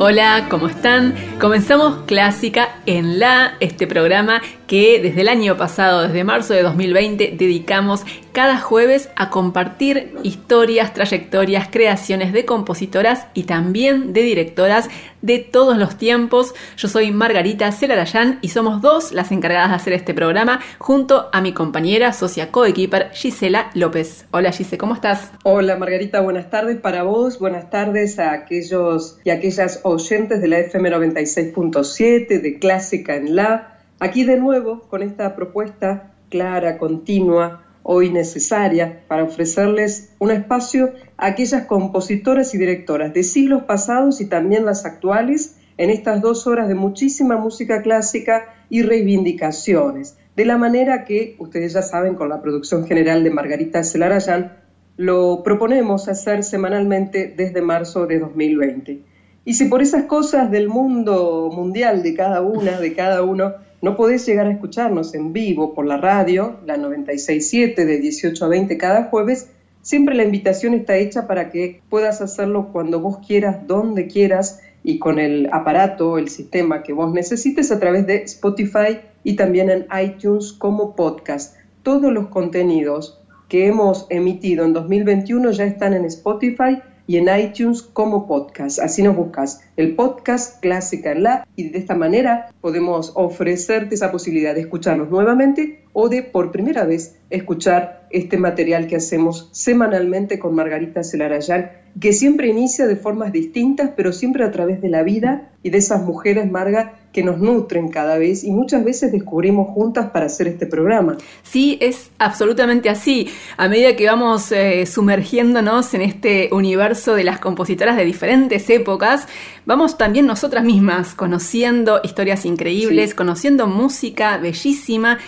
Hola, 0.00 0.46
¿cómo 0.48 0.68
están? 0.68 1.16
Comenzamos 1.40 2.04
Clásica 2.06 2.80
en 2.84 3.20
La, 3.20 3.54
este 3.60 3.86
programa 3.86 4.42
que 4.66 5.00
desde 5.00 5.20
el 5.20 5.28
año 5.28 5.56
pasado, 5.56 6.02
desde 6.02 6.24
marzo 6.24 6.52
de 6.52 6.62
2020, 6.62 7.36
dedicamos 7.38 8.02
cada 8.32 8.58
jueves 8.58 9.08
a 9.16 9.30
compartir 9.30 10.14
historias, 10.22 10.94
trayectorias, 10.94 11.68
creaciones 11.70 12.32
de 12.32 12.44
compositoras 12.44 13.26
y 13.34 13.44
también 13.44 14.12
de 14.12 14.22
directoras 14.22 14.88
de 15.22 15.38
todos 15.38 15.76
los 15.78 15.96
tiempos. 15.96 16.54
Yo 16.76 16.88
soy 16.88 17.10
Margarita 17.10 17.72
Celarayán 17.72 18.38
y 18.42 18.50
somos 18.50 18.82
dos 18.82 19.12
las 19.12 19.32
encargadas 19.32 19.70
de 19.70 19.76
hacer 19.76 19.92
este 19.94 20.14
programa 20.14 20.60
junto 20.78 21.28
a 21.32 21.40
mi 21.40 21.52
compañera, 21.52 22.12
socia 22.12 22.52
coequiper 22.52 23.10
Gisela 23.12 23.70
López. 23.74 24.26
Hola 24.30 24.52
Gise, 24.52 24.78
¿cómo 24.78 24.94
estás? 24.94 25.32
Hola 25.42 25.76
Margarita, 25.76 26.20
buenas 26.20 26.50
tardes 26.50 26.76
para 26.76 27.02
vos, 27.02 27.38
buenas 27.38 27.70
tardes 27.70 28.18
a 28.18 28.32
aquellos 28.32 29.18
y 29.24 29.30
aquellas 29.30 29.80
oyentes 29.82 30.40
de 30.40 30.48
la 30.48 30.58
FM 30.58 30.90
96.7 31.28 32.40
de 32.40 32.58
Clásica 32.58 33.16
en 33.16 33.36
La 33.36 33.74
Aquí 34.00 34.24
de 34.24 34.38
nuevo 34.38 34.82
con 34.88 35.02
esta 35.02 35.34
propuesta 35.34 36.12
clara, 36.30 36.78
continua, 36.78 37.64
hoy 37.82 38.10
necesaria 38.10 39.02
para 39.08 39.24
ofrecerles 39.24 40.14
un 40.20 40.30
espacio 40.30 40.92
a 41.16 41.26
aquellas 41.26 41.66
compositoras 41.66 42.54
y 42.54 42.58
directoras 42.58 43.12
de 43.12 43.24
siglos 43.24 43.64
pasados 43.64 44.20
y 44.20 44.26
también 44.26 44.64
las 44.64 44.84
actuales 44.84 45.56
en 45.78 45.90
estas 45.90 46.20
dos 46.22 46.46
horas 46.46 46.68
de 46.68 46.76
muchísima 46.76 47.36
música 47.36 47.82
clásica 47.82 48.54
y 48.70 48.82
reivindicaciones, 48.82 50.16
de 50.36 50.44
la 50.44 50.58
manera 50.58 51.04
que 51.04 51.34
ustedes 51.40 51.72
ya 51.72 51.82
saben 51.82 52.14
con 52.14 52.28
la 52.28 52.40
producción 52.40 52.86
general 52.86 53.24
de 53.24 53.30
Margarita 53.30 53.82
Celarayán 53.82 54.52
lo 54.96 55.42
proponemos 55.44 56.08
hacer 56.08 56.42
semanalmente 56.42 57.32
desde 57.36 57.62
marzo 57.62 58.06
de 58.06 58.18
2020. 58.18 59.00
Y 59.44 59.54
si 59.54 59.66
por 59.66 59.82
esas 59.82 60.04
cosas 60.04 60.50
del 60.50 60.68
mundo 60.68 61.50
mundial 61.52 62.02
de 62.02 62.14
cada 62.14 62.42
una, 62.42 62.78
de 62.80 62.94
cada 62.94 63.22
uno, 63.22 63.54
no 63.80 63.96
podés 63.96 64.26
llegar 64.26 64.46
a 64.46 64.52
escucharnos 64.52 65.14
en 65.14 65.32
vivo 65.32 65.74
por 65.74 65.86
la 65.86 65.96
radio, 65.96 66.58
la 66.66 66.76
96.7 66.76 67.74
de 67.74 67.98
18 67.98 68.44
a 68.44 68.48
20 68.48 68.76
cada 68.76 69.04
jueves. 69.04 69.50
Siempre 69.82 70.14
la 70.14 70.24
invitación 70.24 70.74
está 70.74 70.96
hecha 70.96 71.26
para 71.26 71.50
que 71.50 71.80
puedas 71.88 72.20
hacerlo 72.20 72.70
cuando 72.72 73.00
vos 73.00 73.18
quieras, 73.26 73.66
donde 73.66 74.08
quieras 74.08 74.60
y 74.82 74.98
con 74.98 75.18
el 75.18 75.48
aparato, 75.52 76.18
el 76.18 76.28
sistema 76.28 76.82
que 76.82 76.92
vos 76.92 77.12
necesites 77.12 77.70
a 77.70 77.78
través 77.78 78.06
de 78.06 78.22
Spotify 78.22 78.98
y 79.22 79.36
también 79.36 79.70
en 79.70 79.86
iTunes 80.02 80.52
como 80.52 80.96
podcast. 80.96 81.56
Todos 81.82 82.12
los 82.12 82.28
contenidos 82.28 83.20
que 83.48 83.66
hemos 83.66 84.06
emitido 84.10 84.64
en 84.64 84.72
2021 84.72 85.50
ya 85.52 85.64
están 85.64 85.94
en 85.94 86.04
Spotify 86.04 86.80
y 87.08 87.16
en 87.16 87.26
iTunes 87.36 87.82
como 87.82 88.28
podcast. 88.28 88.78
Así 88.78 89.02
nos 89.02 89.16
buscas 89.16 89.62
el 89.76 89.96
podcast 89.96 90.60
Clásica 90.60 91.10
en 91.10 91.24
la 91.24 91.48
y 91.56 91.70
de 91.70 91.78
esta 91.78 91.96
manera 91.96 92.52
podemos 92.60 93.12
ofrecerte 93.16 93.96
esa 93.96 94.12
posibilidad 94.12 94.54
de 94.54 94.60
escucharnos 94.60 95.08
nuevamente 95.08 95.84
o 95.94 96.08
de 96.08 96.22
por 96.22 96.52
primera 96.52 96.84
vez 96.84 97.18
escuchar 97.30 97.97
este 98.10 98.38
material 98.38 98.86
que 98.86 98.96
hacemos 98.96 99.48
semanalmente 99.52 100.38
con 100.38 100.54
Margarita 100.54 101.02
Celarayán, 101.04 101.70
que 102.00 102.12
siempre 102.12 102.48
inicia 102.48 102.86
de 102.86 102.96
formas 102.96 103.32
distintas, 103.32 103.90
pero 103.96 104.12
siempre 104.12 104.44
a 104.44 104.50
través 104.50 104.80
de 104.80 104.88
la 104.88 105.02
vida 105.02 105.50
y 105.62 105.70
de 105.70 105.78
esas 105.78 106.04
mujeres, 106.04 106.50
Marga, 106.50 106.94
que 107.12 107.24
nos 107.24 107.38
nutren 107.38 107.88
cada 107.88 108.18
vez 108.18 108.44
y 108.44 108.52
muchas 108.52 108.84
veces 108.84 109.10
descubrimos 109.10 109.68
juntas 109.70 110.10
para 110.10 110.26
hacer 110.26 110.46
este 110.46 110.66
programa. 110.66 111.16
Sí, 111.42 111.78
es 111.80 112.10
absolutamente 112.18 112.88
así. 112.88 113.28
A 113.56 113.68
medida 113.68 113.96
que 113.96 114.06
vamos 114.06 114.52
eh, 114.52 114.86
sumergiéndonos 114.86 115.94
en 115.94 116.02
este 116.02 116.50
universo 116.52 117.14
de 117.14 117.24
las 117.24 117.40
compositoras 117.40 117.96
de 117.96 118.04
diferentes 118.04 118.70
épocas, 118.70 119.26
vamos 119.66 119.98
también 119.98 120.26
nosotras 120.26 120.64
mismas 120.64 121.14
conociendo 121.14 122.00
historias 122.04 122.44
increíbles, 122.44 123.14
conociendo 123.14 123.66
música 123.66 124.38
bellísima 124.38 125.18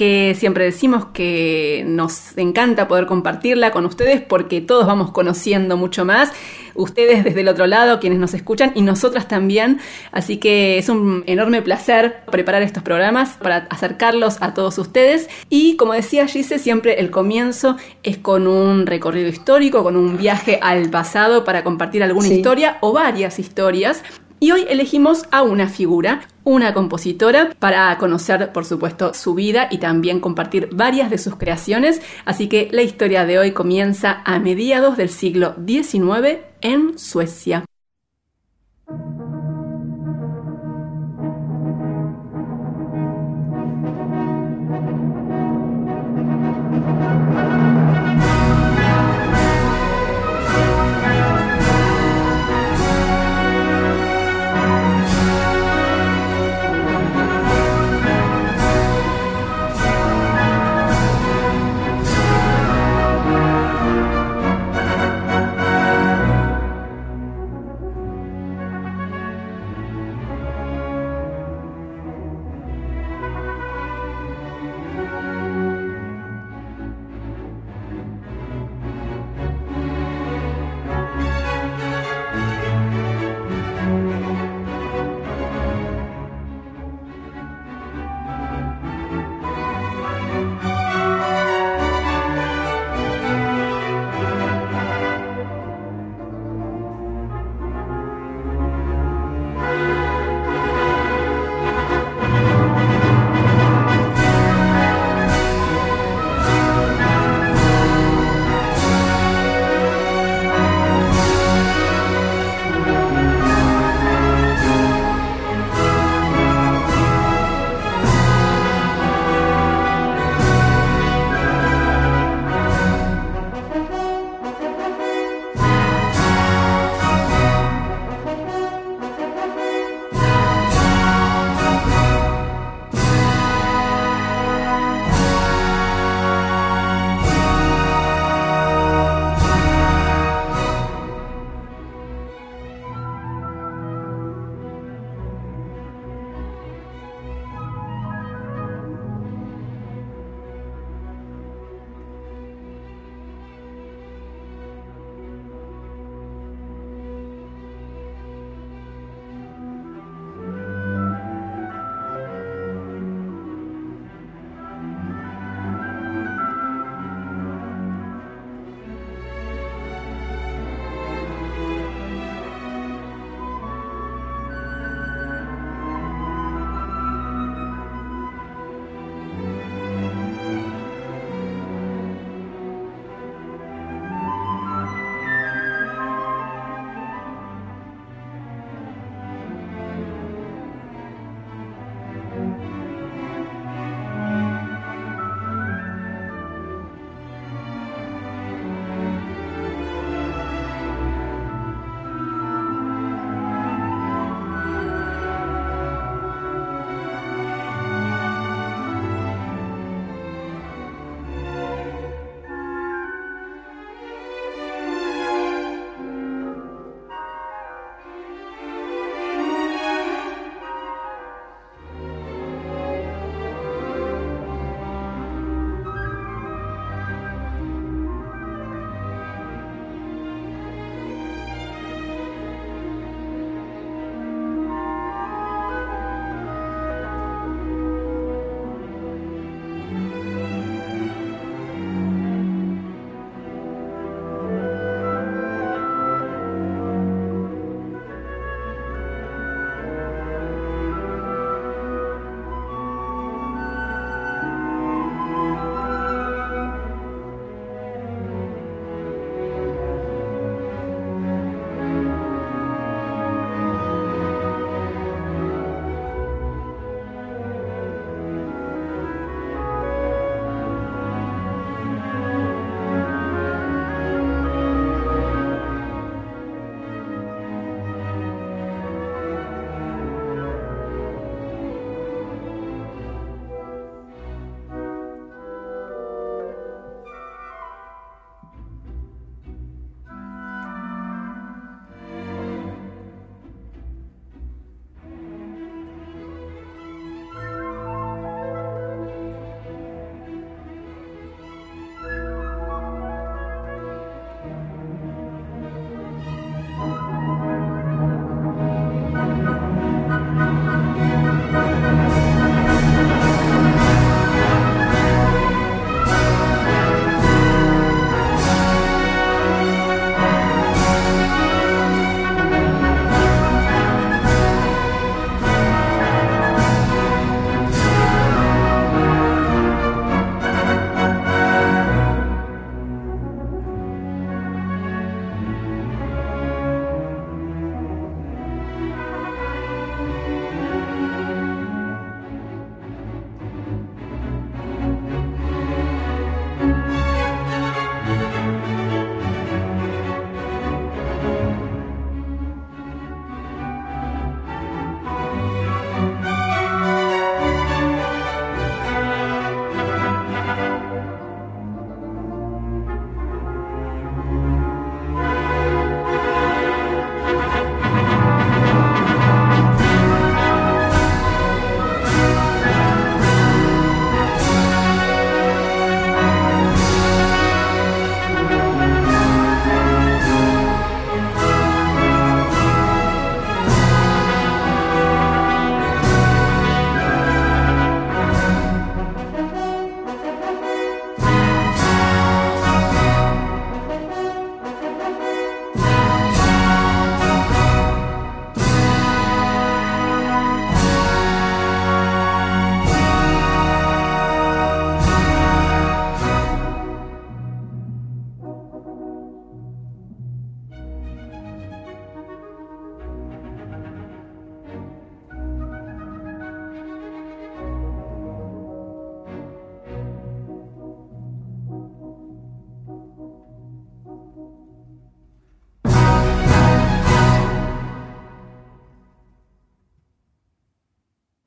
que 0.00 0.34
siempre 0.34 0.64
decimos 0.64 1.08
que 1.12 1.84
nos 1.86 2.34
encanta 2.38 2.88
poder 2.88 3.04
compartirla 3.04 3.70
con 3.70 3.84
ustedes 3.84 4.22
porque 4.22 4.62
todos 4.62 4.86
vamos 4.86 5.10
conociendo 5.10 5.76
mucho 5.76 6.06
más, 6.06 6.32
ustedes 6.74 7.22
desde 7.22 7.42
el 7.42 7.48
otro 7.48 7.66
lado, 7.66 8.00
quienes 8.00 8.18
nos 8.18 8.32
escuchan 8.32 8.72
y 8.74 8.80
nosotras 8.80 9.28
también, 9.28 9.78
así 10.10 10.38
que 10.38 10.78
es 10.78 10.88
un 10.88 11.22
enorme 11.26 11.60
placer 11.60 12.22
preparar 12.30 12.62
estos 12.62 12.82
programas 12.82 13.36
para 13.42 13.66
acercarlos 13.68 14.40
a 14.40 14.54
todos 14.54 14.78
ustedes. 14.78 15.28
Y 15.50 15.76
como 15.76 15.92
decía 15.92 16.26
Gise, 16.26 16.58
siempre 16.58 16.98
el 16.98 17.10
comienzo 17.10 17.76
es 18.02 18.16
con 18.16 18.46
un 18.46 18.86
recorrido 18.86 19.28
histórico, 19.28 19.82
con 19.82 19.96
un 19.96 20.16
viaje 20.16 20.60
al 20.62 20.88
pasado 20.88 21.44
para 21.44 21.62
compartir 21.62 22.02
alguna 22.02 22.28
historia 22.28 22.78
o 22.80 22.94
varias 22.94 23.38
historias. 23.38 24.02
Y 24.42 24.52
hoy 24.52 24.64
elegimos 24.70 25.24
a 25.30 25.42
una 25.42 25.68
figura, 25.68 26.22
una 26.44 26.74
compositora, 26.74 27.50
para 27.58 27.96
conocer, 27.98 28.52
por 28.52 28.64
supuesto, 28.64 29.14
su 29.14 29.34
vida 29.34 29.68
y 29.70 29.78
también 29.78 30.20
compartir 30.20 30.68
varias 30.72 31.10
de 31.10 31.18
sus 31.18 31.36
creaciones. 31.36 32.00
Así 32.24 32.48
que 32.48 32.68
la 32.72 32.82
historia 32.82 33.26
de 33.26 33.38
hoy 33.38 33.52
comienza 33.52 34.22
a 34.24 34.38
mediados 34.38 34.96
del 34.96 35.10
siglo 35.10 35.54
XIX 35.66 36.38
en 36.60 36.98
Suecia. 36.98 37.64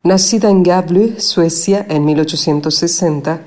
Nacida 0.05 0.49
en 0.49 0.65
Gävle, 0.65 1.21
Suecia, 1.21 1.85
en 1.87 2.03
1860, 2.03 3.39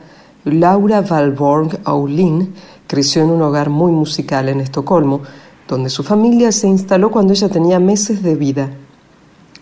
Laura 0.44 1.02
Valborg 1.02 1.80
Aulin 1.84 2.54
creció 2.86 3.22
en 3.22 3.28
un 3.28 3.42
hogar 3.42 3.68
muy 3.68 3.92
musical 3.92 4.48
en 4.48 4.62
Estocolmo, 4.62 5.20
donde 5.68 5.90
su 5.90 6.02
familia 6.02 6.50
se 6.52 6.66
instaló 6.66 7.10
cuando 7.10 7.34
ella 7.34 7.50
tenía 7.50 7.78
meses 7.78 8.22
de 8.22 8.36
vida. 8.36 8.70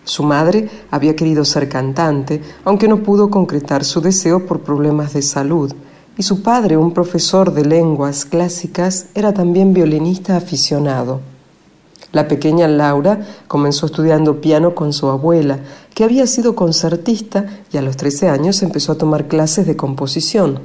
Su 0.05 0.23
madre 0.23 0.69
había 0.89 1.17
querido 1.17 1.43
ser 1.43 1.67
cantante, 1.67 2.41
aunque 2.63 2.87
no 2.87 3.03
pudo 3.03 3.29
concretar 3.29 3.83
su 3.83 3.99
deseo 3.99 4.45
por 4.45 4.61
problemas 4.61 5.11
de 5.11 5.21
salud, 5.21 5.73
y 6.17 6.23
su 6.23 6.43
padre, 6.43 6.77
un 6.77 6.93
profesor 6.93 7.53
de 7.53 7.65
lenguas 7.65 8.23
clásicas, 8.23 9.07
era 9.15 9.33
también 9.33 9.73
violinista 9.73 10.37
aficionado. 10.37 11.34
La 12.15 12.29
pequeña 12.29 12.69
Laura 12.69 13.19
comenzó 13.49 13.87
estudiando 13.87 14.39
piano 14.39 14.73
con 14.73 14.93
su 14.93 15.09
abuela, 15.09 15.59
que 15.93 16.05
había 16.05 16.25
sido 16.27 16.55
concertista 16.55 17.45
y 17.73 17.77
a 17.77 17.81
los 17.81 17.97
13 17.97 18.29
años 18.29 18.63
empezó 18.63 18.93
a 18.93 18.97
tomar 18.97 19.27
clases 19.27 19.67
de 19.67 19.75
composición. 19.75 20.61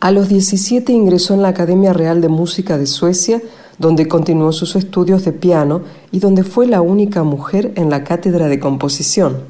A 0.00 0.10
los 0.10 0.30
17 0.30 0.94
ingresó 0.94 1.34
en 1.34 1.42
la 1.42 1.48
Academia 1.48 1.92
Real 1.92 2.22
de 2.22 2.30
Música 2.30 2.78
de 2.78 2.86
Suecia, 2.86 3.42
donde 3.78 4.08
continuó 4.08 4.50
sus 4.52 4.76
estudios 4.76 5.26
de 5.26 5.32
piano 5.32 5.82
y 6.10 6.20
donde 6.20 6.42
fue 6.42 6.66
la 6.66 6.80
única 6.80 7.22
mujer 7.22 7.72
en 7.76 7.90
la 7.90 8.02
cátedra 8.02 8.48
de 8.48 8.58
composición. 8.58 9.40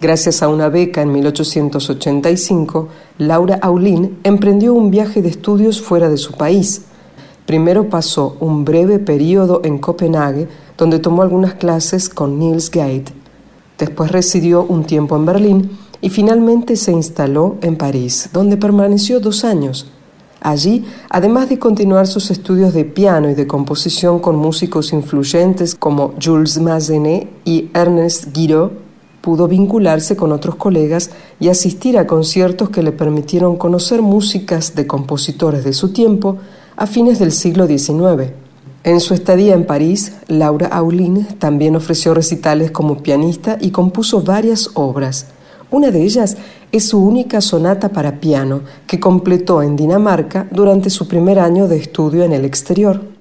Gracias 0.00 0.42
a 0.42 0.48
una 0.48 0.70
beca 0.70 1.02
en 1.02 1.12
1885, 1.12 2.88
Laura 3.18 3.60
Aulin 3.62 4.18
emprendió 4.24 4.74
un 4.74 4.90
viaje 4.90 5.22
de 5.22 5.28
estudios 5.28 5.80
fuera 5.80 6.08
de 6.08 6.16
su 6.16 6.32
país. 6.32 6.86
Primero 7.46 7.90
pasó 7.90 8.36
un 8.40 8.64
breve 8.64 8.98
periodo 8.98 9.60
en 9.64 9.78
Copenhague, 9.78 10.48
donde 10.76 10.98
tomó 10.98 11.22
algunas 11.22 11.54
clases 11.54 12.08
con 12.08 12.38
Niels 12.38 12.70
Gade. 12.70 13.06
Después 13.78 14.10
residió 14.10 14.62
un 14.62 14.84
tiempo 14.84 15.16
en 15.16 15.26
Berlín 15.26 15.70
y 16.00 16.10
finalmente 16.10 16.76
se 16.76 16.92
instaló 16.92 17.56
en 17.62 17.76
París, 17.76 18.30
donde 18.32 18.56
permaneció 18.56 19.20
dos 19.20 19.44
años. 19.44 19.90
Allí, 20.40 20.84
además 21.08 21.48
de 21.48 21.58
continuar 21.58 22.06
sus 22.06 22.30
estudios 22.30 22.74
de 22.74 22.84
piano 22.84 23.30
y 23.30 23.34
de 23.34 23.46
composición 23.46 24.18
con 24.18 24.36
músicos 24.36 24.92
influyentes 24.92 25.74
como 25.74 26.12
Jules 26.22 26.60
Massenet 26.60 27.30
y 27.46 27.70
Ernest 27.72 28.36
Guiraud, 28.36 28.72
pudo 29.22 29.48
vincularse 29.48 30.16
con 30.16 30.32
otros 30.32 30.56
colegas 30.56 31.10
y 31.40 31.48
asistir 31.48 31.96
a 31.96 32.06
conciertos 32.06 32.68
que 32.68 32.82
le 32.82 32.92
permitieron 32.92 33.56
conocer 33.56 34.02
músicas 34.02 34.74
de 34.74 34.86
compositores 34.86 35.64
de 35.64 35.72
su 35.72 35.94
tiempo 35.94 36.36
a 36.76 36.86
fines 36.86 37.18
del 37.18 37.32
siglo 37.32 37.66
XIX. 37.66 38.43
En 38.84 39.00
su 39.00 39.14
estadía 39.14 39.54
en 39.54 39.64
París, 39.64 40.12
Laura 40.28 40.66
Aulin 40.66 41.24
también 41.38 41.74
ofreció 41.74 42.12
recitales 42.12 42.70
como 42.70 42.98
pianista 43.02 43.56
y 43.58 43.70
compuso 43.70 44.20
varias 44.20 44.72
obras. 44.74 45.28
Una 45.70 45.90
de 45.90 46.02
ellas 46.02 46.36
es 46.70 46.88
su 46.88 47.02
única 47.02 47.40
sonata 47.40 47.88
para 47.88 48.20
piano, 48.20 48.60
que 48.86 49.00
completó 49.00 49.62
en 49.62 49.74
Dinamarca 49.74 50.48
durante 50.50 50.90
su 50.90 51.08
primer 51.08 51.38
año 51.38 51.66
de 51.66 51.78
estudio 51.78 52.24
en 52.24 52.34
el 52.34 52.44
exterior. 52.44 53.13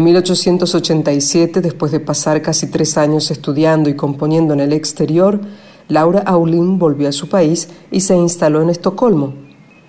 En 0.00 0.04
1887, 0.04 1.60
después 1.60 1.92
de 1.92 2.00
pasar 2.00 2.40
casi 2.40 2.68
tres 2.68 2.96
años 2.96 3.30
estudiando 3.30 3.90
y 3.90 3.96
componiendo 3.96 4.54
en 4.54 4.60
el 4.60 4.72
exterior, 4.72 5.42
Laura 5.88 6.20
Aulin 6.20 6.78
volvió 6.78 7.10
a 7.10 7.12
su 7.12 7.28
país 7.28 7.68
y 7.90 8.00
se 8.00 8.16
instaló 8.16 8.62
en 8.62 8.70
Estocolmo. 8.70 9.34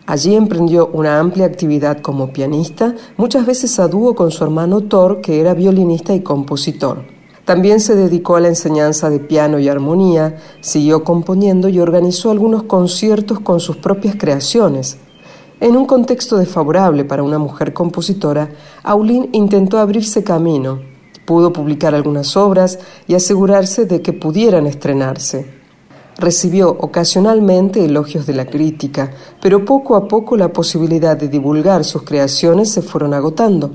Allí 0.05 0.35
emprendió 0.35 0.89
una 0.91 1.17
amplia 1.17 1.45
actividad 1.45 2.01
como 2.01 2.33
pianista, 2.33 2.93
muchas 3.15 3.45
veces 3.45 3.79
a 3.79 3.87
dúo 3.87 4.13
con 4.13 4.31
su 4.31 4.43
hermano 4.43 4.81
Thor, 4.81 5.21
que 5.21 5.39
era 5.39 5.53
violinista 5.53 6.13
y 6.13 6.19
compositor. 6.19 7.05
También 7.45 7.79
se 7.79 7.95
dedicó 7.95 8.35
a 8.35 8.41
la 8.41 8.49
enseñanza 8.49 9.09
de 9.09 9.19
piano 9.19 9.59
y 9.59 9.69
armonía, 9.69 10.35
siguió 10.59 11.05
componiendo 11.05 11.69
y 11.69 11.79
organizó 11.79 12.31
algunos 12.31 12.63
conciertos 12.63 13.39
con 13.39 13.61
sus 13.61 13.77
propias 13.77 14.17
creaciones. 14.17 14.97
En 15.61 15.77
un 15.77 15.85
contexto 15.85 16.37
desfavorable 16.37 17.05
para 17.05 17.21
una 17.21 17.37
mujer 17.37 17.71
compositora, 17.71 18.49
Aulín 18.81 19.29
intentó 19.31 19.77
abrirse 19.77 20.23
camino. 20.23 20.79
Pudo 21.23 21.53
publicar 21.53 21.93
algunas 21.93 22.35
obras 22.35 22.79
y 23.05 23.13
asegurarse 23.13 23.85
de 23.85 24.01
que 24.01 24.11
pudieran 24.11 24.65
estrenarse. 24.65 25.45
Recibió 26.17 26.71
ocasionalmente 26.71 27.85
elogios 27.85 28.25
de 28.25 28.33
la 28.33 28.47
crítica, 28.47 29.11
pero 29.39 29.63
poco 29.63 29.95
a 29.95 30.07
poco 30.07 30.35
la 30.35 30.51
posibilidad 30.51 31.15
de 31.15 31.27
divulgar 31.27 31.83
sus 31.83 32.01
creaciones 32.01 32.71
se 32.71 32.81
fueron 32.81 33.13
agotando. 33.13 33.69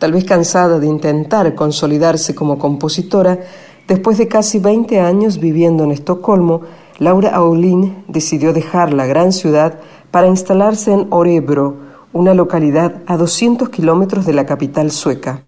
Tal 0.00 0.10
vez 0.10 0.24
cansada 0.24 0.80
de 0.80 0.88
intentar 0.88 1.54
consolidarse 1.54 2.34
como 2.34 2.58
compositora, 2.58 3.38
después 3.86 4.18
de 4.18 4.26
casi 4.26 4.58
20 4.58 4.98
años 4.98 5.38
viviendo 5.38 5.84
en 5.84 5.92
Estocolmo, 5.92 6.62
Laura 6.98 7.30
Aulin 7.30 8.04
decidió 8.08 8.52
dejar 8.52 8.92
la 8.92 9.06
gran 9.06 9.30
ciudad 9.30 9.78
para 10.12 10.28
instalarse 10.28 10.92
en 10.92 11.08
Orebro, 11.10 11.76
una 12.12 12.34
localidad 12.34 13.02
a 13.06 13.16
200 13.16 13.70
kilómetros 13.70 14.26
de 14.26 14.34
la 14.34 14.46
capital 14.46 14.92
sueca. 14.92 15.46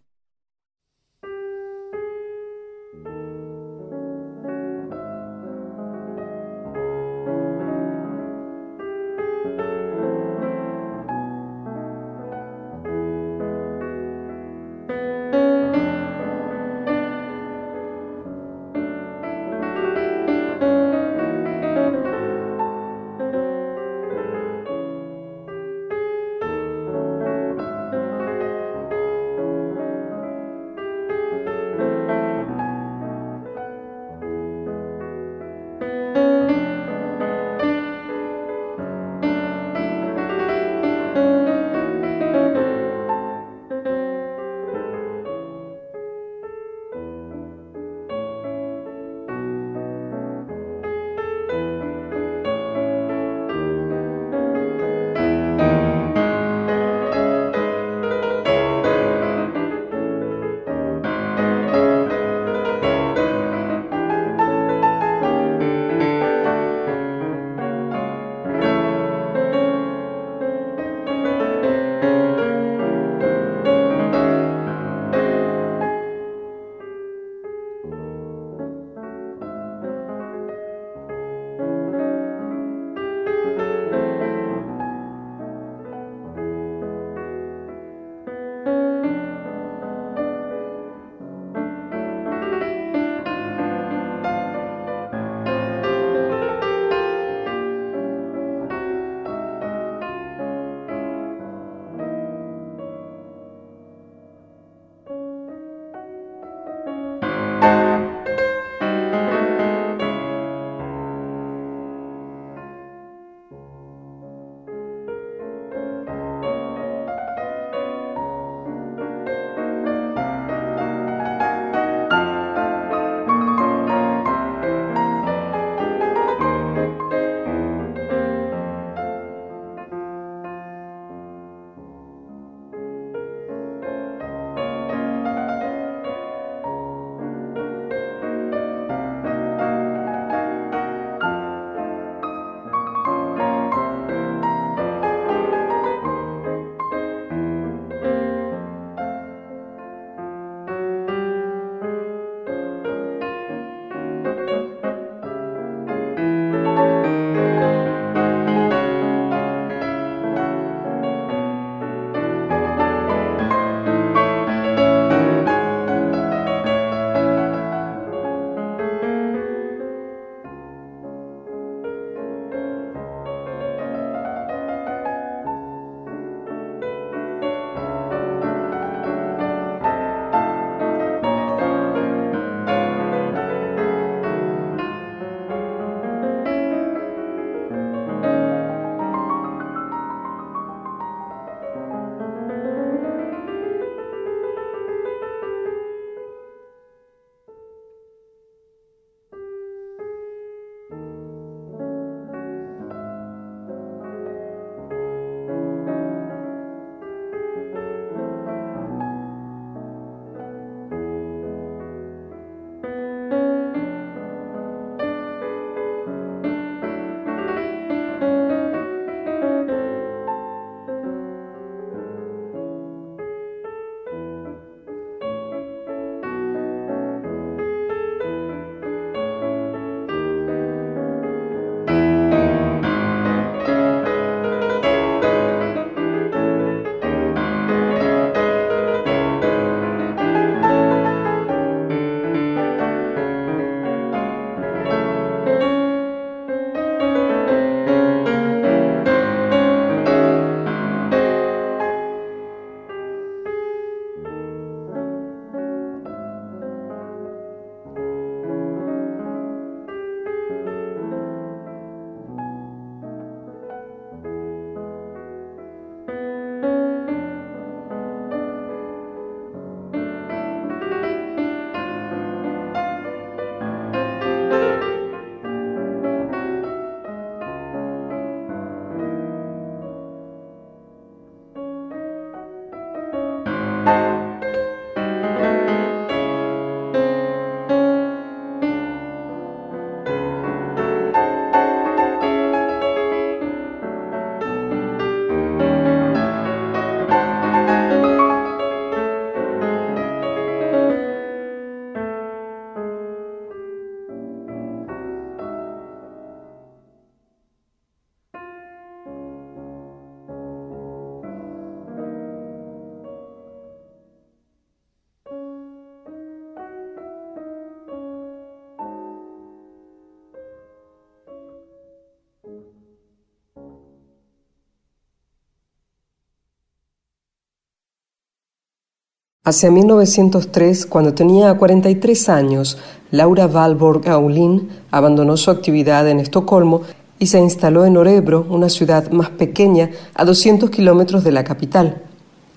Hacia 329.47 329.71
1903, 329.71 330.87
cuando 330.87 331.13
tenía 331.13 331.53
43 331.53 332.31
años, 332.31 332.79
Laura 333.11 333.47
Valborg 333.47 334.09
Aulin 334.09 334.71
abandonó 334.91 335.37
su 335.37 335.51
actividad 335.51 336.09
en 336.09 336.19
Estocolmo 336.19 336.81
y 337.19 337.27
se 337.27 337.41
instaló 337.41 337.85
en 337.85 337.99
Orebro, 337.99 338.47
una 338.49 338.71
ciudad 338.71 339.11
más 339.11 339.29
pequeña 339.29 339.91
a 340.15 340.25
200 340.25 340.71
kilómetros 340.71 341.25
de 341.25 341.33
la 341.33 341.45
capital. 341.45 342.01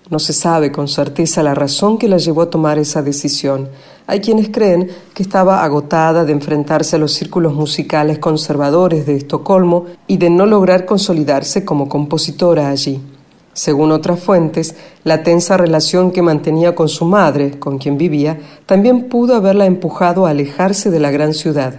No 0.09 0.17
se 0.17 0.31
sabe 0.31 0.71
con 0.71 0.87
certeza 0.87 1.43
la 1.43 1.53
razón 1.53 1.97
que 1.97 2.07
la 2.07 2.19
llevó 2.19 2.43
a 2.43 2.49
tomar 2.49 2.79
esa 2.79 3.01
decisión. 3.01 3.67
Hay 4.07 4.21
quienes 4.21 4.47
creen 4.47 4.89
que 5.13 5.23
estaba 5.23 5.65
agotada 5.65 6.23
de 6.23 6.31
enfrentarse 6.31 6.95
a 6.95 6.99
los 6.99 7.11
círculos 7.11 7.53
musicales 7.53 8.17
conservadores 8.19 9.05
de 9.05 9.17
Estocolmo 9.17 9.87
y 10.07 10.15
de 10.15 10.29
no 10.29 10.45
lograr 10.45 10.85
consolidarse 10.85 11.65
como 11.65 11.89
compositora 11.89 12.69
allí. 12.69 13.01
Según 13.57 13.91
otras 13.91 14.19
fuentes, 14.19 14.75
la 15.03 15.23
tensa 15.23 15.57
relación 15.57 16.11
que 16.11 16.21
mantenía 16.21 16.75
con 16.75 16.89
su 16.89 17.05
madre, 17.05 17.57
con 17.57 17.79
quien 17.79 17.97
vivía, 17.97 18.39
también 18.67 19.09
pudo 19.09 19.35
haberla 19.35 19.65
empujado 19.65 20.27
a 20.27 20.29
alejarse 20.29 20.91
de 20.91 20.99
la 20.99 21.09
gran 21.09 21.33
ciudad. 21.33 21.73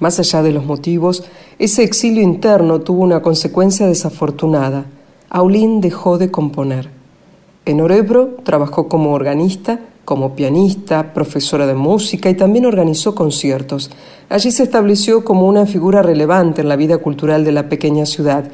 Más 0.00 0.18
allá 0.18 0.42
de 0.42 0.52
los 0.52 0.66
motivos, 0.66 1.24
ese 1.58 1.82
exilio 1.82 2.22
interno 2.22 2.80
tuvo 2.80 3.04
una 3.04 3.22
consecuencia 3.22 3.86
desafortunada. 3.86 4.84
Aulín 5.30 5.80
dejó 5.80 6.18
de 6.18 6.30
componer. 6.30 6.90
En 7.64 7.80
Orebro 7.80 8.36
trabajó 8.44 8.86
como 8.86 9.14
organista, 9.14 9.80
como 10.04 10.36
pianista, 10.36 11.14
profesora 11.14 11.66
de 11.66 11.74
música 11.74 12.28
y 12.28 12.34
también 12.34 12.66
organizó 12.66 13.14
conciertos. 13.14 13.90
Allí 14.28 14.50
se 14.50 14.64
estableció 14.64 15.24
como 15.24 15.48
una 15.48 15.64
figura 15.64 16.02
relevante 16.02 16.60
en 16.60 16.68
la 16.68 16.76
vida 16.76 16.98
cultural 16.98 17.46
de 17.46 17.52
la 17.52 17.70
pequeña 17.70 18.04
ciudad 18.04 18.44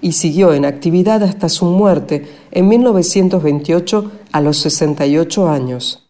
y 0.00 0.12
siguió 0.12 0.52
en 0.54 0.64
actividad 0.64 1.22
hasta 1.22 1.48
su 1.48 1.66
muerte 1.66 2.26
en 2.50 2.68
1928 2.68 4.10
a 4.32 4.40
los 4.40 4.58
68 4.58 5.48
años. 5.48 6.03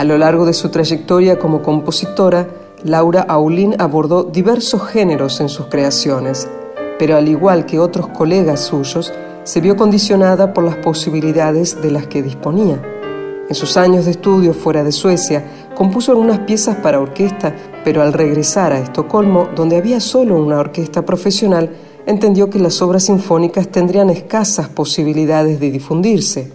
A 0.00 0.04
lo 0.04 0.16
largo 0.16 0.46
de 0.46 0.54
su 0.54 0.70
trayectoria 0.70 1.38
como 1.38 1.60
compositora, 1.60 2.48
Laura 2.84 3.20
Aulín 3.20 3.74
abordó 3.78 4.24
diversos 4.24 4.82
géneros 4.88 5.42
en 5.42 5.50
sus 5.50 5.66
creaciones, 5.66 6.48
pero 6.98 7.18
al 7.18 7.28
igual 7.28 7.66
que 7.66 7.78
otros 7.78 8.08
colegas 8.08 8.60
suyos, 8.60 9.12
se 9.44 9.60
vio 9.60 9.76
condicionada 9.76 10.54
por 10.54 10.64
las 10.64 10.76
posibilidades 10.76 11.82
de 11.82 11.90
las 11.90 12.06
que 12.06 12.22
disponía. 12.22 12.80
En 13.46 13.54
sus 13.54 13.76
años 13.76 14.06
de 14.06 14.12
estudio 14.12 14.54
fuera 14.54 14.82
de 14.82 14.92
Suecia, 14.92 15.44
compuso 15.74 16.12
algunas 16.12 16.38
piezas 16.38 16.76
para 16.76 16.98
orquesta, 16.98 17.54
pero 17.84 18.00
al 18.00 18.14
regresar 18.14 18.72
a 18.72 18.78
Estocolmo, 18.78 19.50
donde 19.54 19.76
había 19.76 20.00
solo 20.00 20.42
una 20.42 20.60
orquesta 20.60 21.04
profesional, 21.04 21.76
entendió 22.06 22.48
que 22.48 22.58
las 22.58 22.80
obras 22.80 23.04
sinfónicas 23.04 23.68
tendrían 23.68 24.08
escasas 24.08 24.70
posibilidades 24.70 25.60
de 25.60 25.70
difundirse. 25.70 26.50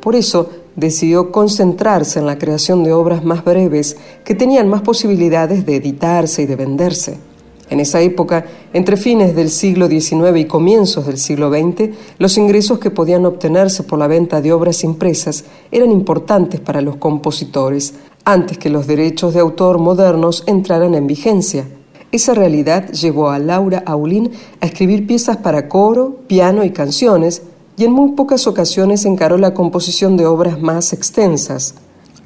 Por 0.00 0.14
eso 0.14 0.48
decidió 0.76 1.30
concentrarse 1.30 2.18
en 2.18 2.26
la 2.26 2.38
creación 2.38 2.82
de 2.84 2.92
obras 2.92 3.24
más 3.24 3.44
breves 3.44 3.96
que 4.24 4.34
tenían 4.34 4.68
más 4.68 4.82
posibilidades 4.82 5.66
de 5.66 5.76
editarse 5.76 6.42
y 6.42 6.46
de 6.46 6.56
venderse. 6.56 7.18
En 7.70 7.80
esa 7.80 8.00
época, 8.02 8.44
entre 8.74 8.96
fines 8.96 9.34
del 9.34 9.50
siglo 9.50 9.88
XIX 9.88 10.36
y 10.36 10.44
comienzos 10.44 11.06
del 11.06 11.16
siglo 11.16 11.50
XX, 11.50 11.90
los 12.18 12.36
ingresos 12.36 12.78
que 12.78 12.90
podían 12.90 13.24
obtenerse 13.24 13.82
por 13.82 13.98
la 13.98 14.06
venta 14.06 14.42
de 14.42 14.52
obras 14.52 14.84
impresas 14.84 15.44
eran 15.70 15.90
importantes 15.90 16.60
para 16.60 16.82
los 16.82 16.96
compositores, 16.96 17.94
antes 18.24 18.58
que 18.58 18.70
los 18.70 18.86
derechos 18.86 19.32
de 19.34 19.40
autor 19.40 19.78
modernos 19.78 20.44
entraran 20.46 20.94
en 20.94 21.06
vigencia. 21.06 21.66
Esa 22.12 22.34
realidad 22.34 22.92
llevó 22.92 23.30
a 23.30 23.38
Laura 23.38 23.82
Aulín 23.86 24.30
a 24.60 24.66
escribir 24.66 25.06
piezas 25.06 25.38
para 25.38 25.68
coro, 25.68 26.18
piano 26.26 26.64
y 26.64 26.70
canciones, 26.70 27.42
y 27.76 27.84
en 27.84 27.92
muy 27.92 28.12
pocas 28.12 28.46
ocasiones 28.46 29.04
encaró 29.04 29.36
la 29.38 29.54
composición 29.54 30.16
de 30.16 30.26
obras 30.26 30.60
más 30.60 30.92
extensas. 30.92 31.74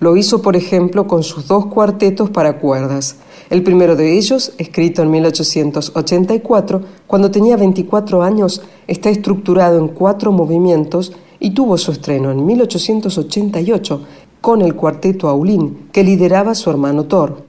Lo 0.00 0.16
hizo, 0.16 0.42
por 0.42 0.56
ejemplo, 0.56 1.06
con 1.06 1.22
sus 1.22 1.48
dos 1.48 1.66
cuartetos 1.66 2.30
para 2.30 2.58
cuerdas. 2.58 3.16
El 3.50 3.62
primero 3.62 3.96
de 3.96 4.16
ellos, 4.16 4.52
escrito 4.58 5.02
en 5.02 5.10
1884, 5.10 6.82
cuando 7.06 7.30
tenía 7.30 7.56
24 7.56 8.22
años, 8.22 8.62
está 8.86 9.10
estructurado 9.10 9.78
en 9.78 9.88
cuatro 9.88 10.30
movimientos 10.30 11.12
y 11.40 11.50
tuvo 11.50 11.78
su 11.78 11.92
estreno 11.92 12.30
en 12.30 12.44
1888 12.44 14.02
con 14.40 14.62
el 14.62 14.74
cuarteto 14.74 15.28
Aulín, 15.28 15.88
que 15.92 16.04
lideraba 16.04 16.54
su 16.54 16.70
hermano 16.70 17.04
Thor. 17.06 17.47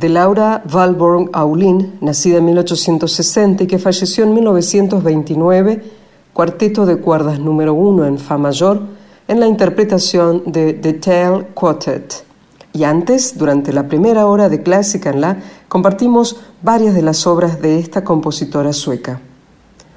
De 0.00 0.08
Laura 0.08 0.62
Valborg 0.64 1.28
Aulin, 1.34 1.98
nacida 2.00 2.38
en 2.38 2.46
1860 2.46 3.64
y 3.64 3.66
que 3.66 3.78
falleció 3.78 4.24
en 4.24 4.32
1929, 4.32 5.84
cuarteto 6.32 6.86
de 6.86 6.96
cuerdas 6.96 7.38
número 7.38 7.74
uno 7.74 8.06
en 8.06 8.18
Fa 8.18 8.38
mayor, 8.38 8.80
en 9.28 9.40
la 9.40 9.46
interpretación 9.46 10.42
de 10.46 10.72
The 10.72 10.94
Tale 10.94 11.48
Quartet. 11.52 12.24
Y 12.72 12.84
antes, 12.84 13.36
durante 13.36 13.74
la 13.74 13.88
primera 13.88 14.26
hora 14.26 14.48
de 14.48 14.62
Clásica 14.62 15.10
en 15.10 15.20
la, 15.20 15.36
compartimos 15.68 16.40
varias 16.62 16.94
de 16.94 17.02
las 17.02 17.26
obras 17.26 17.60
de 17.60 17.78
esta 17.78 18.02
compositora 18.02 18.72
sueca. 18.72 19.20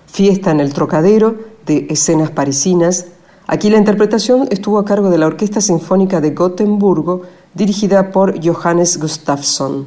Fiesta 0.08 0.52
en 0.52 0.60
el 0.60 0.74
Trocadero, 0.74 1.36
de 1.66 1.88
Escenas 1.90 2.32
Parisinas. 2.32 3.06
Aquí 3.48 3.70
la 3.70 3.78
interpretación 3.78 4.50
estuvo 4.52 4.80
a 4.80 4.86
cargo 4.86 5.10
de 5.10 5.18
la 5.18 5.28
Orquesta 5.28 5.62
Sinfónica 5.62 6.20
de 6.20 6.32
Gotemburgo, 6.32 7.22
dirigida 7.54 8.12
por 8.12 8.40
Johannes 8.44 9.00
Gustafsson. 9.00 9.86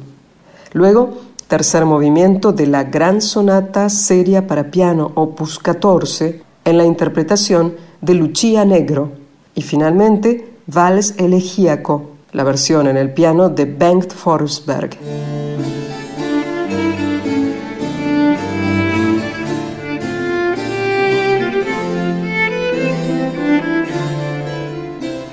Luego, 0.73 1.17
tercer 1.47 1.85
movimiento 1.85 2.51
de 2.51 2.67
la 2.67 2.83
Gran 2.83 3.21
Sonata 3.21 3.89
Seria 3.89 4.47
para 4.47 4.69
Piano, 4.69 5.11
opus 5.15 5.59
14, 5.59 6.41
en 6.65 6.77
la 6.77 6.85
interpretación 6.85 7.75
de 8.01 8.13
Lucia 8.13 8.65
Negro. 8.65 9.11
Y 9.55 9.61
finalmente, 9.61 10.53
Vals 10.67 11.15
Elegíaco, 11.17 12.11
la 12.33 12.43
versión 12.43 12.87
en 12.87 12.97
el 12.97 13.13
piano 13.13 13.49
de 13.49 13.65
Bengt 13.65 14.13
Forsberg. 14.13 14.97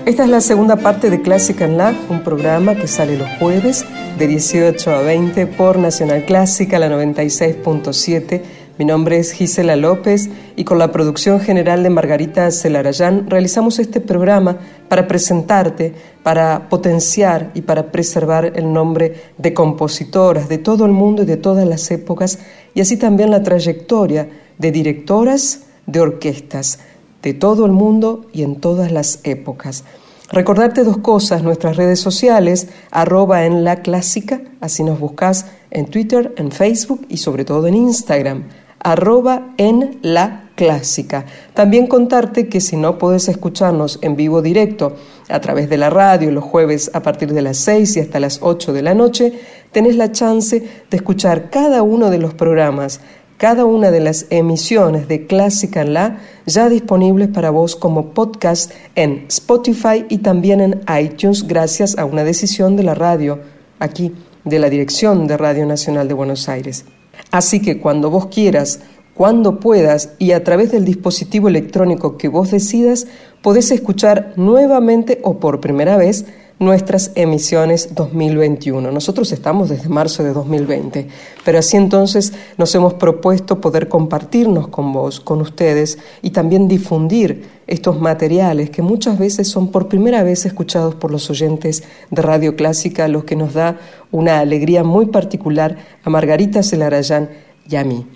Esta 0.06 0.24
es 0.24 0.28
la 0.28 0.42
segunda 0.42 0.76
parte 0.76 1.08
de 1.08 1.22
Clásica 1.22 1.64
en 1.64 1.78
La, 1.78 1.94
un 2.10 2.22
programa 2.22 2.74
que 2.74 2.86
sale 2.86 3.16
los 3.16 3.28
jueves 3.38 3.86
de 4.18 4.26
18 4.26 4.90
a 4.90 5.00
20 5.00 5.46
por 5.46 5.78
Nacional 5.78 6.26
Clásica, 6.26 6.78
la 6.78 6.90
96.7. 6.90 8.42
Mi 8.76 8.84
nombre 8.84 9.18
es 9.18 9.32
Gisela 9.32 9.76
López 9.76 10.28
y 10.56 10.64
con 10.64 10.78
la 10.78 10.92
producción 10.92 11.40
general 11.40 11.82
de 11.82 11.88
Margarita 11.88 12.50
Celarayán 12.50 13.30
realizamos 13.30 13.78
este 13.78 14.02
programa 14.02 14.58
para 14.90 15.08
presentarte, 15.08 15.94
para 16.22 16.68
potenciar 16.68 17.50
y 17.54 17.62
para 17.62 17.90
preservar 17.90 18.52
el 18.56 18.70
nombre 18.70 19.14
de 19.38 19.54
compositoras 19.54 20.50
de 20.50 20.58
todo 20.58 20.84
el 20.84 20.92
mundo 20.92 21.22
y 21.22 21.26
de 21.26 21.38
todas 21.38 21.66
las 21.66 21.90
épocas 21.90 22.40
y 22.74 22.82
así 22.82 22.98
también 22.98 23.30
la 23.30 23.42
trayectoria 23.42 24.28
de 24.58 24.70
directoras 24.70 25.60
de 25.86 26.00
orquestas 26.00 26.78
de 27.24 27.32
todo 27.32 27.64
el 27.64 27.72
mundo 27.72 28.26
y 28.32 28.42
en 28.42 28.56
todas 28.56 28.92
las 28.92 29.18
épocas. 29.24 29.82
Recordarte 30.30 30.84
dos 30.84 30.98
cosas, 30.98 31.42
nuestras 31.42 31.76
redes 31.76 31.98
sociales, 31.98 32.68
arroba 32.90 33.46
en 33.46 33.64
la 33.64 33.82
clásica, 33.82 34.42
así 34.60 34.84
nos 34.84 35.00
buscas 35.00 35.46
en 35.70 35.86
Twitter, 35.86 36.34
en 36.36 36.52
Facebook 36.52 37.06
y 37.08 37.16
sobre 37.16 37.46
todo 37.46 37.66
en 37.66 37.74
Instagram, 37.74 38.44
arroba 38.78 39.54
en 39.56 39.98
la 40.02 40.50
clásica. 40.54 41.24
También 41.54 41.86
contarte 41.86 42.48
que 42.48 42.60
si 42.60 42.76
no 42.76 42.98
puedes 42.98 43.28
escucharnos 43.28 43.98
en 44.02 44.16
vivo 44.16 44.42
directo 44.42 44.94
a 45.28 45.40
través 45.40 45.70
de 45.70 45.78
la 45.78 45.88
radio 45.88 46.30
los 46.30 46.44
jueves 46.44 46.90
a 46.92 47.02
partir 47.02 47.32
de 47.32 47.42
las 47.42 47.56
6 47.58 47.96
y 47.96 48.00
hasta 48.00 48.20
las 48.20 48.40
8 48.42 48.72
de 48.72 48.82
la 48.82 48.94
noche, 48.94 49.32
tenés 49.72 49.96
la 49.96 50.12
chance 50.12 50.60
de 50.90 50.96
escuchar 50.96 51.48
cada 51.48 51.82
uno 51.82 52.10
de 52.10 52.18
los 52.18 52.34
programas 52.34 53.00
cada 53.36 53.64
una 53.64 53.90
de 53.90 54.00
las 54.00 54.26
emisiones 54.30 55.08
de 55.08 55.26
Clásica 55.26 55.84
La 55.84 56.18
ya 56.46 56.68
disponibles 56.68 57.28
para 57.28 57.50
vos 57.50 57.76
como 57.76 58.10
podcast 58.14 58.72
en 58.94 59.24
Spotify 59.28 60.06
y 60.08 60.18
también 60.18 60.60
en 60.60 60.80
iTunes 61.00 61.46
gracias 61.46 61.98
a 61.98 62.04
una 62.04 62.24
decisión 62.24 62.76
de 62.76 62.84
la 62.84 62.94
radio, 62.94 63.40
aquí, 63.78 64.12
de 64.44 64.58
la 64.58 64.70
Dirección 64.70 65.26
de 65.26 65.36
Radio 65.36 65.66
Nacional 65.66 66.06
de 66.06 66.14
Buenos 66.14 66.48
Aires. 66.48 66.84
Así 67.30 67.60
que 67.60 67.80
cuando 67.80 68.10
vos 68.10 68.26
quieras, 68.26 68.80
cuando 69.14 69.60
puedas 69.60 70.10
y 70.18 70.32
a 70.32 70.42
través 70.44 70.72
del 70.72 70.84
dispositivo 70.84 71.48
electrónico 71.48 72.16
que 72.16 72.28
vos 72.28 72.50
decidas, 72.50 73.06
podés 73.42 73.70
escuchar 73.70 74.32
nuevamente 74.36 75.20
o 75.22 75.38
por 75.38 75.60
primera 75.60 75.96
vez 75.96 76.26
nuestras 76.58 77.10
emisiones 77.16 77.94
2021. 77.94 78.90
Nosotros 78.90 79.32
estamos 79.32 79.68
desde 79.68 79.88
marzo 79.88 80.22
de 80.22 80.32
2020, 80.32 81.08
pero 81.44 81.58
así 81.58 81.76
entonces 81.76 82.32
nos 82.56 82.74
hemos 82.74 82.94
propuesto 82.94 83.60
poder 83.60 83.88
compartirnos 83.88 84.68
con 84.68 84.92
vos, 84.92 85.20
con 85.20 85.40
ustedes 85.40 85.98
y 86.22 86.30
también 86.30 86.68
difundir 86.68 87.44
estos 87.66 88.00
materiales 88.00 88.70
que 88.70 88.82
muchas 88.82 89.18
veces 89.18 89.48
son 89.48 89.70
por 89.70 89.88
primera 89.88 90.22
vez 90.22 90.46
escuchados 90.46 90.94
por 90.94 91.10
los 91.10 91.28
oyentes 91.30 91.82
de 92.10 92.22
Radio 92.22 92.56
Clásica, 92.56 93.08
lo 93.08 93.24
que 93.26 93.36
nos 93.36 93.54
da 93.54 93.78
una 94.12 94.38
alegría 94.38 94.84
muy 94.84 95.06
particular 95.06 95.76
a 96.04 96.10
Margarita 96.10 96.62
Celarayán 96.62 97.30
y 97.68 97.76
a 97.76 97.84
mí. 97.84 98.06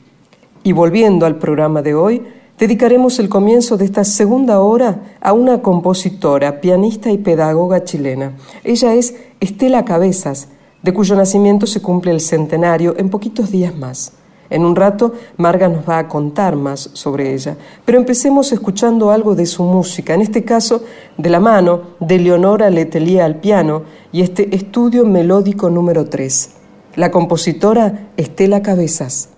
Y 0.62 0.72
volviendo 0.72 1.26
al 1.26 1.38
programa 1.38 1.82
de 1.82 1.94
hoy, 1.94 2.22
dedicaremos 2.58 3.18
el 3.18 3.28
comienzo 3.28 3.76
de 3.76 3.84
esta 3.84 4.04
segunda 4.04 4.60
hora 4.60 5.16
a 5.20 5.32
una 5.32 5.62
compositora, 5.62 6.60
pianista 6.60 7.10
y 7.10 7.18
pedagoga 7.18 7.84
chilena. 7.84 8.36
Ella 8.64 8.94
es 8.94 9.14
Estela 9.40 9.84
Cabezas, 9.84 10.48
de 10.82 10.92
cuyo 10.92 11.16
nacimiento 11.16 11.66
se 11.66 11.80
cumple 11.80 12.10
el 12.10 12.20
centenario 12.20 12.94
en 12.98 13.10
poquitos 13.10 13.50
días 13.50 13.76
más. 13.76 14.12
En 14.50 14.64
un 14.64 14.76
rato, 14.76 15.12
Marga 15.36 15.68
nos 15.68 15.86
va 15.86 15.98
a 15.98 16.08
contar 16.08 16.56
más 16.56 16.90
sobre 16.94 17.34
ella, 17.34 17.56
pero 17.84 17.98
empecemos 17.98 18.50
escuchando 18.50 19.10
algo 19.10 19.34
de 19.34 19.44
su 19.44 19.62
música, 19.62 20.14
en 20.14 20.22
este 20.22 20.42
caso 20.42 20.82
de 21.18 21.28
la 21.28 21.38
mano 21.38 21.82
de 22.00 22.18
Leonora 22.18 22.70
Letelier 22.70 23.22
al 23.22 23.36
piano 23.36 23.82
y 24.10 24.22
este 24.22 24.54
estudio 24.56 25.04
melódico 25.04 25.68
número 25.68 26.06
3. 26.06 26.50
La 26.96 27.10
compositora 27.10 28.10
Estela 28.16 28.62
Cabezas. 28.62 29.37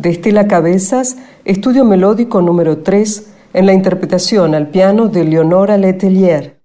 De 0.00 0.08
Estela 0.08 0.48
Cabezas, 0.48 1.18
estudio 1.44 1.84
melódico 1.84 2.40
número 2.40 2.78
3 2.78 3.34
en 3.52 3.66
la 3.66 3.74
interpretación 3.74 4.54
al 4.54 4.68
piano 4.68 5.08
de 5.08 5.24
Leonora 5.24 5.76
Letelier. 5.76 6.59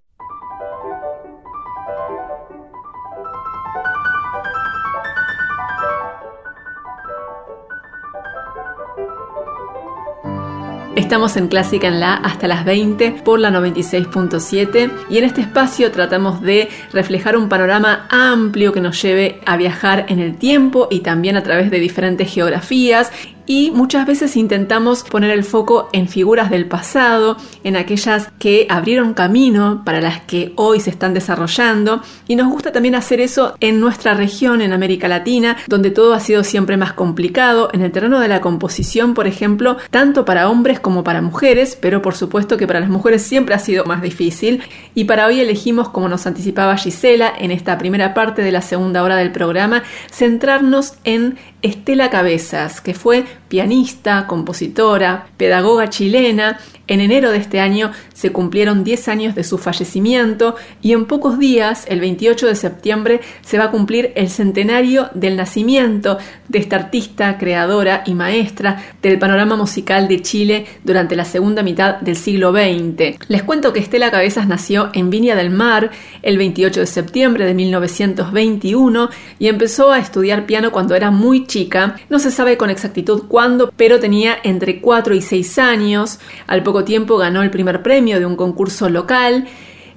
Estamos 11.06 11.36
en 11.36 11.46
Clásica 11.46 11.86
en 11.86 12.00
la 12.00 12.14
hasta 12.14 12.48
las 12.48 12.64
20 12.64 13.22
por 13.24 13.38
la 13.38 13.52
96.7 13.52 14.90
y 15.08 15.18
en 15.18 15.24
este 15.24 15.40
espacio 15.40 15.92
tratamos 15.92 16.42
de 16.42 16.68
reflejar 16.92 17.36
un 17.36 17.48
panorama 17.48 18.08
amplio 18.10 18.72
que 18.72 18.80
nos 18.80 19.00
lleve 19.00 19.40
a 19.46 19.56
viajar 19.56 20.06
en 20.08 20.18
el 20.18 20.36
tiempo 20.36 20.88
y 20.90 21.00
también 21.00 21.36
a 21.36 21.44
través 21.44 21.70
de 21.70 21.78
diferentes 21.78 22.28
geografías 22.34 23.12
y 23.46 23.70
muchas 23.70 24.06
veces 24.06 24.36
intentamos 24.36 25.04
poner 25.04 25.30
el 25.30 25.44
foco 25.44 25.88
en 25.92 26.08
figuras 26.08 26.50
del 26.50 26.66
pasado, 26.66 27.36
en 27.64 27.76
aquellas 27.76 28.28
que 28.38 28.66
abrieron 28.68 29.14
camino 29.14 29.82
para 29.84 30.00
las 30.00 30.20
que 30.22 30.52
hoy 30.56 30.80
se 30.80 30.90
están 30.90 31.14
desarrollando. 31.14 32.02
Y 32.28 32.36
nos 32.36 32.50
gusta 32.50 32.72
también 32.72 32.94
hacer 32.94 33.20
eso 33.20 33.56
en 33.60 33.80
nuestra 33.80 34.14
región, 34.14 34.60
en 34.60 34.72
América 34.72 35.08
Latina, 35.08 35.56
donde 35.68 35.90
todo 35.90 36.14
ha 36.14 36.20
sido 36.20 36.44
siempre 36.44 36.76
más 36.76 36.92
complicado, 36.92 37.70
en 37.72 37.82
el 37.82 37.92
terreno 37.92 38.20
de 38.20 38.28
la 38.28 38.40
composición, 38.40 39.14
por 39.14 39.26
ejemplo, 39.26 39.76
tanto 39.90 40.24
para 40.24 40.50
hombres 40.50 40.80
como 40.80 41.04
para 41.04 41.22
mujeres, 41.22 41.78
pero 41.80 42.02
por 42.02 42.14
supuesto 42.14 42.56
que 42.56 42.66
para 42.66 42.80
las 42.80 42.88
mujeres 42.88 43.22
siempre 43.22 43.54
ha 43.54 43.58
sido 43.58 43.84
más 43.84 44.02
difícil. 44.02 44.62
Y 44.94 45.04
para 45.04 45.26
hoy 45.26 45.40
elegimos, 45.40 45.88
como 45.88 46.08
nos 46.08 46.26
anticipaba 46.26 46.76
Gisela, 46.76 47.32
en 47.38 47.50
esta 47.50 47.78
primera 47.78 48.14
parte 48.14 48.42
de 48.42 48.52
la 48.52 48.62
segunda 48.62 49.02
hora 49.02 49.16
del 49.16 49.32
programa, 49.32 49.82
centrarnos 50.10 50.94
en 51.04 51.36
Estela 51.66 52.10
Cabezas, 52.10 52.80
que 52.80 52.94
fue 52.94 53.24
pianista, 53.48 54.26
compositora, 54.26 55.28
pedagoga 55.36 55.88
chilena. 55.88 56.58
En 56.88 57.00
enero 57.00 57.32
de 57.32 57.38
este 57.38 57.58
año 57.58 57.90
se 58.14 58.30
cumplieron 58.30 58.84
10 58.84 59.08
años 59.08 59.34
de 59.34 59.42
su 59.42 59.58
fallecimiento 59.58 60.54
y 60.82 60.92
en 60.92 61.06
pocos 61.06 61.36
días, 61.38 61.84
el 61.88 61.98
28 61.98 62.46
de 62.46 62.54
septiembre, 62.54 63.20
se 63.42 63.58
va 63.58 63.64
a 63.64 63.70
cumplir 63.72 64.12
el 64.14 64.30
centenario 64.30 65.10
del 65.12 65.36
nacimiento 65.36 66.18
de 66.48 66.60
esta 66.60 66.76
artista, 66.76 67.38
creadora 67.38 68.04
y 68.06 68.14
maestra 68.14 68.84
del 69.02 69.18
panorama 69.18 69.56
musical 69.56 70.06
de 70.06 70.22
Chile 70.22 70.66
durante 70.84 71.16
la 71.16 71.24
segunda 71.24 71.64
mitad 71.64 71.96
del 71.96 72.14
siglo 72.14 72.52
XX. 72.52 73.18
Les 73.28 73.42
cuento 73.42 73.72
que 73.72 73.80
Estela 73.80 74.12
Cabezas 74.12 74.46
nació 74.46 74.90
en 74.92 75.10
Viña 75.10 75.34
del 75.34 75.50
Mar 75.50 75.90
el 76.22 76.38
28 76.38 76.80
de 76.80 76.86
septiembre 76.86 77.46
de 77.46 77.54
1921 77.54 79.10
y 79.40 79.48
empezó 79.48 79.90
a 79.90 79.98
estudiar 79.98 80.46
piano 80.46 80.70
cuando 80.70 80.94
era 80.94 81.10
muy 81.10 81.46
chica. 81.46 81.96
No 82.08 82.20
se 82.20 82.30
sabe 82.30 82.56
con 82.56 82.70
exactitud 82.70 83.24
cuándo, 83.28 83.35
pero 83.76 84.00
tenía 84.00 84.36
entre 84.42 84.80
4 84.80 85.14
y 85.14 85.22
6 85.22 85.58
años. 85.58 86.18
Al 86.46 86.62
poco 86.62 86.84
tiempo 86.84 87.16
ganó 87.18 87.42
el 87.42 87.50
primer 87.50 87.82
premio 87.82 88.18
de 88.18 88.26
un 88.26 88.36
concurso 88.36 88.88
local. 88.88 89.46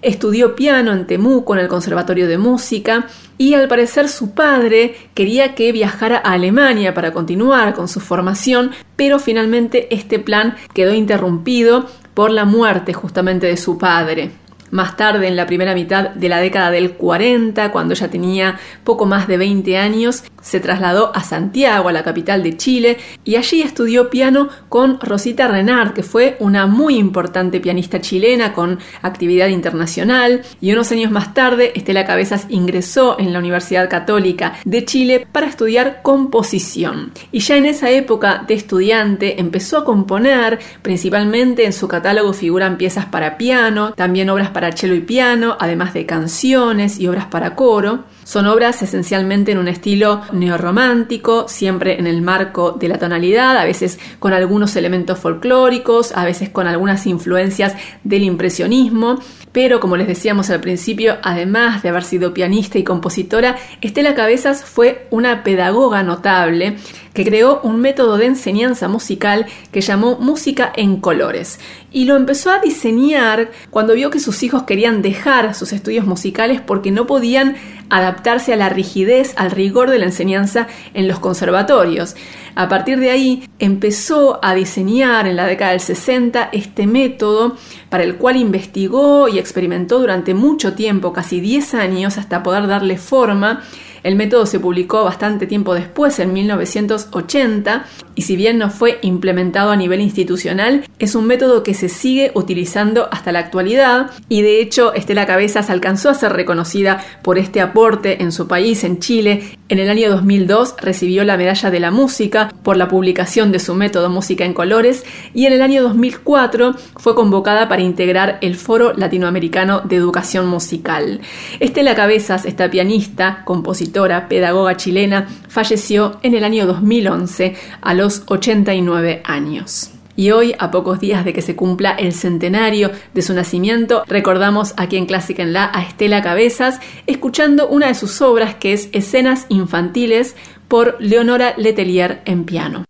Estudió 0.01 0.55
piano 0.55 0.93
en 0.93 1.07
Temuco 1.07 1.53
en 1.53 1.61
el 1.61 1.67
Conservatorio 1.67 2.27
de 2.27 2.37
Música 2.37 3.07
y 3.37 3.53
al 3.53 3.67
parecer 3.67 4.07
su 4.07 4.33
padre 4.33 4.95
quería 5.13 5.55
que 5.55 5.71
viajara 5.71 6.17
a 6.17 6.33
Alemania 6.33 6.93
para 6.93 7.11
continuar 7.11 7.73
con 7.73 7.87
su 7.87 7.99
formación, 7.99 8.71
pero 8.95 9.19
finalmente 9.19 9.93
este 9.93 10.19
plan 10.19 10.55
quedó 10.73 10.93
interrumpido 10.93 11.85
por 12.13 12.31
la 12.31 12.45
muerte 12.45 12.93
justamente 12.93 13.47
de 13.47 13.57
su 13.57 13.77
padre. 13.77 14.31
Más 14.71 14.97
tarde, 14.97 15.27
en 15.27 15.35
la 15.35 15.47
primera 15.47 15.73
mitad 15.73 16.09
de 16.09 16.29
la 16.29 16.39
década 16.39 16.69
del 16.69 16.91
40, 16.91 17.71
cuando 17.71 17.93
ella 17.93 18.09
tenía 18.09 18.59
poco 18.83 19.05
más 19.05 19.27
de 19.27 19.37
20 19.37 19.77
años, 19.77 20.23
se 20.41 20.59
trasladó 20.59 21.15
a 21.15 21.23
Santiago, 21.23 21.89
a 21.89 21.91
la 21.91 22.03
capital 22.03 22.43
de 22.43 22.57
Chile, 22.57 22.97
y 23.23 23.35
allí 23.35 23.61
estudió 23.61 24.09
piano 24.09 24.49
con 24.69 24.99
Rosita 24.99 25.47
Renard, 25.47 25.93
que 25.93 26.03
fue 26.03 26.37
una 26.39 26.67
muy 26.67 26.97
importante 26.97 27.59
pianista 27.59 28.01
chilena 28.01 28.53
con 28.53 28.79
actividad 29.01 29.47
internacional, 29.47 30.41
y 30.61 30.71
unos 30.71 30.91
años 30.91 31.11
más 31.11 31.33
tarde 31.33 31.73
Estela 31.75 32.05
Cabezas 32.05 32.45
ingresó 32.49 33.17
en 33.19 33.33
la 33.33 33.39
Universidad 33.39 33.89
Católica 33.89 34.53
de 34.65 34.85
Chile 34.85 35.27
para 35.31 35.47
estudiar 35.47 36.01
composición. 36.01 37.11
Y 37.31 37.39
ya 37.39 37.57
en 37.57 37.65
esa 37.65 37.89
época 37.89 38.43
de 38.47 38.53
estudiante 38.53 39.39
empezó 39.39 39.77
a 39.77 39.85
componer, 39.85 40.59
principalmente 40.81 41.65
en 41.65 41.73
su 41.73 41.87
catálogo 41.87 42.33
figuran 42.33 42.77
piezas 42.77 43.05
para 43.05 43.37
piano, 43.37 43.93
también 43.93 44.29
obras 44.29 44.49
para 44.49 44.71
cello 44.71 44.95
y 44.95 45.01
piano, 45.01 45.57
además 45.59 45.93
de 45.93 46.05
canciones 46.05 46.99
y 46.99 47.07
obras 47.07 47.25
para 47.25 47.55
coro. 47.55 48.05
Son 48.29 48.45
obras 48.45 48.83
esencialmente 48.83 49.53
en 49.53 49.57
un 49.57 49.67
estilo 49.67 50.21
neorromántico, 50.31 51.47
siempre 51.47 51.97
en 51.97 52.05
el 52.05 52.21
marco 52.21 52.73
de 52.73 52.87
la 52.87 52.99
tonalidad, 52.99 53.57
a 53.57 53.65
veces 53.65 53.97
con 54.19 54.33
algunos 54.33 54.75
elementos 54.75 55.17
folclóricos, 55.17 56.11
a 56.11 56.25
veces 56.25 56.51
con 56.51 56.67
algunas 56.67 57.07
influencias 57.07 57.73
del 58.03 58.21
impresionismo, 58.21 59.17
pero 59.51 59.79
como 59.79 59.97
les 59.97 60.07
decíamos 60.07 60.51
al 60.51 60.59
principio, 60.59 61.17
además 61.23 61.81
de 61.81 61.89
haber 61.89 62.03
sido 62.03 62.31
pianista 62.31 62.77
y 62.77 62.83
compositora, 62.83 63.55
Estela 63.81 64.13
Cabezas 64.13 64.63
fue 64.63 65.07
una 65.09 65.43
pedagoga 65.43 66.03
notable 66.03 66.75
que 67.13 67.25
creó 67.25 67.59
un 67.63 67.81
método 67.81 68.17
de 68.17 68.27
enseñanza 68.27 68.87
musical 68.87 69.47
que 69.71 69.81
llamó 69.81 70.19
música 70.19 70.71
en 70.75 70.97
colores 71.01 71.59
y 71.91 72.05
lo 72.05 72.15
empezó 72.15 72.51
a 72.51 72.59
diseñar 72.59 73.51
cuando 73.69 73.93
vio 73.93 74.09
que 74.09 74.19
sus 74.19 74.43
hijos 74.43 74.63
querían 74.63 75.01
dejar 75.01 75.55
sus 75.55 75.73
estudios 75.73 76.05
musicales 76.05 76.61
porque 76.61 76.91
no 76.91 77.07
podían 77.07 77.55
adaptarse 77.89 78.53
a 78.53 78.55
la 78.55 78.69
rigidez, 78.69 79.33
al 79.35 79.51
rigor 79.51 79.89
de 79.89 79.99
la 79.99 80.05
enseñanza 80.05 80.67
en 80.93 81.07
los 81.07 81.19
conservatorios. 81.19 82.15
A 82.55 82.67
partir 82.67 82.99
de 82.99 83.09
ahí 83.09 83.49
empezó 83.57 84.39
a 84.43 84.53
diseñar 84.53 85.27
en 85.27 85.35
la 85.35 85.47
década 85.47 85.71
del 85.71 85.79
60 85.79 86.49
este 86.51 86.87
método 86.87 87.57
para 87.89 88.03
el 88.03 88.17
cual 88.17 88.37
investigó 88.37 89.27
y 89.27 89.39
experimentó 89.39 89.99
durante 89.99 90.33
mucho 90.33 90.73
tiempo, 90.73 91.13
casi 91.13 91.39
10 91.39 91.73
años, 91.73 92.17
hasta 92.17 92.43
poder 92.43 92.67
darle 92.67 92.97
forma 92.97 93.63
el 94.03 94.15
método 94.15 94.45
se 94.45 94.59
publicó 94.59 95.03
bastante 95.03 95.47
tiempo 95.47 95.73
después, 95.73 96.19
en 96.19 96.33
1980, 96.33 97.85
y 98.15 98.23
si 98.23 98.35
bien 98.35 98.57
no 98.57 98.69
fue 98.69 98.99
implementado 99.01 99.71
a 99.71 99.75
nivel 99.75 100.01
institucional, 100.01 100.85
es 100.99 101.15
un 101.15 101.25
método 101.25 101.63
que 101.63 101.73
se 101.73 101.89
sigue 101.89 102.31
utilizando 102.35 103.07
hasta 103.11 103.31
la 103.31 103.39
actualidad 103.39 104.11
y 104.27 104.41
de 104.41 104.61
hecho 104.61 104.93
Estela 104.93 105.25
Cabezas 105.25 105.69
alcanzó 105.69 106.09
a 106.09 106.13
ser 106.13 106.33
reconocida 106.33 107.03
por 107.23 107.37
este 107.37 107.61
aporte 107.61 108.21
en 108.21 108.31
su 108.31 108.47
país, 108.47 108.83
en 108.83 108.99
Chile. 108.99 109.57
En 109.69 109.79
el 109.79 109.89
año 109.89 110.09
2002 110.09 110.75
recibió 110.81 111.23
la 111.23 111.37
medalla 111.37 111.71
de 111.71 111.79
la 111.79 111.91
música 111.91 112.53
por 112.63 112.77
la 112.77 112.87
publicación 112.87 113.51
de 113.51 113.59
su 113.59 113.75
método 113.75 114.09
Música 114.09 114.45
en 114.45 114.53
Colores 114.53 115.05
y 115.33 115.45
en 115.45 115.53
el 115.53 115.61
año 115.61 115.83
2004 115.83 116.75
fue 116.97 117.15
convocada 117.15 117.69
para 117.69 117.81
integrar 117.81 118.37
el 118.41 118.55
Foro 118.55 118.93
Latinoamericano 118.93 119.81
de 119.81 119.95
Educación 119.95 120.47
Musical. 120.47 121.21
Estela 121.59 121.95
Cabezas, 121.95 122.45
esta 122.45 122.69
pianista, 122.69 123.43
compositora, 123.45 123.88
pedagoga 124.27 124.77
chilena, 124.77 125.27
falleció 125.47 126.19
en 126.23 126.35
el 126.35 126.43
año 126.43 126.65
2011 126.65 127.55
a 127.81 127.93
los 127.93 128.23
89 128.27 129.21
años. 129.25 129.91
Y 130.15 130.31
hoy, 130.31 130.53
a 130.59 130.69
pocos 130.69 130.99
días 130.99 131.23
de 131.23 131.31
que 131.31 131.41
se 131.41 131.55
cumpla 131.55 131.91
el 131.91 132.11
centenario 132.11 132.91
de 133.13 133.21
su 133.21 133.33
nacimiento, 133.33 134.03
recordamos 134.05 134.73
aquí 134.75 134.97
en 134.97 135.05
Clásica 135.05 135.43
en 135.43 135.53
la 135.53 135.71
a 135.73 135.81
Estela 135.81 136.21
Cabezas, 136.21 136.81
escuchando 137.07 137.69
una 137.69 137.87
de 137.87 137.95
sus 137.95 138.21
obras 138.21 138.55
que 138.55 138.73
es 138.73 138.89
Escenas 138.91 139.45
Infantiles 139.47 140.35
por 140.67 140.97
Leonora 140.99 141.53
Letelier 141.55 142.21
en 142.25 142.43
piano. 142.43 142.88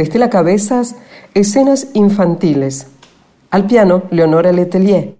De 0.00 0.04
Estela 0.04 0.30
Cabezas, 0.30 0.96
escenas 1.34 1.88
infantiles. 1.92 2.86
Al 3.50 3.66
piano, 3.66 4.04
Leonora 4.10 4.50
Letelier. 4.50 5.18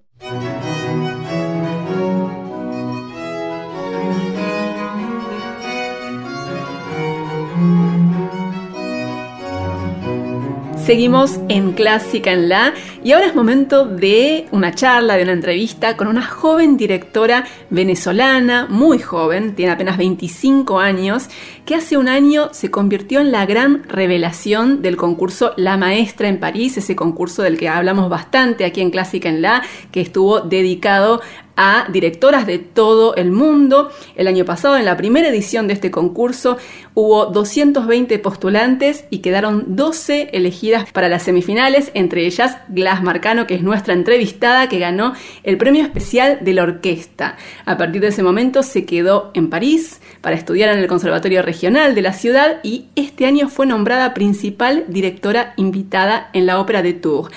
Seguimos 10.83 11.39
en 11.51 11.73
Clásica 11.73 12.33
en 12.33 12.49
La 12.49 12.73
y 13.03 13.13
ahora 13.13 13.27
es 13.27 13.35
momento 13.35 13.87
de 13.87 14.47
una 14.51 14.75
charla, 14.75 15.17
de 15.17 15.23
una 15.23 15.33
entrevista 15.33 15.97
con 15.97 16.07
una 16.07 16.23
joven 16.23 16.77
directora 16.77 17.47
venezolana, 17.71 18.67
muy 18.69 18.99
joven, 18.99 19.55
tiene 19.55 19.73
apenas 19.73 19.97
25 19.97 20.79
años, 20.79 21.29
que 21.65 21.75
hace 21.75 21.97
un 21.97 22.09
año 22.09 22.51
se 22.53 22.71
convirtió 22.71 23.21
en 23.21 23.33
la 23.33 23.47
gran 23.47 23.85
revelación 23.89 24.83
del 24.83 24.97
concurso 24.97 25.55
La 25.57 25.77
Maestra 25.77 26.29
en 26.29 26.41
París, 26.41 26.77
ese 26.77 26.97
concurso 26.97 27.43
del 27.43 27.59
que 27.59 27.69
hablamos 27.69 28.11
bastante 28.11 28.65
aquí 28.65 28.81
en 28.81 28.91
Clásica 28.91 29.29
en 29.29 29.41
La, 29.41 29.63
que 29.93 30.01
estuvo 30.01 30.41
dedicado 30.41 31.21
a 31.63 31.87
directoras 31.93 32.47
de 32.47 32.59
todo 32.59 33.15
el 33.17 33.33
mundo. 33.33 33.91
El 34.17 34.29
año 34.29 34.47
pasado, 34.47 34.79
en 34.79 34.87
la 34.87 34.97
primera 34.97 35.29
edición 35.29 35.69
de 35.69 35.75
este 35.75 35.91
concurso, 35.91 36.57
hubo 36.95 37.27
220 37.27 38.19
postulantes 38.19 39.05
y 39.11 39.19
quedaron 39.19 39.77
12 39.77 40.31
elegidas 40.33 40.91
para 40.91 41.11
las 41.11 41.23
semifinales, 41.23 41.91
entre 41.93 42.25
ellas 42.25 42.57
Glass 42.91 43.03
Marcano, 43.05 43.47
que 43.47 43.55
es 43.55 43.63
nuestra 43.63 43.95
entrevistada, 43.95 44.69
que 44.69 44.81
ganó 44.81 45.15
el 45.45 45.57
premio 45.57 45.83
especial 45.83 46.39
de 46.41 46.55
la 46.55 46.65
orquesta. 46.65 47.37
A 47.65 47.77
partir 47.77 48.01
de 48.01 48.09
ese 48.09 48.25
momento 48.25 48.65
se 48.65 48.85
quedó 48.85 49.31
en 49.35 49.49
París 49.49 50.01
para 50.21 50.35
estudiar 50.35 50.71
en 50.71 50.81
el 50.81 50.89
Conservatorio 50.89 51.43
Regional 51.43 51.95
de 51.95 52.03
la 52.03 52.13
ciudad 52.13 52.59
y 52.65 52.87
este 52.97 53.27
año 53.27 53.49
fue 53.49 53.67
nombrada 53.67 54.13
principal 54.13 54.87
directora 54.89 55.55
invitada 55.57 56.31
en 56.33 56.47
la 56.47 56.59
ópera 56.59 56.83
de 56.83 56.95
Tours. 56.95 57.31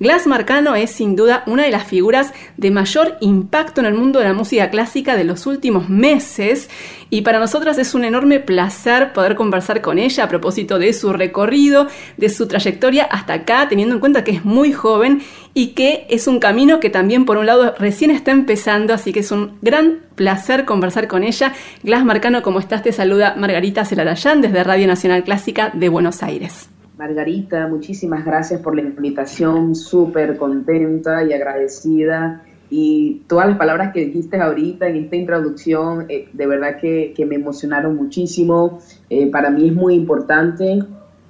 Glass 0.00 0.26
Marcano 0.26 0.76
es 0.76 0.90
sin 0.90 1.14
duda 1.14 1.44
una 1.46 1.64
de 1.64 1.70
las 1.70 1.84
figuras 1.84 2.32
de 2.56 2.70
mayor 2.70 3.18
impacto 3.20 3.82
en 3.82 3.86
el 3.86 3.92
mundo 3.92 4.18
de 4.18 4.24
la 4.24 4.32
música 4.32 4.70
clásica 4.70 5.14
de 5.14 5.24
los 5.24 5.46
últimos 5.46 5.90
meses 5.90 6.70
y 7.10 7.20
para 7.20 7.38
nosotras 7.38 7.76
es 7.76 7.92
un 7.92 8.06
enorme 8.06 8.40
placer 8.40 9.12
poder 9.12 9.34
conversar 9.34 9.82
con 9.82 9.98
ella 9.98 10.24
a 10.24 10.28
propósito 10.30 10.78
de 10.78 10.94
su 10.94 11.12
recorrido, 11.12 11.86
de 12.16 12.30
su 12.30 12.48
trayectoria 12.48 13.04
hasta 13.04 13.34
acá, 13.34 13.68
teniendo 13.68 13.94
en 13.94 14.00
cuenta 14.00 14.24
que 14.24 14.30
es 14.30 14.42
muy 14.42 14.72
joven 14.72 15.20
y 15.52 15.72
que 15.72 16.06
es 16.08 16.26
un 16.26 16.40
camino 16.40 16.80
que 16.80 16.88
también 16.88 17.26
por 17.26 17.36
un 17.36 17.44
lado 17.44 17.74
recién 17.78 18.10
está 18.10 18.30
empezando, 18.30 18.94
así 18.94 19.12
que 19.12 19.20
es 19.20 19.30
un 19.30 19.58
gran 19.60 19.98
placer 20.14 20.64
conversar 20.64 21.08
con 21.08 21.24
ella. 21.24 21.52
Glass 21.82 22.06
Marcano, 22.06 22.40
¿cómo 22.40 22.58
estás? 22.58 22.82
Te 22.82 22.92
saluda 22.92 23.34
Margarita 23.36 23.84
Celarayán 23.84 24.40
desde 24.40 24.64
Radio 24.64 24.86
Nacional 24.86 25.24
Clásica 25.24 25.70
de 25.74 25.90
Buenos 25.90 26.22
Aires. 26.22 26.70
Margarita, 27.00 27.66
muchísimas 27.66 28.26
gracias 28.26 28.60
por 28.60 28.76
la 28.76 28.82
invitación, 28.82 29.74
súper 29.74 30.36
contenta 30.36 31.24
y 31.24 31.32
agradecida. 31.32 32.42
Y 32.68 33.22
todas 33.26 33.48
las 33.48 33.56
palabras 33.56 33.94
que 33.94 34.04
dijiste 34.04 34.36
ahorita 34.38 34.86
en 34.86 34.96
esta 34.96 35.16
introducción, 35.16 36.04
eh, 36.10 36.28
de 36.30 36.46
verdad 36.46 36.76
que, 36.78 37.14
me 37.26 37.36
emocionaron 37.36 37.96
muchísimo. 37.96 38.80
Eh, 39.08 39.30
para 39.30 39.48
mí 39.48 39.68
es 39.68 39.74
muy 39.74 39.94
importante. 39.94 40.80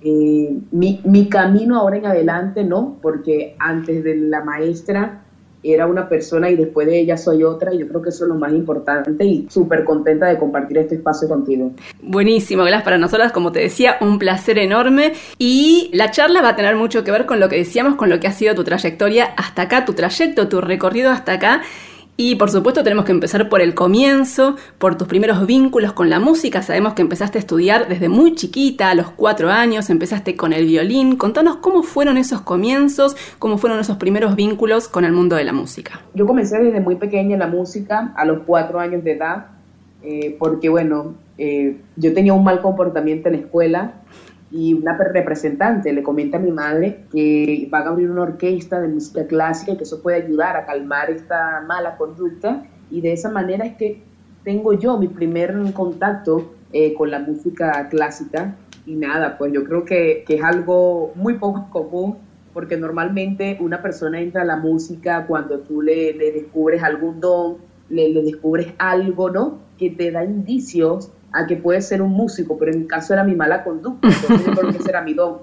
Eh, 0.02 0.58
mi, 0.72 1.00
mi 1.04 1.28
camino 1.28 1.78
ahora 1.78 1.98
en 1.98 2.06
adelante, 2.06 2.64
¿no? 2.64 2.96
Porque 3.00 3.54
antes 3.60 4.02
de 4.02 4.16
la 4.16 4.42
maestra 4.42 5.22
era 5.62 5.86
una 5.86 6.08
persona 6.08 6.50
y 6.50 6.56
después 6.56 6.86
de 6.86 7.00
ella 7.00 7.16
soy 7.16 7.44
otra, 7.44 7.74
y 7.74 7.78
yo 7.78 7.88
creo 7.88 8.02
que 8.02 8.10
eso 8.10 8.24
es 8.24 8.28
lo 8.28 8.34
más 8.34 8.52
importante 8.52 9.24
y 9.24 9.46
súper 9.50 9.84
contenta 9.84 10.26
de 10.26 10.38
compartir 10.38 10.78
este 10.78 10.96
espacio 10.96 11.28
contigo. 11.28 11.72
Buenísimo, 12.02 12.62
gracias 12.62 12.84
para 12.84 12.98
nosotras, 12.98 13.32
como 13.32 13.52
te 13.52 13.60
decía, 13.60 13.96
un 14.00 14.18
placer 14.18 14.58
enorme 14.58 15.12
y 15.38 15.90
la 15.92 16.10
charla 16.10 16.42
va 16.42 16.50
a 16.50 16.56
tener 16.56 16.76
mucho 16.76 17.04
que 17.04 17.10
ver 17.10 17.26
con 17.26 17.40
lo 17.40 17.48
que 17.48 17.56
decíamos, 17.56 17.96
con 17.96 18.08
lo 18.08 18.20
que 18.20 18.26
ha 18.26 18.32
sido 18.32 18.54
tu 18.54 18.64
trayectoria 18.64 19.26
hasta 19.36 19.62
acá, 19.62 19.84
tu 19.84 19.92
trayecto, 19.92 20.48
tu 20.48 20.60
recorrido 20.60 21.10
hasta 21.10 21.32
acá 21.32 21.62
y 22.22 22.34
por 22.34 22.50
supuesto 22.50 22.82
tenemos 22.82 23.06
que 23.06 23.12
empezar 23.12 23.48
por 23.48 23.62
el 23.62 23.72
comienzo, 23.72 24.56
por 24.76 24.98
tus 24.98 25.08
primeros 25.08 25.46
vínculos 25.46 25.94
con 25.94 26.10
la 26.10 26.20
música. 26.20 26.60
Sabemos 26.60 26.92
que 26.92 27.00
empezaste 27.00 27.38
a 27.38 27.40
estudiar 27.40 27.88
desde 27.88 28.10
muy 28.10 28.34
chiquita, 28.34 28.90
a 28.90 28.94
los 28.94 29.10
cuatro 29.10 29.48
años, 29.48 29.88
empezaste 29.88 30.36
con 30.36 30.52
el 30.52 30.66
violín. 30.66 31.16
Contanos 31.16 31.56
cómo 31.56 31.82
fueron 31.82 32.18
esos 32.18 32.42
comienzos, 32.42 33.16
cómo 33.38 33.56
fueron 33.56 33.80
esos 33.80 33.96
primeros 33.96 34.36
vínculos 34.36 34.86
con 34.86 35.06
el 35.06 35.12
mundo 35.12 35.34
de 35.36 35.44
la 35.44 35.54
música. 35.54 36.02
Yo 36.12 36.26
comencé 36.26 36.58
desde 36.58 36.80
muy 36.80 36.96
pequeña 36.96 37.38
la 37.38 37.46
música, 37.46 38.12
a 38.14 38.26
los 38.26 38.40
cuatro 38.40 38.80
años 38.80 39.02
de 39.02 39.12
edad, 39.12 39.46
eh, 40.02 40.36
porque 40.38 40.68
bueno, 40.68 41.14
eh, 41.38 41.78
yo 41.96 42.12
tenía 42.12 42.34
un 42.34 42.44
mal 42.44 42.60
comportamiento 42.60 43.30
en 43.30 43.36
la 43.36 43.40
escuela 43.40 43.94
y 44.52 44.74
una 44.74 44.96
representante 44.96 45.92
le 45.92 46.02
comenta 46.02 46.38
a 46.38 46.40
mi 46.40 46.50
madre 46.50 47.04
que 47.12 47.68
va 47.72 47.80
a 47.80 47.88
abrir 47.88 48.10
una 48.10 48.22
orquesta 48.22 48.80
de 48.80 48.88
música 48.88 49.26
clásica 49.26 49.72
y 49.72 49.76
que 49.76 49.84
eso 49.84 50.02
puede 50.02 50.24
ayudar 50.24 50.56
a 50.56 50.66
calmar 50.66 51.10
esta 51.10 51.62
mala 51.66 51.96
conducta 51.96 52.64
y 52.90 53.00
de 53.00 53.12
esa 53.12 53.30
manera 53.30 53.64
es 53.64 53.76
que 53.76 54.02
tengo 54.42 54.72
yo 54.72 54.98
mi 54.98 55.06
primer 55.06 55.54
contacto 55.72 56.52
eh, 56.72 56.94
con 56.94 57.10
la 57.10 57.20
música 57.20 57.88
clásica 57.88 58.56
y 58.86 58.94
nada, 58.94 59.38
pues 59.38 59.52
yo 59.52 59.64
creo 59.64 59.84
que, 59.84 60.24
que, 60.26 60.36
es 60.36 60.42
algo 60.42 61.12
muy 61.14 61.34
poco 61.34 61.68
común 61.70 62.16
porque 62.52 62.76
normalmente 62.76 63.56
una 63.60 63.82
persona 63.82 64.20
entra 64.20 64.42
a 64.42 64.44
la 64.44 64.56
música 64.56 65.26
cuando 65.26 65.60
tú 65.60 65.82
le, 65.82 66.12
le 66.14 66.32
descubres 66.32 66.82
algún 66.82 67.20
don, 67.20 67.58
le, 67.88 68.08
le 68.08 68.22
descubres 68.22 68.68
algo, 68.78 69.30
¿no? 69.30 69.58
Que 69.78 69.90
te 69.90 70.10
da 70.10 70.24
indicios 70.24 71.10
a 71.32 71.46
que 71.46 71.56
puede 71.56 71.82
ser 71.82 72.02
un 72.02 72.12
músico, 72.12 72.58
pero 72.58 72.72
en 72.72 72.80
mi 72.80 72.86
caso 72.86 73.12
era 73.12 73.24
mi 73.24 73.34
mala 73.34 73.64
conducta, 73.64 74.08
entonces 74.08 74.48
creo 74.56 74.70
que 74.70 74.78
ese 74.78 74.90
era 74.90 75.02
mi 75.02 75.14
don. 75.14 75.38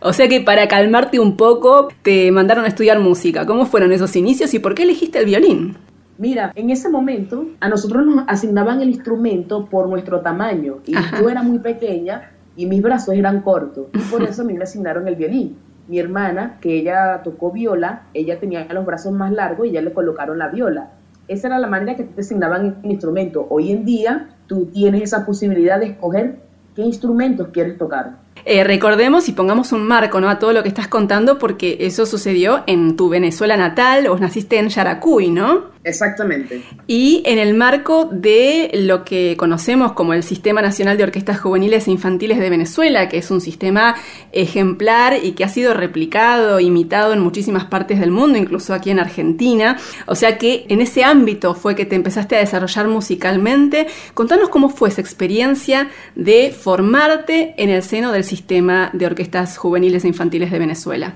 o 0.00 0.12
sea 0.12 0.28
que 0.28 0.40
para 0.40 0.68
calmarte 0.68 1.20
un 1.20 1.36
poco 1.36 1.88
te 2.02 2.30
mandaron 2.32 2.64
a 2.64 2.68
estudiar 2.68 2.98
música. 2.98 3.46
¿Cómo 3.46 3.66
fueron 3.66 3.92
esos 3.92 4.16
inicios 4.16 4.54
y 4.54 4.58
por 4.58 4.74
qué 4.74 4.84
elegiste 4.84 5.18
el 5.18 5.26
violín? 5.26 5.76
Mira, 6.18 6.52
en 6.54 6.70
ese 6.70 6.88
momento 6.88 7.46
a 7.60 7.68
nosotros 7.68 8.06
nos 8.06 8.24
asignaban 8.28 8.80
el 8.80 8.90
instrumento 8.90 9.66
por 9.66 9.88
nuestro 9.88 10.20
tamaño 10.20 10.78
y 10.86 10.94
yo 11.18 11.28
era 11.28 11.42
muy 11.42 11.58
pequeña 11.58 12.30
y 12.54 12.66
mis 12.66 12.82
brazos 12.82 13.14
eran 13.14 13.40
cortos 13.40 13.86
y 13.94 13.98
por 14.10 14.22
eso 14.22 14.42
a 14.42 14.44
mí 14.44 14.54
me 14.54 14.64
asignaron 14.64 15.08
el 15.08 15.16
violín. 15.16 15.56
Mi 15.88 15.98
hermana, 15.98 16.58
que 16.60 16.76
ella 16.76 17.22
tocó 17.24 17.50
viola, 17.50 18.02
ella 18.14 18.38
tenía 18.38 18.66
los 18.72 18.86
brazos 18.86 19.12
más 19.12 19.32
largos 19.32 19.66
y 19.66 19.72
ya 19.72 19.82
le 19.82 19.92
colocaron 19.92 20.38
la 20.38 20.48
viola. 20.48 20.90
Esa 21.28 21.48
era 21.48 21.58
la 21.58 21.66
manera 21.66 21.96
que 21.96 22.04
te 22.04 22.20
asignaban 22.20 22.76
el 22.82 22.90
instrumento. 22.92 23.46
Hoy 23.50 23.72
en 23.72 23.84
día 23.84 24.28
tú 24.52 24.66
tienes 24.66 25.00
esa 25.04 25.24
posibilidad 25.24 25.80
de 25.80 25.86
escoger 25.86 26.36
qué 26.76 26.82
instrumentos 26.82 27.48
quieres 27.54 27.78
tocar. 27.78 28.16
Eh, 28.44 28.64
recordemos 28.64 29.28
y 29.28 29.32
pongamos 29.32 29.70
un 29.72 29.86
marco 29.86 30.20
¿no? 30.20 30.28
a 30.28 30.38
todo 30.38 30.52
lo 30.52 30.62
que 30.62 30.68
estás 30.68 30.88
contando 30.88 31.38
porque 31.38 31.76
eso 31.80 32.06
sucedió 32.06 32.64
en 32.66 32.96
tu 32.96 33.08
Venezuela 33.08 33.56
natal, 33.56 34.08
vos 34.08 34.20
naciste 34.20 34.58
en 34.58 34.68
Yaracuy, 34.68 35.30
¿no? 35.30 35.72
Exactamente. 35.84 36.62
Y 36.86 37.22
en 37.26 37.38
el 37.38 37.54
marco 37.54 38.08
de 38.10 38.70
lo 38.74 39.04
que 39.04 39.36
conocemos 39.36 39.92
como 39.92 40.14
el 40.14 40.22
Sistema 40.22 40.62
Nacional 40.62 40.96
de 40.96 41.02
Orquestas 41.02 41.40
Juveniles 41.40 41.88
e 41.88 41.90
Infantiles 41.90 42.38
de 42.38 42.50
Venezuela, 42.50 43.08
que 43.08 43.18
es 43.18 43.30
un 43.32 43.40
sistema 43.40 43.96
ejemplar 44.30 45.18
y 45.22 45.32
que 45.32 45.44
ha 45.44 45.48
sido 45.48 45.74
replicado, 45.74 46.60
imitado 46.60 47.12
en 47.12 47.20
muchísimas 47.20 47.64
partes 47.64 47.98
del 47.98 48.12
mundo, 48.12 48.38
incluso 48.38 48.74
aquí 48.74 48.90
en 48.90 49.00
Argentina. 49.00 49.76
O 50.06 50.14
sea 50.14 50.38
que 50.38 50.66
en 50.68 50.80
ese 50.80 51.02
ámbito 51.02 51.54
fue 51.54 51.74
que 51.74 51.84
te 51.84 51.96
empezaste 51.96 52.36
a 52.36 52.40
desarrollar 52.40 52.86
musicalmente. 52.86 53.88
Contanos 54.14 54.50
cómo 54.50 54.68
fue 54.68 54.88
esa 54.88 55.00
experiencia 55.00 55.90
de 56.14 56.54
formarte 56.56 57.54
en 57.56 57.70
el 57.70 57.82
seno 57.82 58.12
del 58.12 58.21
Sistema 58.22 58.90
de 58.92 59.06
Orquestas 59.06 59.56
Juveniles 59.56 60.04
e 60.04 60.08
Infantiles 60.08 60.50
de 60.50 60.58
Venezuela. 60.58 61.14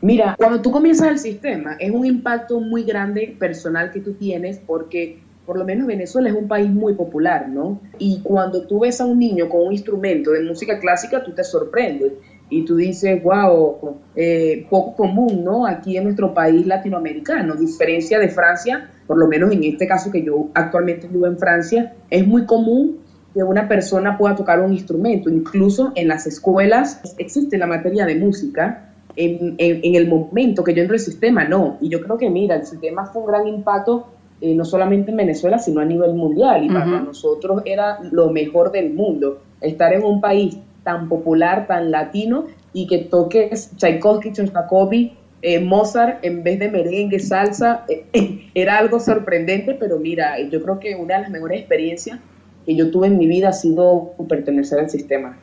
Mira, 0.00 0.34
cuando 0.36 0.60
tú 0.60 0.72
comienzas 0.72 1.08
el 1.08 1.18
sistema, 1.18 1.76
es 1.78 1.90
un 1.92 2.04
impacto 2.04 2.60
muy 2.60 2.82
grande 2.82 3.36
personal 3.38 3.92
que 3.92 4.00
tú 4.00 4.14
tienes 4.14 4.58
porque 4.58 5.18
por 5.46 5.58
lo 5.58 5.64
menos 5.64 5.86
Venezuela 5.86 6.28
es 6.28 6.34
un 6.34 6.48
país 6.48 6.70
muy 6.70 6.94
popular, 6.94 7.48
¿no? 7.48 7.80
Y 7.98 8.20
cuando 8.22 8.62
tú 8.66 8.80
ves 8.80 9.00
a 9.00 9.04
un 9.06 9.18
niño 9.18 9.48
con 9.48 9.66
un 9.66 9.72
instrumento 9.72 10.30
de 10.30 10.42
música 10.42 10.78
clásica, 10.78 11.22
tú 11.22 11.32
te 11.32 11.42
sorprendes 11.44 12.12
y 12.48 12.64
tú 12.64 12.76
dices, 12.76 13.22
wow, 13.22 13.96
eh, 14.14 14.66
poco 14.68 14.94
común, 14.94 15.42
¿no? 15.42 15.66
Aquí 15.66 15.96
en 15.96 16.04
nuestro 16.04 16.34
país 16.34 16.66
latinoamericano, 16.66 17.54
diferencia 17.54 18.18
de 18.18 18.28
Francia, 18.28 18.90
por 19.06 19.18
lo 19.18 19.26
menos 19.26 19.52
en 19.52 19.64
este 19.64 19.86
caso 19.86 20.10
que 20.10 20.22
yo 20.22 20.48
actualmente 20.54 21.08
vivo 21.08 21.26
en 21.26 21.38
Francia, 21.38 21.94
es 22.10 22.26
muy 22.26 22.44
común 22.44 22.98
que 23.34 23.42
una 23.42 23.68
persona 23.68 24.18
pueda 24.18 24.36
tocar 24.36 24.60
un 24.60 24.72
instrumento. 24.72 25.30
Incluso 25.30 25.92
en 25.94 26.08
las 26.08 26.26
escuelas 26.26 27.00
existe 27.18 27.58
la 27.58 27.66
materia 27.66 28.04
de 28.04 28.16
música 28.16 28.88
en, 29.16 29.56
el 29.58 30.08
momento 30.08 30.64
que 30.64 30.74
yo 30.74 30.82
entro 30.82 30.94
al 30.94 31.00
sistema, 31.00 31.44
no. 31.44 31.78
Y 31.80 31.88
yo 31.88 32.00
creo 32.00 32.18
que, 32.18 32.30
mira, 32.30 32.56
el 32.56 32.66
sistema 32.66 33.06
fue 33.06 33.22
un 33.22 33.28
gran 33.28 33.46
impacto 33.46 34.06
eh, 34.40 34.54
no 34.54 34.64
solamente 34.64 35.10
en 35.12 35.18
Venezuela, 35.18 35.58
sino 35.58 35.80
a 35.80 35.84
nivel 35.84 36.14
mundial. 36.14 36.64
Y 36.64 36.68
para 36.68 36.86
nosotros 36.86 37.62
era 37.64 37.98
lo 38.10 38.30
mejor 38.30 38.72
del 38.72 38.92
mundo. 38.92 39.40
Estar 39.60 39.92
en 39.92 40.04
un 40.04 40.20
país 40.20 40.56
tan 40.82 41.08
popular, 41.08 41.66
tan 41.66 41.90
latino, 41.90 42.46
y 42.72 42.86
que 42.86 42.98
toques 42.98 43.70
Tchaikovsky, 43.76 44.32
Shostakovich, 44.32 45.12
eh, 45.42 45.60
Mozart 45.60 46.24
en 46.24 46.42
vez 46.42 46.58
de 46.58 46.70
merengue, 46.70 47.18
salsa, 47.18 47.84
eh, 47.88 48.48
era 48.54 48.78
algo 48.78 49.00
sorprendente, 49.00 49.74
pero 49.74 49.98
mira, 49.98 50.40
yo 50.40 50.62
creo 50.62 50.78
que 50.78 50.94
una 50.94 51.16
de 51.16 51.22
las 51.22 51.30
mejores 51.30 51.60
experiencias 51.60 52.18
que 52.64 52.74
yo 52.74 52.90
tuve 52.90 53.08
en 53.08 53.18
mi 53.18 53.26
vida 53.26 53.50
ha 53.50 53.52
sido 53.52 54.12
pertenecer 54.28 54.80
al 54.80 54.90
sistema. 54.90 55.36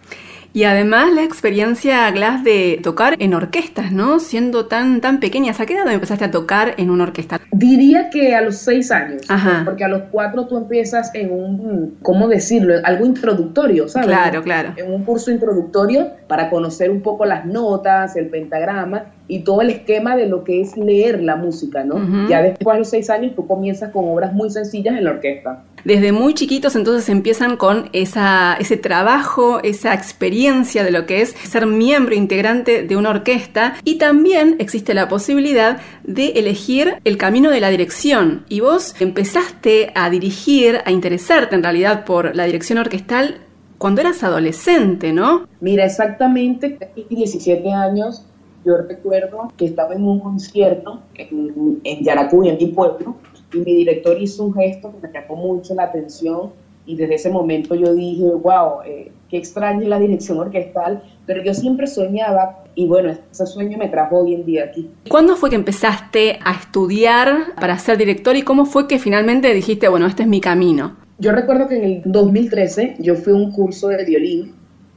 Y 0.51 0.63
además 0.63 1.13
la 1.13 1.23
experiencia, 1.23 2.09
Glass, 2.09 2.43
de 2.43 2.79
tocar 2.81 3.15
en 3.19 3.35
orquestas, 3.35 3.91
¿no? 3.91 4.19
Siendo 4.19 4.65
tan, 4.65 4.99
tan 4.99 5.19
pequeña, 5.19 5.53
¿a 5.57 5.65
qué 5.65 5.75
edad 5.75 5.91
empezaste 5.91 6.25
a 6.25 6.31
tocar 6.31 6.73
en 6.77 6.89
una 6.89 7.03
orquesta? 7.03 7.39
Diría 7.51 8.09
que 8.09 8.33
a 8.33 8.41
los 8.41 8.57
seis 8.57 8.89
años, 8.89 9.21
porque 9.63 9.83
a 9.83 9.87
los 9.87 10.03
cuatro 10.11 10.47
tú 10.47 10.57
empiezas 10.57 11.13
en 11.13 11.31
un, 11.31 11.97
¿cómo 12.01 12.27
decirlo? 12.27 12.73
Algo 12.83 13.05
introductorio, 13.05 13.87
¿sabes? 13.87 14.07
Claro, 14.07 14.41
claro. 14.41 14.73
En 14.75 14.91
un 14.91 15.03
curso 15.03 15.29
introductorio 15.29 16.09
para 16.27 16.49
conocer 16.49 16.89
un 16.89 17.01
poco 17.01 17.25
las 17.25 17.45
notas, 17.45 18.15
el 18.15 18.29
pentagrama 18.29 19.05
y 19.29 19.41
todo 19.41 19.61
el 19.61 19.69
esquema 19.69 20.17
de 20.17 20.27
lo 20.27 20.43
que 20.43 20.59
es 20.59 20.75
leer 20.75 21.21
la 21.21 21.35
música, 21.35 21.83
¿no? 21.83 22.27
Ya 22.27 22.41
después 22.41 22.73
de 22.73 22.79
los 22.79 22.89
seis 22.89 23.11
años 23.11 23.35
tú 23.35 23.45
comienzas 23.45 23.91
con 23.91 24.09
obras 24.09 24.33
muy 24.33 24.49
sencillas 24.49 24.97
en 24.97 25.03
la 25.03 25.11
orquesta. 25.11 25.63
Desde 25.85 26.11
muy 26.11 26.33
chiquitos 26.33 26.75
entonces 26.75 27.07
empiezan 27.09 27.55
con 27.55 27.89
esa, 27.93 28.57
ese 28.59 28.75
trabajo, 28.75 29.61
esa 29.63 29.93
experiencia 29.93 30.83
de 30.83 30.89
lo 30.89 31.05
que 31.05 31.21
es 31.21 31.29
ser 31.29 31.67
miembro 31.67 32.15
integrante 32.15 32.83
de 32.83 32.97
una 32.97 33.11
orquesta 33.11 33.75
y 33.83 33.99
también 33.99 34.55
existe 34.57 34.95
la 34.95 35.07
posibilidad 35.07 35.77
de 36.03 36.29
elegir 36.31 36.95
el 37.05 37.17
camino 37.17 37.51
de 37.51 37.61
la 37.61 37.69
dirección. 37.69 38.45
Y 38.49 38.61
vos 38.61 38.95
empezaste 38.99 39.91
a 39.93 40.09
dirigir, 40.09 40.79
a 40.85 40.91
interesarte 40.91 41.55
en 41.55 41.61
realidad 41.61 42.03
por 42.03 42.35
la 42.35 42.45
dirección 42.45 42.79
orquestal 42.79 43.35
cuando 43.77 44.01
eras 44.01 44.23
adolescente, 44.23 45.13
¿no? 45.13 45.47
Mira, 45.61 45.85
exactamente, 45.85 46.77
17 47.09 47.71
años 47.71 48.25
yo 48.65 48.77
recuerdo 48.77 49.51
que 49.57 49.65
estaba 49.65 49.95
en 49.95 50.03
un 50.03 50.19
concierto 50.19 50.99
en, 51.15 51.79
en 51.83 52.03
Yaracuy, 52.03 52.49
en 52.49 52.57
mi 52.57 52.67
pueblo, 52.67 53.15
y 53.53 53.57
mi 53.57 53.75
director 53.75 54.21
hizo 54.21 54.45
un 54.45 54.53
gesto 54.53 54.91
que 54.91 55.07
me 55.07 55.13
llamó 55.13 55.35
mucho 55.35 55.73
la 55.73 55.83
atención 55.83 56.51
y 56.85 56.95
desde 56.95 57.15
ese 57.15 57.29
momento 57.29 57.75
yo 57.75 57.93
dije, 57.93 58.23
wow, 58.23 58.81
eh, 58.85 59.11
qué 59.29 59.37
extraña 59.37 59.87
la 59.87 59.99
dirección 59.99 60.39
orquestal, 60.39 61.03
pero 61.27 61.43
yo 61.43 61.53
siempre 61.53 61.85
soñaba 61.85 62.63
y 62.73 62.87
bueno, 62.87 63.15
ese 63.31 63.45
sueño 63.45 63.77
me 63.77 63.89
trajo 63.89 64.19
hoy 64.19 64.33
en 64.33 64.45
día 64.45 64.65
aquí. 64.65 64.89
¿Cuándo 65.07 65.35
fue 65.35 65.51
que 65.51 65.55
empezaste 65.55 66.39
a 66.43 66.53
estudiar 66.53 67.53
para 67.59 67.77
ser 67.77 67.97
director 67.97 68.35
y 68.35 68.41
cómo 68.41 68.65
fue 68.65 68.87
que 68.87 68.97
finalmente 68.97 69.53
dijiste, 69.53 69.87
bueno, 69.87 70.07
este 70.07 70.23
es 70.23 70.29
mi 70.29 70.41
camino? 70.41 70.95
Yo 71.19 71.31
recuerdo 71.31 71.67
que 71.67 71.77
en 71.77 71.83
el 71.83 72.01
2013 72.05 72.95
yo 72.99 73.15
fui 73.15 73.33
a 73.33 73.35
un 73.35 73.51
curso 73.51 73.89
de 73.89 74.03
violín 74.05 74.53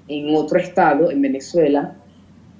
en 0.08 0.34
otro 0.34 0.58
estado, 0.58 1.10
en 1.10 1.20
Venezuela, 1.20 1.94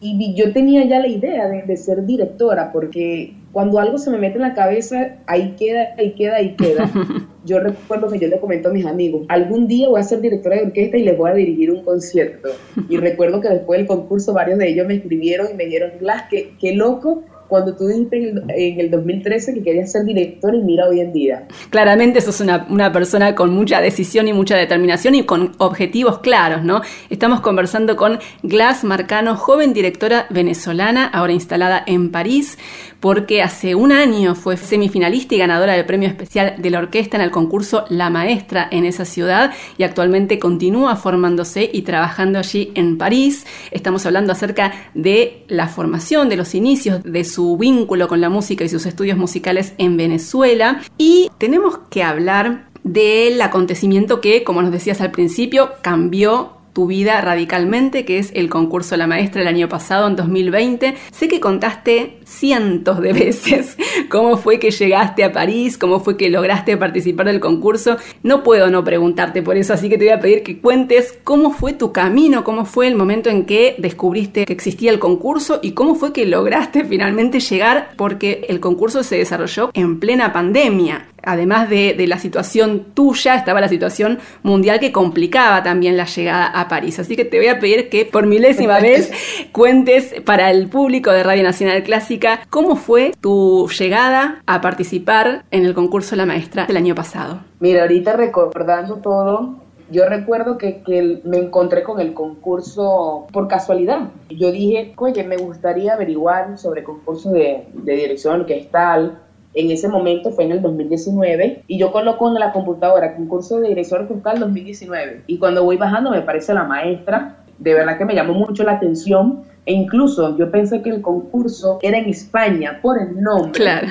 y 0.03 0.35
yo 0.35 0.53
tenía 0.53 0.85
ya 0.85 0.99
la 0.99 1.07
idea 1.07 1.49
de, 1.49 1.77
ser 1.77 2.05
directora, 2.05 2.73
porque 2.73 3.35
cuando 3.53 3.79
algo 3.79 3.99
se 3.99 4.11
me 4.11 4.19
mete 4.19 4.37
en 4.37 4.43
la 4.43 4.55
cabeza, 4.55 5.16
ahí 5.27 5.55
queda, 5.57 5.95
ahí 5.97 6.12
queda, 6.12 6.37
ahí 6.37 6.57
queda. 6.57 6.91
Yo 7.45 7.59
recuerdo 7.59 8.09
que 8.09 8.20
yo 8.20 8.29
le 8.29 8.39
comento 8.39 8.69
a 8.69 8.73
mis 8.73 8.87
amigos, 8.87 9.27
algún 9.29 9.66
día 9.66 9.89
voy 9.89 9.99
a 9.99 10.05
ser 10.05 10.20
directora 10.20 10.55
de 10.55 10.62
orquesta 10.62 10.97
y 10.97 11.03
les 11.03 11.19
voy 11.19 11.29
a 11.29 11.35
dirigir 11.35 11.73
un 11.73 11.83
concierto. 11.83 12.51
Y 12.89 12.99
recuerdo 12.99 13.41
que 13.41 13.49
después 13.49 13.81
del 13.81 13.89
concurso 13.89 14.33
varios 14.33 14.61
de 14.61 14.69
ellos 14.69 14.87
me 14.87 14.95
escribieron 14.95 15.49
y 15.51 15.55
me 15.55 15.65
dijeron, 15.65 15.91
Glass, 15.99 16.27
qué, 16.31 16.53
qué 16.61 16.77
loco 16.77 17.24
cuando 17.53 17.77
tú 17.77 17.87
dijiste 17.87 18.31
en 18.31 18.81
el, 18.81 18.91
2013 18.91 19.53
que 19.53 19.62
querías 19.62 19.93
ser 19.93 20.07
director 20.07 20.55
y 20.55 20.62
mira 20.62 20.89
hoy 20.89 21.01
en 21.01 21.12
día. 21.12 21.49
Claramente 21.69 22.23
sos 22.23 22.41
una, 22.41 22.66
una, 22.70 22.91
persona 22.95 23.35
con 23.35 23.53
mucha 23.53 23.83
decisión 23.83 24.27
y 24.27 24.33
mucha 24.33 24.57
determinación 24.57 25.15
y 25.15 25.24
con 25.24 25.53
objetivos 25.59 26.20
claros, 26.20 26.65
¿no? 26.65 26.81
Estamos 27.11 27.43
conversando 27.43 27.95
con 27.95 28.20
Glass 28.43 28.85
Marcano, 28.85 29.37
joven 29.37 29.74
directora 29.74 30.24
venezolana, 30.31 31.07
ahora 31.09 31.35
instalada 31.35 31.85
en 31.87 32.11
París, 32.11 32.57
porque 33.01 33.43
hace 33.43 33.74
un 33.74 33.93
año 33.93 34.35
fue 34.35 34.57
semifinalista 34.57 35.35
y 35.35 35.39
ganadora 35.39 35.74
del 35.74 35.85
premio 35.85 36.09
especial 36.09 36.55
de 36.57 36.70
la 36.70 36.79
orquesta 36.79 37.19
en 37.19 37.23
el 37.23 37.31
concurso 37.31 37.85
La 37.91 38.09
Maestra 38.09 38.66
en 38.70 38.87
esa 38.87 39.05
ciudad 39.05 39.53
y 39.77 39.83
actualmente 39.83 40.39
continúa 40.39 40.97
formándose 40.97 41.69
y 41.70 41.83
trabajando 41.83 42.39
allí 42.39 42.73
en 42.77 42.97
París. 42.97 43.45
Estamos 43.73 44.07
hablando 44.07 44.33
acerca 44.33 44.73
de 44.95 45.45
la 45.49 45.69
formación, 45.69 46.31
de 46.31 46.37
los 46.37 46.55
inicios 46.55 47.03
de 47.03 47.24
su 47.24 47.41
vínculo 47.59 48.09
con 48.09 48.20
la 48.20 48.28
música 48.28 48.64
y 48.64 48.69
sus 48.69 48.86
estudios 48.86 49.19
musicales 49.19 49.74
en 49.78 49.97
Venezuela. 49.97 50.81
Y 50.98 51.31
tenemos 51.39 51.78
que 51.90 52.02
hablar 52.02 52.69
del 52.85 53.40
acontecimiento 53.43 54.20
que, 54.20 54.44
como 54.44 54.62
nos 54.62 54.73
decías 54.73 55.01
al 55.01 55.10
principio, 55.10 55.73
cambió 55.82 56.56
tu 56.73 56.86
vida 56.86 57.20
radicalmente, 57.20 58.05
que 58.05 58.19
es 58.19 58.31
el 58.35 58.48
concurso 58.48 58.97
La 58.97 59.06
Maestra 59.06 59.43
el 59.43 59.48
año 59.48 59.69
pasado, 59.69 60.09
en 60.09 60.16
2020. 60.16 60.94
Sé 61.10 61.28
que 61.28 61.40
contaste 61.40 62.20
cientos 62.33 63.01
de 63.01 63.13
veces 63.13 63.77
cómo 64.09 64.37
fue 64.37 64.59
que 64.59 64.71
llegaste 64.71 65.25
a 65.25 65.33
París, 65.33 65.79
cómo 65.79 66.01
fue 66.01 66.17
que 66.17 66.31
lograste 66.31 66.77
participar 66.77 67.27
del 67.27 67.41
concurso. 67.41 67.97
No 68.23 68.43
puedo 68.43 68.71
no 68.71 68.85
preguntarte 68.85 69.43
por 69.43 69.57
eso, 69.57 69.73
así 69.75 69.89
que 69.89 69.99
te 69.99 70.05
voy 70.05 70.15
a 70.15 70.21
pedir 70.21 70.43
que 70.43 70.59
cuentes 70.59 71.19
cómo 71.25 71.53
fue 71.53 71.73
tu 71.73 71.93
camino, 71.93 72.45
cómo 72.45 72.65
fue 72.65 72.89
el 72.89 72.97
momento 72.97 73.31
en 73.31 73.45
que 73.45 73.77
descubriste 73.79 74.45
que 74.45 74.53
existía 74.53 74.91
el 74.91 74.99
concurso 74.99 75.61
y 75.63 75.73
cómo 75.73 75.95
fue 75.95 76.13
que 76.13 76.27
lograste 76.27 76.85
finalmente 76.85 77.41
llegar, 77.41 77.91
porque 77.97 78.47
el 78.49 78.61
concurso 78.61 79.03
se 79.03 79.19
desarrolló 79.19 79.71
en 79.75 80.01
plena 80.01 80.33
pandemia 80.33 81.09
además 81.23 81.71
de, 81.71 81.95
la 82.07 82.19
situación 82.19 82.87
tuya, 82.95 83.37
estaba 83.37 83.61
la 83.61 83.69
situación 83.69 84.19
mundial 84.43 84.81
que 84.81 84.93
complicaba 84.93 85.63
también 85.63 85.97
la 85.97 86.07
llegada 86.07 86.47
a 86.47 86.69
París. 86.69 86.99
Así 86.99 87.17
que 87.17 87.25
te 87.25 87.39
voy 87.39 87.47
a 87.47 87.61
pedir 87.61 87.89
que 87.89 88.05
por 88.05 88.27
milésima 88.27 88.79
vez 88.81 89.13
cuentes 89.53 90.15
para 90.25 90.51
el 90.51 90.69
público 90.69 91.13
de 91.13 91.23
Radio 91.23 91.43
Nacional 91.43 91.83
Clásica 91.83 92.22
cómo 92.51 92.77
fue 92.77 93.12
tu 93.20 93.69
llegada 93.69 94.43
a 94.47 94.61
participar 94.61 95.44
en 95.51 95.65
el 95.65 95.74
concurso 95.74 96.16
La 96.16 96.27
Maestra 96.27 96.66
del 96.66 96.77
año 96.77 96.94
pasado. 96.94 97.40
Mira, 97.61 97.82
ahorita 97.82 98.15
recordando 98.15 98.97
todo, 98.97 99.57
yo 99.90 100.09
recuerdo 100.09 100.59
que, 100.59 101.20
me 101.24 101.39
encontré 101.39 101.82
con 101.82 102.01
el 102.01 102.15
concurso 102.15 103.27
por 103.32 103.49
casualidad. 103.49 104.09
Yo 104.31 104.51
dije, 104.51 104.94
oye, 104.97 105.24
me 105.24 105.36
gustaría 105.36 105.94
averiguar 105.94 106.59
sobre 106.59 106.82
concursos 106.82 107.32
de, 107.32 107.66
de 107.73 107.93
dirección 107.94 108.40
orquestal, 108.40 109.19
en 109.55 109.70
ese 109.70 109.89
momento 109.89 110.31
fue 110.31 110.44
en 110.44 110.53
el 110.53 110.62
2019 110.62 111.65
y 111.66 111.78
yo 111.78 111.93
coloco 111.93 112.28
en 112.28 112.35
la 112.35 112.53
computadora 112.53 113.15
concurso 113.15 113.61
de 113.61 113.69
director 113.69 114.01
orquestal 114.01 114.40
2019 114.40 115.24
y 115.27 115.39
cuando 115.39 115.62
voy 115.62 115.77
bajando 115.77 116.11
me 116.11 116.23
parece 116.23 116.55
la 116.55 116.65
maestra, 116.65 117.36
de 117.62 117.74
verdad 117.74 117.98
que 117.98 118.05
me 118.05 118.14
llamó 118.14 118.34
mucho 118.34 118.64
la 118.64 118.72
atención 118.72 119.44
e 119.64 119.72
incluso 119.72 120.36
yo 120.36 120.51
pensé 120.51 120.82
que 120.82 120.90
el 120.90 121.01
concurso 121.01 121.78
era 121.82 121.98
en 121.98 122.09
España 122.09 122.80
por 122.82 123.01
el 123.01 123.20
nombre. 123.22 123.52
Claro. 123.52 123.89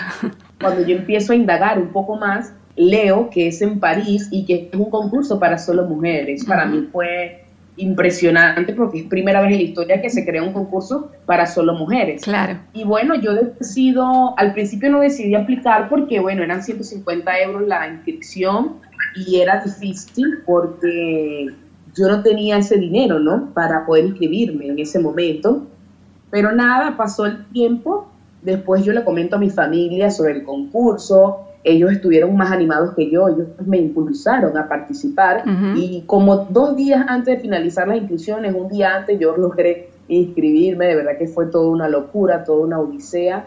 Cuando 0.59 0.85
yo 0.85 0.97
empiezo 0.97 1.33
a 1.33 1.35
indagar 1.35 1.79
un 1.79 1.87
poco 1.87 2.17
más, 2.17 2.53
leo 2.75 3.29
que 3.29 3.47
es 3.47 3.61
en 3.61 3.79
París 3.79 4.27
y 4.31 4.45
que 4.45 4.69
es 4.71 4.79
un 4.79 4.89
concurso 4.89 5.39
para 5.39 5.57
solo 5.57 5.85
mujeres. 5.85 6.45
Para 6.45 6.65
mí 6.65 6.87
fue 6.91 7.45
impresionante 7.77 8.73
porque 8.73 8.99
es 8.99 9.05
primera 9.05 9.41
vez 9.41 9.51
en 9.51 9.57
la 9.57 9.63
historia 9.63 10.01
que 10.01 10.09
se 10.09 10.25
crea 10.25 10.43
un 10.43 10.51
concurso 10.51 11.09
para 11.25 11.45
solo 11.47 11.73
mujeres. 11.73 12.21
Claro. 12.23 12.59
Y 12.73 12.83
bueno, 12.83 13.15
yo 13.15 13.33
decido, 13.33 14.37
al 14.37 14.53
principio 14.53 14.91
no 14.91 14.99
decidí 14.99 15.35
aplicar 15.35 15.87
porque, 15.89 16.19
bueno, 16.19 16.43
eran 16.43 16.61
150 16.61 17.39
euros 17.39 17.67
la 17.67 17.87
inscripción 17.87 18.73
y 19.15 19.39
era 19.39 19.63
difícil 19.63 20.39
porque 20.45 21.49
yo 21.95 22.07
no 22.07 22.21
tenía 22.21 22.57
ese 22.57 22.77
dinero, 22.77 23.19
¿no? 23.19 23.49
Para 23.53 23.85
poder 23.85 24.05
inscribirme 24.05 24.67
en 24.67 24.79
ese 24.79 24.99
momento. 24.99 25.63
Pero 26.29 26.51
nada, 26.51 26.95
pasó 26.95 27.25
el 27.25 27.45
tiempo, 27.47 28.07
después 28.41 28.85
yo 28.85 28.93
le 28.93 29.03
comento 29.03 29.35
a 29.35 29.39
mi 29.39 29.49
familia 29.49 30.09
sobre 30.09 30.33
el 30.33 30.43
concurso, 30.43 31.39
ellos 31.63 31.91
estuvieron 31.91 32.35
más 32.35 32.51
animados 32.51 32.95
que 32.95 33.09
yo, 33.09 33.27
ellos 33.27 33.47
me 33.65 33.77
impulsaron 33.77 34.57
a 34.57 34.67
participar. 34.67 35.43
Y 35.75 36.03
como 36.05 36.47
dos 36.49 36.75
días 36.75 37.05
antes 37.07 37.35
de 37.35 37.41
finalizar 37.41 37.87
las 37.87 37.97
inscripciones, 37.97 38.55
un 38.55 38.69
día 38.69 38.95
antes 38.95 39.19
yo 39.19 39.37
logré 39.37 39.89
inscribirme, 40.07 40.87
de 40.87 40.95
verdad 40.95 41.17
que 41.17 41.27
fue 41.27 41.47
toda 41.47 41.69
una 41.69 41.87
locura, 41.87 42.43
toda 42.43 42.65
una 42.65 42.79
odisea. 42.79 43.45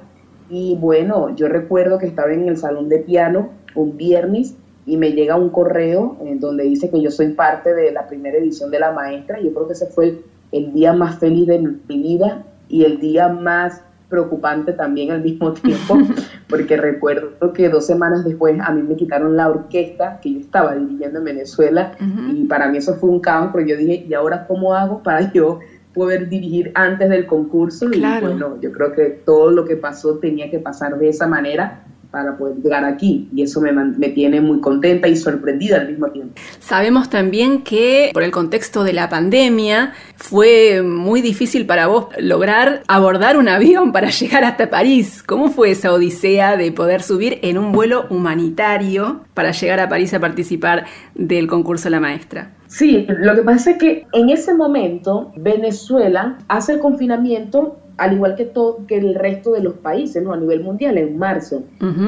Y 0.48 0.76
bueno, 0.76 1.34
yo 1.34 1.48
recuerdo 1.48 1.98
que 1.98 2.06
estaba 2.06 2.32
en 2.32 2.48
el 2.48 2.56
salón 2.56 2.88
de 2.88 2.98
piano 2.98 3.48
un 3.74 3.96
viernes 3.96 4.54
y 4.86 4.96
me 4.96 5.12
llega 5.12 5.36
un 5.36 5.50
correo 5.50 6.16
en 6.24 6.40
donde 6.40 6.64
dice 6.64 6.90
que 6.90 7.00
yo 7.00 7.10
soy 7.10 7.28
parte 7.28 7.74
de 7.74 7.92
la 7.92 8.06
primera 8.06 8.38
edición 8.38 8.70
de 8.70 8.78
la 8.78 8.92
maestra, 8.92 9.40
yo 9.40 9.52
creo 9.52 9.66
que 9.66 9.72
ese 9.72 9.86
fue 9.86 10.20
el 10.52 10.72
día 10.72 10.92
más 10.92 11.18
feliz 11.18 11.46
de 11.46 11.58
mi 11.58 12.02
vida 12.02 12.44
y 12.68 12.84
el 12.84 13.00
día 13.00 13.28
más 13.28 13.80
preocupante 14.08 14.72
también 14.72 15.10
al 15.10 15.22
mismo 15.22 15.52
tiempo, 15.54 15.98
porque 16.48 16.76
recuerdo 16.76 17.52
que 17.52 17.68
dos 17.68 17.86
semanas 17.86 18.24
después 18.24 18.58
a 18.60 18.70
mí 18.72 18.82
me 18.82 18.96
quitaron 18.96 19.36
la 19.36 19.48
orquesta 19.48 20.20
que 20.22 20.34
yo 20.34 20.40
estaba 20.40 20.74
dirigiendo 20.74 21.18
en 21.18 21.24
Venezuela 21.24 21.92
y 22.32 22.44
para 22.44 22.68
mí 22.68 22.78
eso 22.78 22.94
fue 22.94 23.10
un 23.10 23.20
caos, 23.20 23.50
pero 23.52 23.66
yo 23.66 23.76
dije, 23.76 24.06
¿y 24.08 24.14
ahora 24.14 24.46
cómo 24.46 24.74
hago 24.74 25.02
para 25.02 25.32
yo 25.34 25.60
poder 25.92 26.28
dirigir 26.28 26.72
antes 26.74 27.08
del 27.08 27.26
concurso? 27.26 27.86
Y 27.92 28.00
bueno, 28.00 28.60
yo 28.60 28.72
creo 28.72 28.92
que 28.92 29.06
todo 29.24 29.50
lo 29.50 29.64
que 29.64 29.76
pasó 29.76 30.18
tenía 30.18 30.50
que 30.50 30.58
pasar 30.58 30.98
de 30.98 31.08
esa 31.08 31.26
manera 31.26 31.84
para 32.14 32.36
poder 32.36 32.58
llegar 32.62 32.84
aquí 32.84 33.28
y 33.34 33.42
eso 33.42 33.60
me, 33.60 33.72
me, 33.72 34.08
tiene 34.10 34.40
muy 34.40 34.60
contenta 34.60 35.08
y 35.08 35.16
sorprendida 35.16 35.78
al 35.78 35.88
mismo 35.88 36.06
tiempo. 36.10 36.32
Sabemos 36.60 37.10
también 37.10 37.62
que 37.62 38.10
por 38.14 38.22
el 38.22 38.30
contexto 38.30 38.84
de 38.84 38.92
la 38.92 39.08
pandemia 39.08 39.94
fue 40.14 40.80
muy 40.82 41.22
difícil 41.22 41.66
para 41.66 41.88
vos 41.88 42.06
lograr 42.20 42.84
abordar 42.86 43.36
un 43.36 43.48
avión 43.48 43.90
para 43.90 44.10
llegar 44.20 44.44
hasta 44.44 44.70
París. 44.70 45.24
¿Cómo 45.26 45.50
fue 45.50 45.72
esa 45.72 45.92
odisea 45.92 46.56
de 46.56 46.70
poder 46.70 47.02
subir 47.02 47.40
en 47.42 47.58
un 47.58 47.72
vuelo 47.72 48.06
humanitario 48.10 49.22
para 49.34 49.50
llegar 49.50 49.80
a 49.80 49.88
París 49.88 50.14
a 50.14 50.20
participar 50.20 50.84
del 51.16 51.48
concurso 51.48 51.90
La 51.90 51.98
Maestra? 51.98 52.52
Sí, 52.68 53.06
lo 53.08 53.34
que 53.34 53.42
pasa 53.42 53.72
es 53.72 53.78
que 53.78 54.06
en 54.12 54.30
ese 54.30 54.54
momento 54.54 55.32
Venezuela 55.36 56.38
hace 56.46 56.74
el 56.74 56.78
confinamiento 56.78 57.76
al 57.96 58.14
igual 58.14 58.34
que, 58.34 58.44
todo, 58.44 58.86
que 58.86 58.96
el 58.96 59.14
resto 59.14 59.52
de 59.52 59.60
los 59.60 59.74
países, 59.74 60.22
¿no? 60.22 60.32
A 60.32 60.36
nivel 60.36 60.62
mundial, 60.62 60.98
en 60.98 61.18
marzo. 61.18 61.62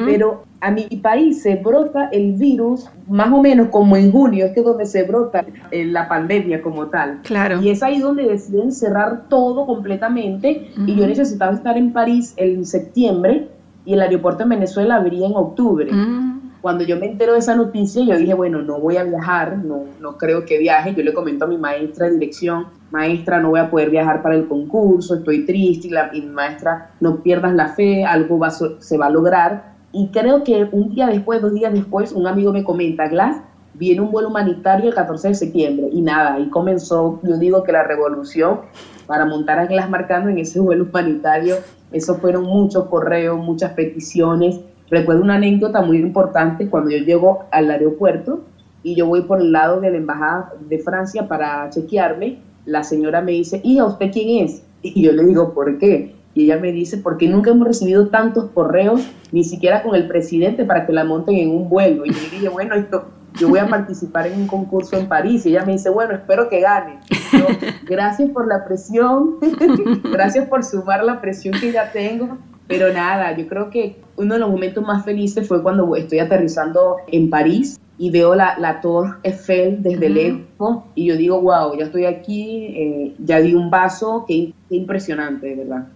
Pero 0.05 0.43
a 0.59 0.71
mi 0.71 0.83
país 1.01 1.41
se 1.41 1.55
brota 1.55 2.09
el 2.11 2.33
virus 2.33 2.89
más 3.07 3.31
o 3.31 3.41
menos 3.41 3.69
como 3.69 3.95
en 3.95 4.11
junio, 4.11 4.45
es 4.45 4.53
que 4.53 4.61
es 4.61 4.65
donde 4.65 4.85
se 4.85 5.03
brota 5.03 5.45
eh, 5.71 5.85
la 5.85 6.07
pandemia 6.07 6.61
como 6.61 6.87
tal. 6.87 7.19
Claro. 7.23 7.61
Y 7.61 7.69
es 7.69 7.83
ahí 7.83 7.99
donde 7.99 8.27
deciden 8.27 8.71
cerrar 8.71 9.29
todo 9.29 9.65
completamente. 9.65 10.69
Y 10.85 10.95
yo 10.95 11.07
necesitaba 11.07 11.53
estar 11.53 11.77
en 11.77 11.93
París 11.93 12.33
en 12.37 12.65
septiembre 12.65 13.47
y 13.85 13.93
el 13.93 14.01
aeropuerto 14.01 14.43
en 14.43 14.49
Venezuela 14.49 14.95
abría 14.95 15.27
en 15.27 15.35
octubre. 15.35 15.91
Mm. 15.91 16.36
Cuando 16.61 16.83
yo 16.83 16.97
me 16.97 17.05
entero 17.05 17.33
de 17.33 17.39
esa 17.39 17.55
noticia, 17.55 18.03
yo 18.03 18.17
dije, 18.17 18.33
bueno, 18.33 18.61
no 18.61 18.79
voy 18.79 18.97
a 18.97 19.03
viajar, 19.03 19.57
no, 19.57 19.85
no 19.99 20.17
creo 20.17 20.45
que 20.45 20.57
viaje. 20.57 20.93
Yo 20.95 21.03
le 21.03 21.13
comento 21.13 21.45
a 21.45 21.47
mi 21.47 21.57
maestra 21.57 22.07
de 22.07 22.13
dirección, 22.13 22.67
maestra, 22.91 23.39
no 23.39 23.49
voy 23.49 23.59
a 23.59 23.69
poder 23.69 23.89
viajar 23.89 24.21
para 24.21 24.35
el 24.35 24.47
concurso, 24.47 25.15
estoy 25.15 25.45
triste, 25.45 25.87
y, 25.87 25.91
la, 25.91 26.09
mi 26.11 26.21
maestra, 26.21 26.91
no 26.99 27.17
pierdas 27.17 27.53
la 27.53 27.69
fe, 27.69 28.03
algo 28.05 28.39
va, 28.39 28.49
se 28.49 28.97
va 28.97 29.05
a 29.05 29.09
lograr. 29.09 29.75
Y 29.91 30.09
creo 30.09 30.43
que 30.43 30.67
un 30.71 30.93
día 30.93 31.07
después, 31.07 31.41
dos 31.41 31.53
días 31.53 31.73
después, 31.73 32.11
un 32.11 32.27
amigo 32.27 32.51
me 32.51 32.63
comenta, 32.63 33.07
Glass, 33.07 33.37
viene 33.73 34.01
un 34.01 34.11
vuelo 34.11 34.29
humanitario 34.29 34.89
el 34.89 34.95
14 34.95 35.29
de 35.29 35.35
septiembre. 35.35 35.89
Y 35.91 36.01
nada, 36.01 36.35
ahí 36.35 36.49
comenzó, 36.49 37.19
yo 37.23 37.37
digo 37.37 37.63
que 37.63 37.71
la 37.71 37.83
revolución 37.83 38.61
para 39.05 39.25
montar 39.25 39.59
a 39.59 39.65
Glass 39.65 39.89
marcando 39.89 40.29
en 40.29 40.37
ese 40.37 40.59
vuelo 40.59 40.85
humanitario. 40.85 41.57
Eso 41.91 42.15
fueron 42.15 42.43
muchos 42.43 42.85
correos, 42.85 43.39
muchas 43.39 43.71
peticiones. 43.71 44.59
Recuerdo 44.89 45.23
una 45.23 45.35
anécdota 45.35 45.81
muy 45.81 45.97
importante 45.97 46.69
cuando 46.69 46.91
yo 46.91 46.97
llego 46.99 47.45
al 47.51 47.69
aeropuerto 47.69 48.41
y 48.83 48.95
yo 48.95 49.05
voy 49.05 49.21
por 49.21 49.41
el 49.41 49.51
lado 49.51 49.81
de 49.81 49.91
la 49.91 49.97
embajada 49.97 50.53
de 50.69 50.79
Francia 50.79 51.27
para 51.27 51.69
chequearme 51.69 52.37
la 52.67 52.83
señora 52.83 53.21
me 53.21 53.31
dice, 53.31 53.61
¿y 53.63 53.79
a 53.79 53.85
usted 53.85 54.11
quién 54.11 54.45
es? 54.45 54.61
Y 54.83 55.01
yo 55.01 55.13
le 55.13 55.23
digo, 55.23 55.53
¿por 55.53 55.79
qué? 55.79 56.13
Y 56.35 56.43
ella 56.43 56.57
me 56.57 56.71
dice, 56.71 56.97
porque 56.97 57.27
nunca 57.27 57.49
hemos 57.49 57.65
recibido 57.65 58.09
tantos 58.09 58.51
correos, 58.51 59.01
ni 59.31 59.43
siquiera 59.43 59.81
con 59.81 59.95
el 59.95 60.07
presidente, 60.07 60.65
para 60.65 60.85
que 60.85 60.93
la 60.93 61.03
monten 61.03 61.37
en 61.37 61.49
un 61.49 61.67
vuelo. 61.67 62.05
Y 62.05 62.09
yo 62.09 62.21
le 62.21 62.29
dije, 62.29 62.49
bueno, 62.49 62.75
esto, 62.75 63.05
yo 63.39 63.47
voy 63.49 63.59
a 63.59 63.67
participar 63.67 64.27
en 64.27 64.41
un 64.41 64.47
concurso 64.47 64.97
en 64.97 65.07
París. 65.07 65.45
Y 65.45 65.49
ella 65.49 65.65
me 65.65 65.71
dice, 65.71 65.89
bueno, 65.89 66.13
espero 66.13 66.49
que 66.49 66.59
gane. 66.59 66.99
gracias 67.85 68.29
por 68.31 68.47
la 68.47 68.65
presión, 68.65 69.37
gracias 70.11 70.47
por 70.47 70.63
sumar 70.63 71.03
la 71.03 71.21
presión 71.21 71.59
que 71.59 71.71
ya 71.71 71.91
tengo. 71.91 72.37
Pero 72.67 72.91
nada, 72.91 73.35
yo 73.35 73.47
creo 73.47 73.69
que 73.69 73.95
uno 74.17 74.33
de 74.33 74.39
los 74.39 74.49
momentos 74.49 74.83
más 74.83 75.05
felices 75.05 75.47
fue 75.47 75.63
cuando 75.63 75.95
estoy 75.95 76.19
aterrizando 76.19 76.97
en 77.07 77.29
París 77.29 77.79
y 77.97 78.11
veo 78.11 78.35
la, 78.35 78.57
la 78.59 78.81
Torre 78.81 79.13
Eiffel 79.23 79.81
desde 79.81 80.09
lejos 80.09 80.83
y 80.93 81.05
yo 81.05 81.15
digo, 81.15 81.41
wow, 81.41 81.77
ya 81.77 81.85
estoy 81.85 82.05
aquí, 82.05 82.67
eh, 82.67 83.15
ya 83.19 83.39
di 83.39 83.53
un 83.53 83.69
vaso, 83.69 84.25
qué, 84.27 84.53
qué 84.69 84.75
impresionante, 84.75 85.47
de 85.47 85.55
verdad. 85.55 85.87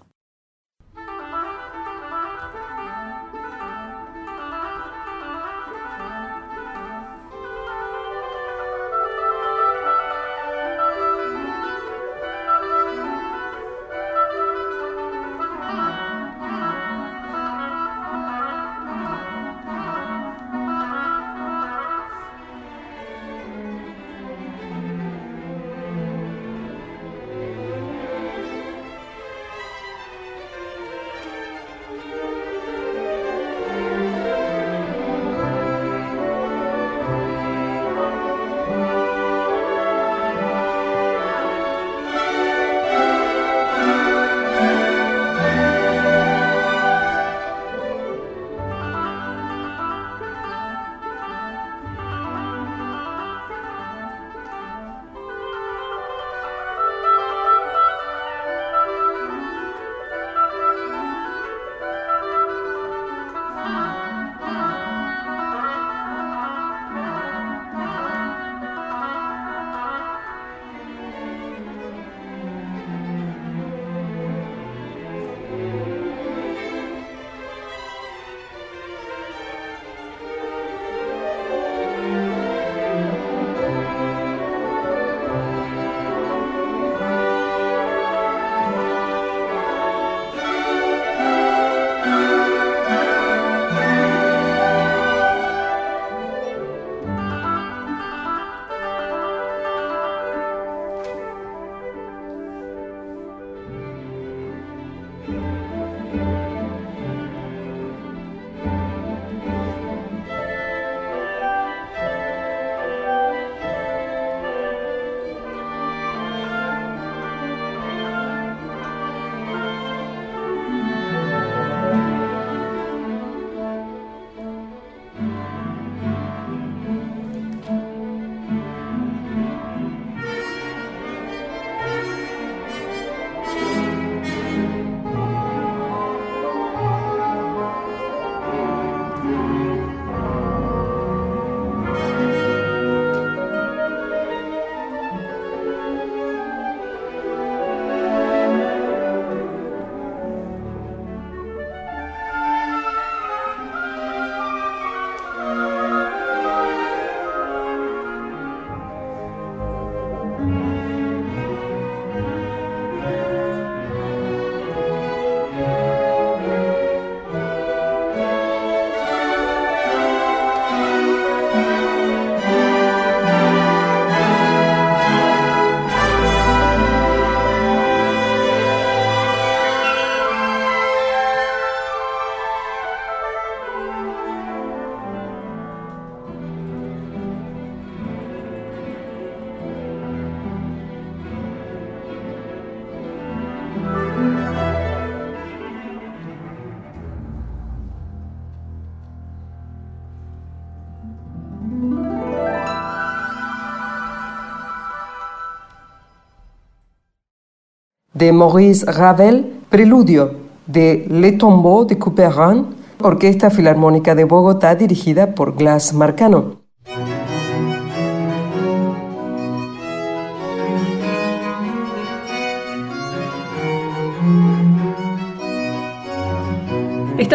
De 208.22 208.32
Maurice 208.32 208.86
Ravel, 208.86 209.64
Preludio 209.68 210.34
de 210.68 211.08
Le 211.10 211.32
Tombeau 211.32 211.86
de 211.86 211.98
Couperin, 211.98 212.68
Orquesta 213.02 213.50
Filarmónica 213.50 214.14
de 214.14 214.26
Bogotá 214.26 214.76
dirigida 214.76 215.34
por 215.34 215.56
Glass 215.56 215.92
Marcano. 215.92 216.61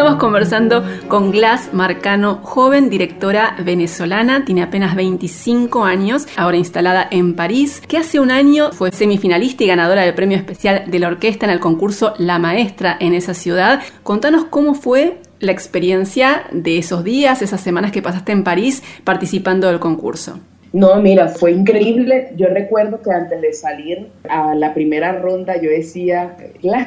Estamos 0.07 0.23
conversando 0.23 0.85
con 1.09 1.31
Glass 1.31 1.73
Marcano, 1.73 2.39
joven 2.41 2.89
directora 2.89 3.57
venezolana, 3.61 4.45
tiene 4.45 4.63
apenas 4.63 4.95
25 4.95 5.83
años, 5.83 6.27
ahora 6.37 6.55
instalada 6.55 7.05
en 7.11 7.35
París, 7.35 7.83
que 7.85 7.97
hace 7.97 8.21
un 8.21 8.31
año 8.31 8.71
fue 8.71 8.93
semifinalista 8.93 9.65
y 9.65 9.67
ganadora 9.67 10.03
del 10.03 10.13
premio 10.13 10.37
especial 10.37 10.85
de 10.89 10.99
la 10.99 11.09
orquesta 11.09 11.45
en 11.45 11.51
el 11.51 11.59
concurso 11.59 12.13
La 12.19 12.39
Maestra 12.39 12.95
en 13.01 13.13
esa 13.13 13.33
ciudad. 13.33 13.81
Contanos 14.03 14.45
cómo 14.45 14.75
fue 14.75 15.19
la 15.41 15.51
experiencia 15.51 16.45
de 16.53 16.77
esos 16.77 17.03
días, 17.03 17.41
esas 17.41 17.59
semanas 17.59 17.91
que 17.91 18.01
pasaste 18.01 18.31
en 18.31 18.45
París 18.45 18.83
participando 19.03 19.67
del 19.67 19.81
concurso. 19.81 20.39
No, 20.73 21.01
mira, 21.01 21.29
fue 21.29 21.51
increíble. 21.51 22.31
Yo 22.35 22.47
recuerdo 22.47 23.01
que 23.01 23.11
antes 23.11 23.41
de 23.41 23.53
salir 23.53 24.07
a 24.29 24.53
la 24.53 24.73
primera 24.73 25.13
ronda 25.13 25.59
yo 25.61 25.69
decía, 25.69 26.35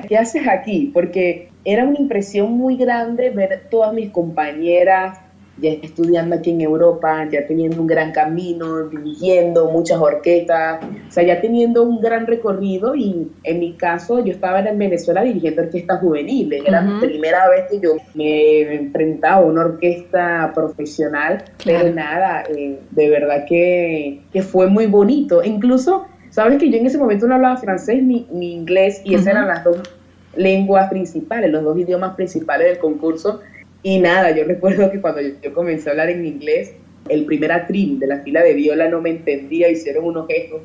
¿qué 0.09 0.17
haces 0.17 0.47
aquí? 0.47 0.91
Porque 0.93 1.49
era 1.65 1.85
una 1.85 1.99
impresión 1.99 2.53
muy 2.53 2.77
grande 2.77 3.31
ver 3.31 3.63
todas 3.71 3.93
mis 3.93 4.11
compañeras 4.11 5.19
ya 5.61 5.71
estudiando 5.71 6.37
aquí 6.37 6.51
en 6.51 6.61
Europa, 6.61 7.29
ya 7.31 7.47
teniendo 7.47 7.81
un 7.81 7.87
gran 7.87 8.13
camino, 8.13 8.89
dirigiendo 8.89 9.71
muchas 9.71 9.99
orquestas, 9.99 10.83
o 10.83 11.13
sea, 11.13 11.23
ya 11.23 11.41
teniendo 11.41 11.83
un 11.83 12.01
gran 12.01 12.27
recorrido 12.27 12.95
y 12.95 13.29
en 13.45 13.61
mi 13.61 13.75
caso 13.75 14.25
yo 14.25 14.33
estaba 14.33 14.61
en 14.61 14.79
Venezuela 14.79 15.23
dirigiendo 15.23 15.63
orquestas 15.63 16.01
juveniles, 16.01 16.63
era 16.67 16.83
la 16.83 17.01
primera 17.01 17.49
vez 17.49 17.65
que 17.71 17.81
yo 17.81 17.97
me 18.15 18.75
enfrentaba 18.75 19.43
a 19.43 19.45
una 19.45 19.65
orquesta 19.65 20.53
profesional, 20.55 21.45
pero 21.65 21.93
nada, 21.93 22.45
eh, 22.49 22.79
de 22.91 23.09
verdad 23.11 23.45
que, 23.49 24.21
que, 24.33 24.43
fue 24.43 24.67
muy 24.67 24.87
bonito, 24.87 25.43
incluso, 25.45 26.07
sabes 26.31 26.59
que 26.59 26.71
yo 26.71 26.79
en 26.79 26.87
ese 26.87 26.99
momento 26.99 27.27
no 27.27 27.35
hablaba 27.35 27.57
francés 27.57 28.03
ni, 28.03 28.27
ni 28.33 28.53
inglés 28.53 29.01
y 29.05 29.15
esas 29.15 29.29
eran 29.29 29.49
las 29.49 29.65
dos 29.65 29.79
lenguas 30.37 30.89
principales, 30.91 31.51
los 31.51 31.63
dos 31.63 31.79
idiomas 31.79 32.15
principales 32.15 32.69
del 32.69 32.79
concurso. 32.79 33.41
Y 33.83 33.99
nada, 33.99 34.31
yo 34.37 34.45
recuerdo 34.45 34.91
que 34.91 35.01
cuando 35.01 35.21
yo, 35.21 35.55
comencé 35.55 35.89
a 35.89 35.93
hablar 35.93 36.11
en 36.11 36.27
inglés, 36.27 36.73
el 37.09 37.25
primer 37.25 37.53
atril 37.53 37.99
de 37.99 38.07
la 38.07 38.19
fila 38.21 38.43
de 38.43 38.55
viola 38.55 38.89
no 38.89 39.01
me 39.01 39.11
entendía, 39.11 39.71
hicieron 39.71 40.05
unos 40.05 40.27
gestos 40.27 40.61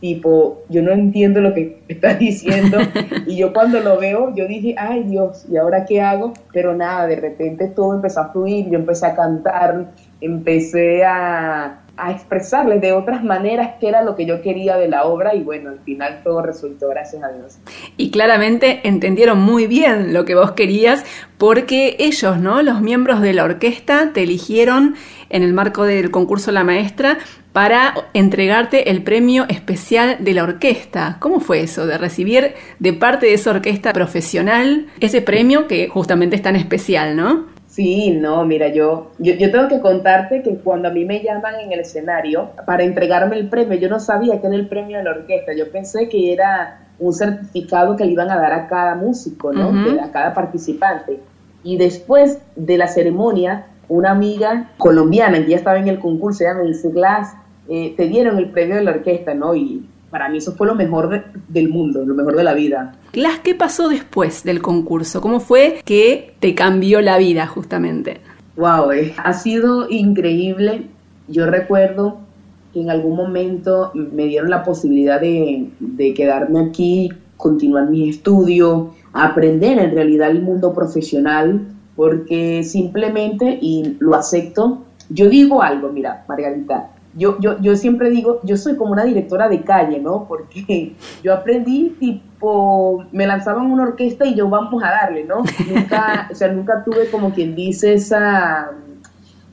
tipo, 0.00 0.62
yo 0.70 0.82
no 0.82 0.92
entiendo 0.92 1.40
lo 1.40 1.54
que 1.54 1.78
estás 1.88 2.18
diciendo. 2.18 2.78
y 3.26 3.36
yo 3.36 3.52
cuando 3.52 3.80
lo 3.80 3.98
veo, 3.98 4.34
yo 4.34 4.46
dije, 4.46 4.74
ay 4.78 5.04
Dios, 5.04 5.44
¿y 5.50 5.56
ahora 5.56 5.84
qué 5.84 6.00
hago? 6.00 6.32
Pero 6.52 6.74
nada, 6.74 7.06
de 7.06 7.16
repente 7.16 7.68
todo 7.68 7.94
empezó 7.94 8.20
a 8.20 8.32
fluir, 8.32 8.68
yo 8.70 8.78
empecé 8.78 9.06
a 9.06 9.14
cantar, 9.14 9.86
empecé 10.20 11.04
a, 11.04 11.80
a 11.96 12.12
expresarles 12.12 12.80
de 12.80 12.92
otras 12.92 13.22
maneras 13.22 13.74
qué 13.80 13.88
era 13.88 14.02
lo 14.02 14.16
que 14.16 14.26
yo 14.26 14.42
quería 14.42 14.76
de 14.76 14.88
la 14.88 15.04
obra 15.04 15.34
y 15.34 15.42
bueno, 15.42 15.70
al 15.70 15.80
final 15.80 16.20
todo 16.24 16.42
resultó, 16.42 16.88
gracias 16.88 17.22
a 17.22 17.28
Dios. 17.32 17.58
Y 17.96 18.10
claramente 18.10 18.80
entendieron 18.84 19.40
muy 19.40 19.66
bien 19.66 20.12
lo 20.12 20.24
que 20.24 20.34
vos 20.34 20.52
querías 20.52 21.04
porque 21.38 21.96
ellos, 21.98 22.38
¿no? 22.38 22.62
Los 22.62 22.80
miembros 22.80 23.20
de 23.20 23.32
la 23.32 23.44
orquesta 23.44 24.12
te 24.12 24.22
eligieron 24.22 24.94
en 25.30 25.42
el 25.42 25.52
marco 25.52 25.84
del 25.84 26.10
concurso 26.10 26.52
La 26.52 26.64
Maestra 26.64 27.18
para 27.52 27.94
entregarte 28.14 28.90
el 28.90 29.02
premio 29.02 29.46
especial 29.48 30.18
de 30.20 30.34
la 30.34 30.44
orquesta. 30.44 31.16
¿Cómo 31.18 31.40
fue 31.40 31.60
eso 31.62 31.86
de 31.86 31.98
recibir 31.98 32.54
de 32.78 32.92
parte 32.92 33.26
de 33.26 33.34
esa 33.34 33.50
orquesta 33.50 33.92
profesional 33.92 34.86
ese 35.00 35.22
premio 35.22 35.66
que 35.66 35.88
justamente 35.88 36.36
es 36.36 36.42
tan 36.42 36.56
especial, 36.56 37.16
¿no? 37.16 37.46
Sí, 37.70 38.10
no, 38.10 38.44
mira, 38.44 38.68
yo, 38.68 39.12
yo, 39.18 39.36
tengo 39.38 39.68
que 39.68 39.80
contarte 39.80 40.42
que 40.42 40.56
cuando 40.56 40.88
a 40.88 40.90
mí 40.90 41.04
me 41.04 41.22
llaman 41.22 41.60
en 41.60 41.70
el 41.70 41.80
escenario 41.80 42.50
para 42.66 42.82
entregarme 42.82 43.36
el 43.36 43.48
premio, 43.48 43.78
yo 43.78 43.88
no 43.88 44.00
sabía 44.00 44.40
que 44.40 44.48
era 44.48 44.56
el 44.56 44.66
premio 44.66 44.98
de 44.98 45.04
la 45.04 45.12
orquesta, 45.12 45.52
yo 45.54 45.70
pensé 45.70 46.08
que 46.08 46.32
era 46.32 46.80
un 46.98 47.14
certificado 47.14 47.96
que 47.96 48.04
le 48.04 48.10
iban 48.10 48.28
a 48.28 48.38
dar 48.38 48.52
a 48.52 48.66
cada 48.66 48.96
músico, 48.96 49.52
¿no? 49.52 49.72
A 50.02 50.10
cada 50.10 50.34
participante. 50.34 51.20
Y 51.62 51.76
después 51.76 52.38
de 52.56 52.76
la 52.76 52.88
ceremonia, 52.88 53.66
una 53.88 54.10
amiga 54.10 54.68
colombiana 54.76 55.38
que 55.38 55.50
ya 55.50 55.56
estaba 55.56 55.78
en 55.78 55.86
el 55.86 56.00
concurso, 56.00 56.42
ella 56.42 56.54
me 56.54 56.64
dice, 56.64 56.90
Glass, 56.90 57.34
eh, 57.68 57.94
te 57.96 58.08
dieron 58.08 58.38
el 58.38 58.50
premio 58.50 58.76
de 58.76 58.82
la 58.82 58.90
orquesta, 58.90 59.32
¿no? 59.34 59.54
Y 59.54 59.86
para 60.10 60.28
mí 60.28 60.38
eso 60.38 60.52
fue 60.52 60.66
lo 60.66 60.74
mejor 60.74 61.24
del 61.48 61.68
mundo, 61.68 62.04
lo 62.04 62.14
mejor 62.14 62.36
de 62.36 62.44
la 62.44 62.54
vida. 62.54 62.94
Las 63.12 63.38
¿qué 63.40 63.54
pasó 63.54 63.88
después 63.88 64.44
del 64.44 64.60
concurso? 64.60 65.20
¿Cómo 65.20 65.40
fue 65.40 65.80
que 65.84 66.34
te 66.40 66.54
cambió 66.54 67.00
la 67.00 67.18
vida 67.18 67.46
justamente? 67.46 68.20
Wow, 68.56 68.90
eh, 68.92 69.14
ha 69.16 69.32
sido 69.32 69.88
increíble. 69.88 70.82
Yo 71.28 71.46
recuerdo 71.46 72.18
que 72.72 72.80
en 72.80 72.90
algún 72.90 73.16
momento 73.16 73.92
me 73.94 74.26
dieron 74.26 74.50
la 74.50 74.64
posibilidad 74.64 75.20
de, 75.20 75.68
de 75.78 76.14
quedarme 76.14 76.60
aquí, 76.60 77.10
continuar 77.36 77.88
mi 77.88 78.08
estudio, 78.08 78.92
aprender 79.12 79.78
en 79.78 79.92
realidad 79.92 80.30
el 80.30 80.42
mundo 80.42 80.74
profesional, 80.74 81.60
porque 81.96 82.62
simplemente, 82.64 83.58
y 83.60 83.96
lo 83.98 84.14
acepto, 84.14 84.82
yo 85.08 85.28
digo 85.28 85.62
algo, 85.62 85.90
mira, 85.90 86.24
Margarita, 86.28 86.90
yo, 87.14 87.38
yo, 87.40 87.60
yo 87.60 87.76
siempre 87.76 88.10
digo, 88.10 88.40
yo 88.44 88.56
soy 88.56 88.76
como 88.76 88.92
una 88.92 89.04
directora 89.04 89.48
de 89.48 89.62
calle, 89.62 89.98
¿no? 89.98 90.26
Porque 90.28 90.94
yo 91.22 91.34
aprendí 91.34 91.96
tipo, 91.98 93.04
me 93.12 93.26
lanzaban 93.26 93.70
una 93.70 93.84
orquesta 93.84 94.26
y 94.26 94.34
yo 94.34 94.48
vamos 94.48 94.82
a 94.82 94.90
darle, 94.90 95.24
¿no? 95.24 95.42
Nunca, 95.72 96.28
o 96.30 96.34
sea, 96.34 96.48
nunca 96.48 96.84
tuve 96.84 97.10
como 97.10 97.32
quien 97.32 97.54
dice 97.54 97.94
esa, 97.94 98.70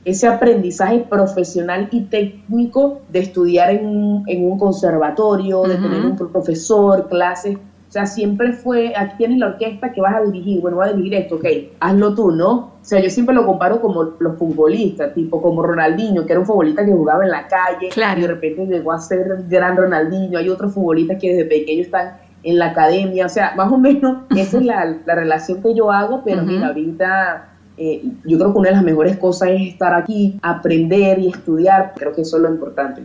ese 0.04 0.26
aprendizaje 0.26 1.00
profesional 1.00 1.88
y 1.90 2.02
técnico 2.02 3.02
de 3.08 3.20
estudiar 3.20 3.70
en 3.70 3.86
un, 3.86 4.24
en 4.28 4.44
un 4.44 4.58
conservatorio, 4.58 5.62
de 5.62 5.76
tener 5.76 6.04
un 6.04 6.16
profesor, 6.16 7.08
clases 7.08 7.58
o 7.88 7.90
sea, 7.90 8.04
siempre 8.04 8.52
fue, 8.52 8.92
aquí 8.94 9.14
tienes 9.16 9.38
la 9.38 9.46
orquesta 9.46 9.92
que 9.92 10.02
vas 10.02 10.14
a 10.14 10.20
dirigir, 10.20 10.60
bueno, 10.60 10.76
voy 10.76 10.88
a 10.88 10.92
dirigir 10.92 11.14
esto, 11.14 11.36
ok, 11.36 11.46
hazlo 11.80 12.14
tú, 12.14 12.32
¿no? 12.32 12.50
O 12.50 12.72
sea, 12.82 13.00
yo 13.00 13.08
siempre 13.08 13.34
lo 13.34 13.46
comparo 13.46 13.80
como 13.80 14.02
los 14.18 14.36
futbolistas, 14.36 15.14
tipo 15.14 15.40
como 15.40 15.62
Ronaldinho, 15.62 16.26
que 16.26 16.32
era 16.32 16.40
un 16.40 16.46
futbolista 16.46 16.84
que 16.84 16.92
jugaba 16.92 17.24
en 17.24 17.30
la 17.30 17.48
calle, 17.48 17.88
y 17.88 18.20
de 18.20 18.26
repente 18.26 18.66
llegó 18.66 18.92
a 18.92 19.00
ser 19.00 19.44
gran 19.48 19.74
Ronaldinho, 19.74 20.38
hay 20.38 20.50
otros 20.50 20.74
futbolistas 20.74 21.18
que 21.18 21.30
desde 21.32 21.46
pequeño 21.46 21.80
están 21.80 22.12
en 22.42 22.58
la 22.58 22.66
academia, 22.66 23.24
o 23.24 23.30
sea, 23.30 23.54
más 23.56 23.72
o 23.72 23.78
menos 23.78 24.18
esa 24.36 24.58
es 24.58 24.64
la, 24.64 24.96
relación 25.06 25.62
que 25.62 25.74
yo 25.74 25.90
hago, 25.90 26.20
pero 26.22 26.42
mira, 26.42 26.66
ahorita 26.66 27.48
eh, 27.78 28.02
yo 28.26 28.38
creo 28.38 28.52
que 28.52 28.58
una 28.58 28.68
de 28.68 28.74
las 28.74 28.84
mejores 28.84 29.16
cosas 29.16 29.48
es 29.48 29.62
estar 29.62 29.94
aquí, 29.94 30.38
aprender 30.42 31.20
y 31.20 31.28
estudiar, 31.28 31.94
creo 31.96 32.14
que 32.14 32.20
eso 32.20 32.36
es 32.36 32.42
lo 32.42 32.50
importante. 32.50 33.00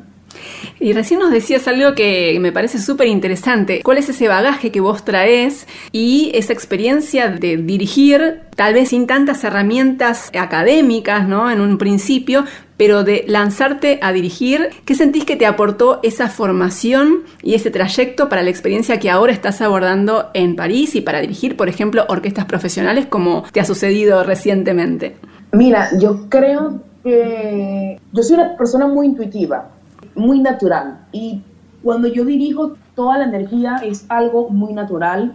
Y 0.80 0.94
recién 0.94 1.20
nos 1.20 1.32
decías 1.32 1.68
algo 1.68 1.96
que 1.96 2.38
me 2.40 2.52
parece 2.52 2.80
súper 2.80 3.08
interesante. 3.08 3.82
¿Cuál 3.84 3.98
es 3.98 4.10
ese 4.10 4.28
bagaje 4.28 4.72
que 4.72 4.80
vos 4.80 5.06
traes 5.06 5.68
y 5.92 6.32
esa 6.34 6.54
experiencia 6.54 7.30
de 7.30 7.58
dirigir, 7.58 8.42
tal 8.56 8.74
vez 8.74 8.90
sin 8.90 9.08
tantas 9.08 9.44
herramientas 9.44 10.32
académicas, 10.38 11.28
¿no? 11.28 11.50
En 11.50 11.62
un 11.62 11.78
principio, 11.78 12.46
pero 12.78 13.04
de 13.04 13.24
lanzarte 13.28 14.00
a 14.02 14.12
dirigir, 14.12 14.70
¿qué 14.86 14.96
sentís 14.96 15.26
que 15.26 15.36
te 15.36 15.46
aportó 15.46 16.00
esa 16.04 16.28
formación 16.28 17.24
y 17.42 17.54
ese 17.54 17.72
trayecto 17.72 18.30
para 18.30 18.42
la 18.42 18.50
experiencia 18.50 19.00
que 19.00 19.10
ahora 19.10 19.32
estás 19.32 19.62
abordando 19.62 20.30
en 20.34 20.56
París 20.56 20.96
y 20.96 21.02
para 21.02 21.22
dirigir, 21.22 21.56
por 21.56 21.70
ejemplo, 21.70 22.06
orquestas 22.10 22.46
profesionales 22.46 23.06
como 23.06 23.44
te 23.52 23.60
ha 23.60 23.66
sucedido 23.66 24.24
recientemente? 24.24 25.16
Mira, 25.52 25.90
yo 26.00 26.30
creo 26.30 26.82
que 27.04 28.00
yo 28.12 28.24
soy 28.24 28.36
una 28.36 28.58
persona 28.58 28.88
muy 28.88 29.08
intuitiva 29.08 29.70
muy 30.16 30.40
natural. 30.40 31.00
Y 31.12 31.42
cuando 31.82 32.08
yo 32.08 32.26
dirijo, 32.26 32.74
toda 32.96 33.18
la 33.18 33.26
energía 33.26 33.78
es 33.84 34.06
algo 34.10 34.50
muy 34.50 34.74
natural 34.74 35.34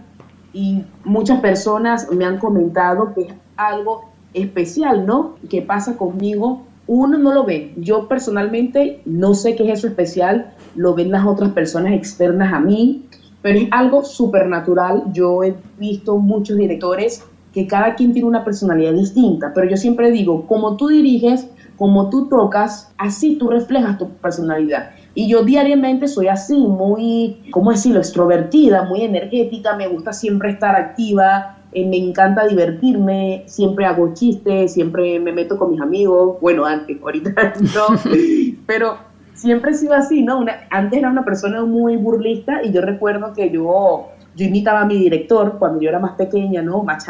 y 0.52 0.82
muchas 1.04 1.40
personas 1.40 2.10
me 2.10 2.24
han 2.24 2.38
comentado 2.38 3.12
que 3.14 3.22
es 3.22 3.34
algo 3.56 4.04
especial, 4.34 5.06
¿no? 5.06 5.34
Que 5.48 5.62
pasa 5.62 5.96
conmigo. 5.96 6.62
Uno 6.86 7.18
no 7.18 7.34
lo 7.34 7.44
ve. 7.44 7.74
Yo 7.76 8.08
personalmente 8.08 9.02
no 9.04 9.34
sé 9.34 9.56
qué 9.56 9.70
es 9.70 9.80
eso 9.80 9.88
especial. 9.88 10.52
Lo 10.74 10.94
ven 10.94 11.10
las 11.10 11.26
otras 11.26 11.50
personas 11.52 11.92
externas 11.92 12.52
a 12.52 12.60
mí, 12.60 13.04
pero 13.42 13.58
es 13.58 13.68
algo 13.70 14.04
súper 14.04 14.46
natural. 14.46 15.04
Yo 15.12 15.44
he 15.44 15.54
visto 15.78 16.16
muchos 16.16 16.56
directores 16.56 17.22
que 17.52 17.66
cada 17.66 17.94
quien 17.94 18.12
tiene 18.12 18.28
una 18.28 18.44
personalidad 18.44 18.92
distinta, 18.92 19.52
pero 19.54 19.68
yo 19.68 19.76
siempre 19.76 20.10
digo, 20.10 20.46
como 20.46 20.76
tú 20.76 20.88
diriges, 20.88 21.48
como 21.78 22.10
tú 22.10 22.28
tocas, 22.28 22.92
así 22.98 23.36
tú 23.36 23.48
reflejas 23.48 23.98
tu 23.98 24.10
personalidad. 24.10 24.90
Y 25.14 25.28
yo 25.28 25.42
diariamente 25.42 26.08
soy 26.08 26.28
así, 26.28 26.56
muy, 26.56 27.40
¿cómo 27.50 27.70
decirlo?, 27.70 28.00
extrovertida, 28.00 28.84
muy 28.84 29.02
energética, 29.02 29.76
me 29.76 29.88
gusta 29.88 30.12
siempre 30.12 30.50
estar 30.50 30.76
activa, 30.76 31.56
eh, 31.72 31.86
me 31.86 31.96
encanta 31.96 32.46
divertirme, 32.46 33.44
siempre 33.46 33.84
hago 33.84 34.12
chistes, 34.14 34.72
siempre 34.72 35.18
me 35.20 35.32
meto 35.32 35.56
con 35.56 35.70
mis 35.70 35.80
amigos, 35.80 36.38
bueno, 36.40 36.64
antes, 36.64 37.00
ahorita 37.00 37.30
no, 37.60 37.98
pero 38.66 38.96
siempre 39.34 39.70
he 39.70 39.74
sido 39.74 39.94
así, 39.94 40.22
¿no? 40.22 40.44
antes 40.70 40.98
era 40.98 41.10
una 41.10 41.24
persona 41.24 41.64
muy 41.64 41.96
burlista 41.96 42.62
y 42.64 42.72
yo 42.72 42.80
recuerdo 42.80 43.32
que 43.32 43.50
yo 43.50 44.08
yo 44.38 44.46
imitaba 44.46 44.82
a 44.82 44.84
mi 44.84 44.96
director 44.96 45.58
cuando 45.58 45.80
yo 45.80 45.88
era 45.88 45.98
más 45.98 46.12
pequeña, 46.12 46.62
¿no? 46.62 46.84
Más 46.84 47.04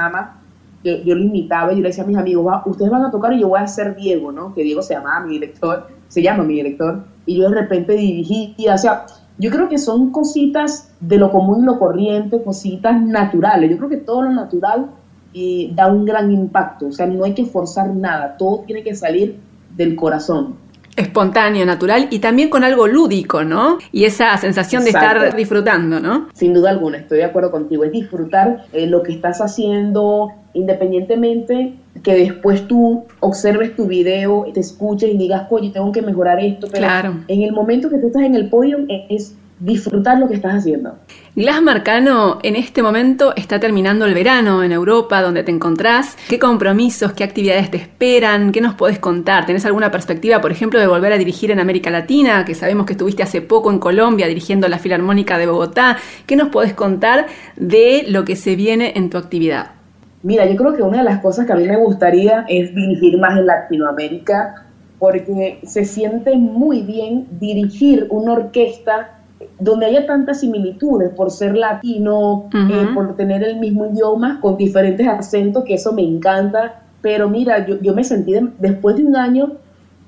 yo, 1.05 1.15
lo 1.15 1.23
imitaba 1.23 1.73
y 1.73 1.77
yo 1.77 1.83
le 1.83 1.89
decía 1.89 2.05
a 2.05 2.07
mis 2.07 2.17
amigos, 2.17 2.47
"Va, 2.47 2.63
ustedes 2.67 2.91
van 2.91 3.05
a 3.05 3.11
tocar 3.11 3.33
y 3.33 3.41
yo 3.41 3.49
voy 3.49 3.61
a 3.61 3.67
ser 3.67 3.95
Diego, 3.97 4.33
¿no? 4.33 4.55
Que 4.55 4.63
Diego 4.63 4.83
se 4.83 4.95
llamaba 4.95 5.21
mi 5.21 5.35
director, 5.35 5.87
se 6.09 6.23
llama 6.23 6.45
mi 6.45 6.55
director, 6.55 7.03
y 7.27 7.37
yo 7.37 7.49
de 7.51 7.55
repente 7.55 7.93
dirigía, 7.95 8.75
o 8.75 8.79
sea, 8.79 9.07
yo 9.39 9.51
creo 9.51 9.69
que 9.69 9.79
son 9.79 10.11
cositas 10.11 10.89
de 11.01 11.17
lo 11.19 11.31
común 11.31 11.63
y 11.63 11.67
lo 11.67 11.79
corriente, 11.79 12.43
cositas 12.43 13.01
naturales. 13.01 13.71
Yo 13.71 13.77
creo 13.77 13.89
que 13.89 13.97
todo 13.99 14.23
lo 14.23 14.33
natural 14.33 14.87
eh, 15.35 15.71
da 15.75 15.87
un 15.87 16.05
gran 16.05 16.33
impacto, 16.33 16.87
o 16.89 16.93
sea, 16.93 17.07
no 17.07 17.25
hay 17.25 17.35
que 17.35 17.45
forzar 17.45 17.95
nada, 17.95 18.37
todo 18.39 18.65
tiene 18.67 18.83
que 18.83 18.95
salir 18.95 19.37
del 19.77 19.95
corazón. 19.95 20.55
Espontáneo, 20.99 21.65
natural 21.65 22.09
y 22.11 22.19
también 22.19 22.49
con 22.51 22.65
algo 22.65 22.87
lúdico, 22.87 23.45
¿no? 23.45 23.79
Y 23.93 24.05
esa 24.05 24.37
sensación 24.37 24.85
de 24.85 24.91
estar 24.91 25.35
disfrutando, 25.37 26.01
¿no? 26.01 26.29
Sin 26.35 26.53
duda 26.55 26.71
alguna, 26.71 26.99
estoy 26.99 27.19
de 27.19 27.25
acuerdo 27.25 27.51
contigo. 27.51 27.85
Es 27.85 27.93
disfrutar 27.93 28.65
eh, 28.73 28.87
lo 28.87 29.03
que 29.03 29.13
estás 29.13 29.41
haciendo, 29.41 30.31
independientemente 30.55 31.75
que 32.03 32.15
después 32.15 32.67
tú 32.69 33.05
observes 33.21 33.75
tu 33.77 33.87
video, 33.87 34.47
te 34.53 34.61
escuches 34.61 35.11
y 35.13 35.17
digas, 35.19 35.47
oye, 35.51 35.71
tengo 35.71 35.91
que 35.93 36.03
mejorar 36.03 36.41
esto. 36.41 36.69
Pero 36.71 36.85
Claro. 36.87 37.15
en 37.29 37.43
el 37.43 37.53
momento 37.53 37.91
que 37.91 37.99
tú 37.99 38.09
estás 38.09 38.23
en 38.23 38.35
el 38.35 38.49
podio 38.49 38.79
es 39.09 39.35
disfrutar 39.61 40.19
lo 40.19 40.29
que 40.29 40.35
estás 40.35 40.55
haciendo. 40.55 40.95
Glass 41.39 41.63
Marcano 41.63 42.41
en 42.43 42.57
este 42.57 42.83
momento 42.83 43.33
está 43.37 43.61
terminando 43.61 44.07
el 44.07 44.13
verano 44.13 44.65
en 44.65 44.73
Europa, 44.73 45.23
donde 45.23 45.45
te 45.45 45.53
encontrás. 45.53 46.17
¿Qué 46.29 46.37
compromisos, 46.37 47.13
qué 47.13 47.23
actividades 47.23 47.71
te 47.71 47.77
esperan? 47.77 48.51
¿Qué 48.51 48.61
nos 48.61 48.75
podés 48.75 48.99
contar? 48.99 49.47
¿Tenés 49.47 49.65
alguna 49.65 49.93
perspectiva, 49.93 50.41
por 50.41 50.51
ejemplo, 50.51 50.81
de 50.81 50.89
volver 50.89 51.13
a 51.13 51.17
dirigir 51.17 51.53
en 51.53 51.61
América 51.61 51.91
Latina? 51.91 52.45
Que 52.45 52.57
sabemos 52.57 52.87
que 52.87 52.95
estuviste 52.95 53.23
hace 53.23 53.41
poco 53.41 53.71
en 53.71 53.79
Colombia 53.79 54.27
dirigiendo 54.27 54.67
la 54.67 54.81
Filarmónica 54.81 55.39
de 55.39 55.47
Bogotá. 55.47 55.99
¿Qué 56.27 56.35
nos 56.35 56.49
podés 56.49 56.75
contar 56.75 57.27
de 57.55 58.07
lo 58.09 58.25
que 58.25 58.35
se 58.35 58.57
viene 58.57 58.95
en 58.97 59.09
tu 59.09 59.17
actividad? 59.17 59.71
Mira, 60.25 60.45
yo 60.45 60.57
creo 60.57 60.75
que 60.75 60.83
una 60.83 60.99
de 60.99 61.05
las 61.05 61.21
cosas 61.21 61.47
que 61.47 61.53
a 61.53 61.55
mí 61.55 61.69
me 61.69 61.77
gustaría 61.77 62.47
es 62.49 62.75
dirigir 62.75 63.17
más 63.17 63.39
en 63.39 63.47
Latinoamérica, 63.47 64.67
porque 64.99 65.61
se 65.63 65.85
siente 65.85 66.35
muy 66.35 66.83
bien 66.83 67.29
dirigir 67.39 68.09
una 68.11 68.33
orquesta 68.33 69.18
donde 69.61 69.87
haya 69.87 70.07
tantas 70.07 70.41
similitudes 70.41 71.11
por 71.11 71.31
ser 71.31 71.57
latino, 71.57 72.45
eh, 72.53 72.87
por 72.95 73.15
tener 73.17 73.43
el 73.45 73.59
mismo 73.59 73.87
idioma 73.87 74.41
con 74.41 74.57
diferentes 74.57 75.07
acentos, 75.07 75.65
que 75.65 75.75
eso 75.75 75.93
me 75.93 76.03
encanta. 76.03 76.83
Pero 77.03 77.29
mira, 77.29 77.65
yo, 77.67 77.79
yo 77.81 77.95
me 77.95 78.03
sentí 78.05 78.33
de- 78.33 78.49
después 78.59 78.97
de 78.97 79.05
un 79.05 79.15
año 79.17 79.53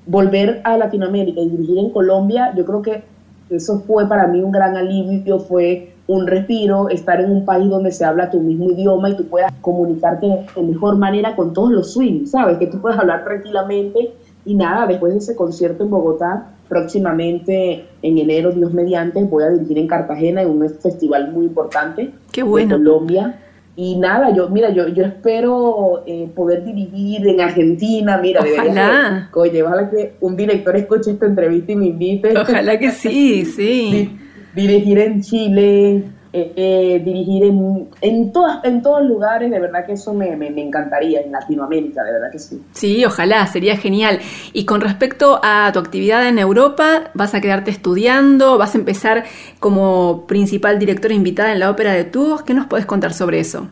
volver 0.05 0.61
a 0.63 0.77
Latinoamérica 0.77 1.39
y 1.39 1.49
dirigir 1.49 1.77
en 1.77 1.89
Colombia, 1.91 2.53
yo 2.55 2.65
creo 2.65 2.81
que 2.81 3.03
eso 3.49 3.79
fue 3.81 4.07
para 4.07 4.27
mí 4.27 4.41
un 4.41 4.51
gran 4.51 4.75
alivio, 4.75 5.39
fue 5.39 5.93
un 6.07 6.27
respiro, 6.27 6.89
estar 6.89 7.21
en 7.21 7.31
un 7.31 7.45
país 7.45 7.69
donde 7.69 7.91
se 7.91 8.03
habla 8.03 8.29
tu 8.29 8.39
mismo 8.39 8.71
idioma 8.71 9.09
y 9.09 9.15
tú 9.15 9.25
puedas 9.25 9.53
comunicarte 9.61 10.25
de 10.55 10.63
mejor 10.63 10.97
manera 10.97 11.35
con 11.35 11.53
todos 11.53 11.71
los 11.71 11.93
swings, 11.93 12.31
¿sabes? 12.31 12.57
Que 12.57 12.67
tú 12.67 12.79
puedas 12.81 12.99
hablar 12.99 13.23
tranquilamente 13.23 14.11
y 14.45 14.55
nada, 14.55 14.87
después 14.87 15.13
de 15.13 15.19
ese 15.19 15.35
concierto 15.35 15.83
en 15.83 15.89
Bogotá, 15.89 16.47
próximamente 16.71 17.85
en 18.01 18.17
enero, 18.17 18.51
Dios 18.51 18.73
mediante, 18.73 19.23
voy 19.23 19.43
a 19.43 19.49
dirigir 19.49 19.77
en 19.77 19.87
Cartagena 19.87 20.41
en 20.41 20.49
un 20.49 20.69
festival 20.69 21.31
muy 21.31 21.45
importante 21.45 22.11
Qué 22.31 22.43
bueno. 22.43 22.77
de 22.77 22.83
Colombia. 22.83 23.35
Y 23.75 23.95
nada, 23.95 24.33
yo, 24.35 24.49
mira, 24.49 24.69
yo, 24.71 24.87
yo 24.89 25.05
espero 25.05 26.03
eh, 26.05 26.27
poder 26.35 26.63
dirigir 26.65 27.25
en 27.27 27.39
Argentina, 27.41 28.19
mira, 28.21 28.41
Ojalá. 28.41 29.29
oye, 29.33 29.63
ojalá 29.63 29.89
que 29.89 30.13
un 30.19 30.35
director 30.35 30.75
escuche 30.75 31.11
esta 31.11 31.25
entrevista 31.25 31.71
y 31.71 31.75
me 31.77 31.85
invite. 31.87 32.37
Ojalá 32.37 32.77
que 32.77 32.91
sí, 32.91 33.45
sí. 33.55 34.09
Di- 34.53 34.61
dirigir 34.61 34.99
en 34.99 35.21
Chile, 35.21 36.03
eh, 36.33 36.53
eh, 36.55 37.01
dirigir 37.03 37.43
en, 37.43 37.89
en, 38.01 38.31
todas, 38.31 38.63
en 38.63 38.81
todos 38.81 39.03
lugares, 39.03 39.51
de 39.51 39.59
verdad 39.59 39.85
que 39.85 39.93
eso 39.93 40.13
me, 40.13 40.35
me, 40.35 40.49
me 40.49 40.61
encantaría, 40.61 41.21
en 41.21 41.31
Latinoamérica, 41.31 42.03
de 42.03 42.13
verdad 42.13 42.31
que 42.31 42.39
sí. 42.39 42.61
Sí, 42.71 43.03
ojalá, 43.03 43.45
sería 43.47 43.75
genial. 43.77 44.19
Y 44.53 44.65
con 44.65 44.81
respecto 44.81 45.39
a 45.43 45.69
tu 45.73 45.79
actividad 45.79 46.27
en 46.27 46.39
Europa, 46.39 47.11
¿vas 47.13 47.33
a 47.35 47.41
quedarte 47.41 47.71
estudiando? 47.71 48.57
¿Vas 48.57 48.75
a 48.75 48.77
empezar 48.77 49.25
como 49.59 50.25
principal 50.27 50.79
directora 50.79 51.13
invitada 51.13 51.51
en 51.51 51.59
la 51.59 51.69
ópera 51.69 51.93
de 51.93 52.05
Tours? 52.05 52.43
¿Qué 52.43 52.53
nos 52.53 52.67
puedes 52.67 52.85
contar 52.85 53.13
sobre 53.13 53.39
eso? 53.39 53.67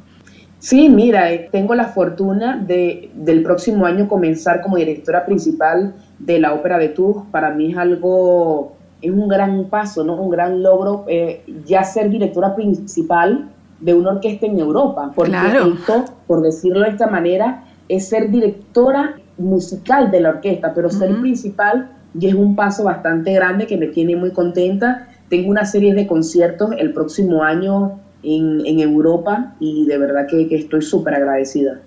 Sí, 0.59 0.89
mira, 0.89 1.31
eh, 1.31 1.47
tengo 1.51 1.73
la 1.73 1.85
fortuna 1.85 2.57
de 2.57 3.09
del 3.13 3.43
próximo 3.43 3.85
año 3.85 4.09
comenzar 4.09 4.61
como 4.61 4.75
directora 4.75 5.25
principal 5.25 5.93
de 6.19 6.39
la 6.39 6.53
Ópera 6.53 6.77
de 6.77 6.89
Tours. 6.89 7.25
Para 7.31 7.51
mí 7.51 7.71
es 7.71 7.77
algo, 7.77 8.75
es 9.01 9.11
un 9.11 9.27
gran 9.27 9.65
paso, 9.65 10.03
¿no? 10.03 10.15
Un 10.15 10.29
gran 10.29 10.61
logro 10.61 11.05
eh, 11.07 11.43
ya 11.65 11.83
ser 11.83 12.09
directora 12.09 12.55
principal 12.55 13.49
de 13.79 13.93
una 13.93 14.11
orquesta 14.11 14.45
en 14.45 14.59
Europa. 14.59 15.11
Porque 15.15 15.31
Claro. 15.31 15.73
esto, 15.73 16.05
por 16.27 16.41
decirlo 16.41 16.81
de 16.81 16.89
esta 16.89 17.07
manera, 17.07 17.63
es 17.87 18.07
ser 18.09 18.29
directora 18.29 19.15
musical 19.37 20.11
de 20.11 20.19
la 20.19 20.29
orquesta, 20.29 20.73
pero 20.73 20.89
ser 20.89 21.15
principal 21.21 21.89
ya 22.13 22.29
es 22.29 22.35
un 22.35 22.55
paso 22.55 22.83
bastante 22.83 23.33
grande 23.33 23.67
que 23.67 23.77
me 23.77 23.87
tiene 23.87 24.15
muy 24.15 24.31
contenta. 24.31 25.07
Tengo 25.29 25.49
una 25.49 25.65
serie 25.65 25.93
de 25.93 26.07
conciertos 26.07 26.71
el 26.77 26.91
próximo 26.93 27.43
año 27.43 27.99
en, 28.23 28.65
en 28.65 28.79
Europa 28.79 29.53
y 29.59 29.85
de 29.85 29.97
verdad 29.97 30.27
que, 30.27 30.47
que 30.47 30.55
estoy 30.57 30.81
súper 30.81 31.13
agradecida. 31.13 31.79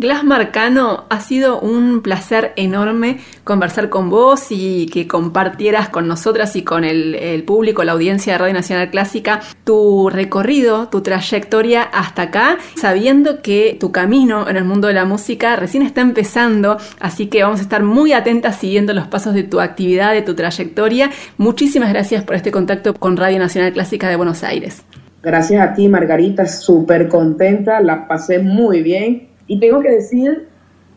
Glass 0.00 0.24
Marcano, 0.24 1.04
ha 1.10 1.20
sido 1.20 1.60
un 1.60 2.00
placer 2.00 2.54
enorme 2.56 3.18
conversar 3.44 3.90
con 3.90 4.08
vos 4.08 4.46
y 4.48 4.86
que 4.86 5.06
compartieras 5.06 5.90
con 5.90 6.08
nosotras 6.08 6.56
y 6.56 6.62
con 6.62 6.84
el, 6.84 7.14
el 7.16 7.42
público, 7.42 7.84
la 7.84 7.92
audiencia 7.92 8.32
de 8.32 8.38
Radio 8.38 8.54
Nacional 8.54 8.88
Clásica, 8.88 9.40
tu 9.64 10.08
recorrido, 10.08 10.88
tu 10.88 11.02
trayectoria 11.02 11.82
hasta 11.82 12.22
acá, 12.22 12.56
sabiendo 12.76 13.42
que 13.42 13.76
tu 13.78 13.92
camino 13.92 14.48
en 14.48 14.56
el 14.56 14.64
mundo 14.64 14.88
de 14.88 14.94
la 14.94 15.04
música 15.04 15.56
recién 15.56 15.82
está 15.82 16.00
empezando, 16.00 16.78
así 16.98 17.26
que 17.26 17.42
vamos 17.42 17.58
a 17.58 17.64
estar 17.64 17.82
muy 17.82 18.14
atentas 18.14 18.56
siguiendo 18.56 18.94
los 18.94 19.06
pasos 19.06 19.34
de 19.34 19.42
tu 19.42 19.60
actividad, 19.60 20.14
de 20.14 20.22
tu 20.22 20.34
trayectoria. 20.34 21.10
Muchísimas 21.36 21.90
gracias 21.90 22.24
por 22.24 22.36
este 22.36 22.50
contacto 22.50 22.94
con 22.94 23.18
Radio 23.18 23.38
Nacional 23.38 23.74
Clásica 23.74 24.08
de 24.08 24.16
Buenos 24.16 24.44
Aires. 24.44 24.82
Gracias 25.22 25.60
a 25.60 25.74
ti, 25.74 25.88
Margarita, 25.88 26.46
súper 26.46 27.10
contenta, 27.10 27.82
la 27.82 28.08
pasé 28.08 28.38
muy 28.38 28.82
bien. 28.82 29.29
Y 29.50 29.58
tengo 29.58 29.80
que 29.80 29.90
decir 29.90 30.46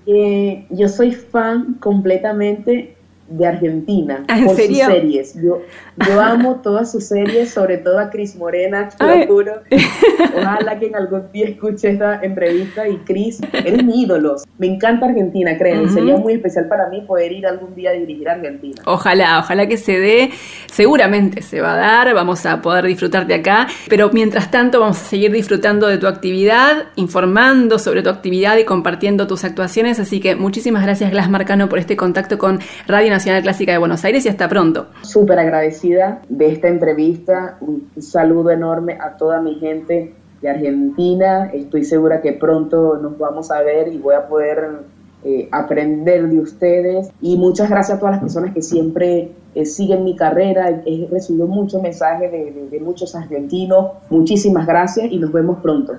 que 0.05 0.67
yo 0.69 0.87
soy 0.87 1.11
fan 1.11 1.73
completamente 1.79 2.95
de 3.27 3.47
Argentina 3.47 4.23
¿Ah, 4.27 4.37
en 4.37 4.45
por 4.45 4.55
serio? 4.55 4.85
sus 4.85 4.93
series. 4.93 5.35
Yo, 5.35 5.61
yo 6.07 6.21
amo 6.21 6.61
todas 6.63 6.91
sus 6.91 7.05
series, 7.05 7.49
sobre 7.49 7.77
todo 7.77 7.99
a 7.99 8.09
Cris 8.09 8.35
Morena, 8.35 8.89
te 8.89 9.03
Ay. 9.03 9.21
lo 9.21 9.27
juro. 9.27 9.53
Ojalá 10.37 10.79
que 10.79 10.87
en 10.87 10.95
algún 10.95 11.31
día 11.31 11.47
escuche 11.47 11.91
esta 11.91 12.21
entrevista. 12.21 12.87
Y 12.87 12.97
Cris, 12.97 13.39
eres 13.53 13.83
mi 13.83 14.03
ídolo. 14.03 14.35
Me 14.57 14.67
encanta 14.67 15.05
Argentina, 15.05 15.57
créeme. 15.57 15.89
Sería 15.89 16.17
muy 16.17 16.33
especial 16.33 16.67
para 16.67 16.89
mí 16.89 17.01
poder 17.01 17.31
ir 17.31 17.47
algún 17.47 17.75
día 17.75 17.91
a 17.91 17.93
dirigir 17.93 18.27
a 18.29 18.33
Argentina. 18.33 18.81
Ojalá, 18.85 19.39
ojalá 19.39 19.67
que 19.67 19.77
se 19.77 19.99
dé, 19.99 20.31
seguramente 20.71 21.41
se 21.41 21.61
va 21.61 21.73
a 21.73 21.77
dar, 21.77 22.13
vamos 22.13 22.45
a 22.45 22.61
poder 22.61 22.85
disfrutar 22.85 23.27
de 23.27 23.35
acá, 23.35 23.67
pero 23.89 24.09
mientras 24.11 24.51
tanto 24.51 24.79
vamos 24.79 25.01
a 25.01 25.05
seguir 25.05 25.31
disfrutando 25.31 25.87
de 25.87 25.97
tu 25.97 26.07
actividad, 26.07 26.85
informando 26.95 27.79
sobre 27.79 28.01
tu 28.01 28.09
actividad 28.09 28.57
y 28.57 28.65
compartiendo 28.65 29.27
tus 29.27 29.43
actuaciones, 29.43 29.99
así 29.99 30.19
que 30.19 30.35
muchísimas 30.35 30.83
gracias 30.83 31.11
Glass 31.11 31.29
Marcano 31.29 31.69
por 31.69 31.79
este 31.79 31.95
contacto 31.95 32.37
con 32.37 32.59
Radio 32.87 33.12
Nacional 33.13 33.41
Clásica 33.43 33.71
de 33.71 33.77
Buenos 33.77 34.03
Aires 34.05 34.25
y 34.25 34.29
hasta 34.29 34.47
pronto. 34.49 34.87
súper 35.03 35.39
agradecida 35.39 36.21
de 36.29 36.51
esta 36.51 36.67
entrevista. 36.67 37.57
Un 37.61 37.89
saludo 38.01 38.51
enorme 38.51 38.97
a 38.99 39.17
toda 39.17 39.41
mi 39.41 39.55
gente 39.55 40.13
de 40.41 40.49
Argentina. 40.49 41.49
Estoy 41.53 41.83
segura 41.85 42.21
que 42.21 42.33
pronto 42.33 42.97
nos 43.01 43.17
vamos 43.17 43.49
a 43.51 43.61
ver 43.61 43.87
y 43.93 43.97
voy 43.97 44.15
a 44.15 44.27
poder 44.27 44.81
eh, 45.23 45.47
aprender 45.51 46.27
de 46.27 46.39
ustedes. 46.39 47.09
Y 47.21 47.37
muchas 47.37 47.69
gracias 47.69 47.97
a 47.97 47.99
todas 47.99 48.15
las 48.15 48.21
personas 48.21 48.53
que 48.53 48.61
siempre 48.61 49.31
eh, 49.55 49.65
siguen 49.65 50.03
mi 50.03 50.15
carrera. 50.17 50.81
He 50.85 51.07
recibido 51.09 51.47
muchos 51.47 51.81
mensajes 51.81 52.29
de, 52.31 52.51
de- 52.51 52.69
de 52.69 52.79
muchos 52.81 53.15
argentinos. 53.15 53.91
Muchísimas 54.09 54.67
gracias 54.67 55.09
y 55.11 55.17
nos 55.19 55.31
vemos 55.31 55.59
pronto. 55.61 55.93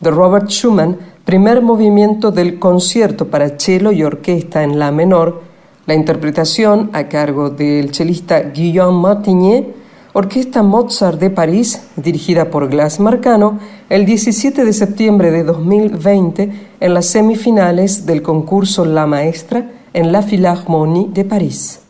De 0.00 0.10
Robert 0.10 0.48
Schumann, 0.48 0.98
primer 1.24 1.62
movimiento 1.62 2.30
del 2.30 2.58
concierto 2.58 3.28
para 3.28 3.58
cello 3.58 3.92
y 3.92 4.02
orquesta 4.02 4.62
en 4.62 4.78
la 4.78 4.90
menor, 4.90 5.42
la 5.86 5.94
interpretación 5.94 6.90
a 6.92 7.08
cargo 7.08 7.50
del 7.50 7.92
chelista 7.92 8.40
Guillaume 8.40 9.00
Martinier, 9.00 9.80
Orquesta 10.12 10.64
Mozart 10.64 11.20
de 11.20 11.30
París, 11.30 11.88
dirigida 11.94 12.50
por 12.50 12.68
Glass 12.68 12.98
Marcano, 12.98 13.60
el 13.88 14.06
17 14.06 14.64
de 14.64 14.72
septiembre 14.72 15.30
de 15.30 15.44
2020 15.44 16.52
en 16.80 16.94
las 16.94 17.06
semifinales 17.06 18.06
del 18.06 18.20
concurso 18.20 18.84
La 18.84 19.06
Maestra 19.06 19.70
en 19.92 20.10
la 20.10 20.22
Philharmonie 20.22 21.08
de 21.10 21.24
París. 21.24 21.80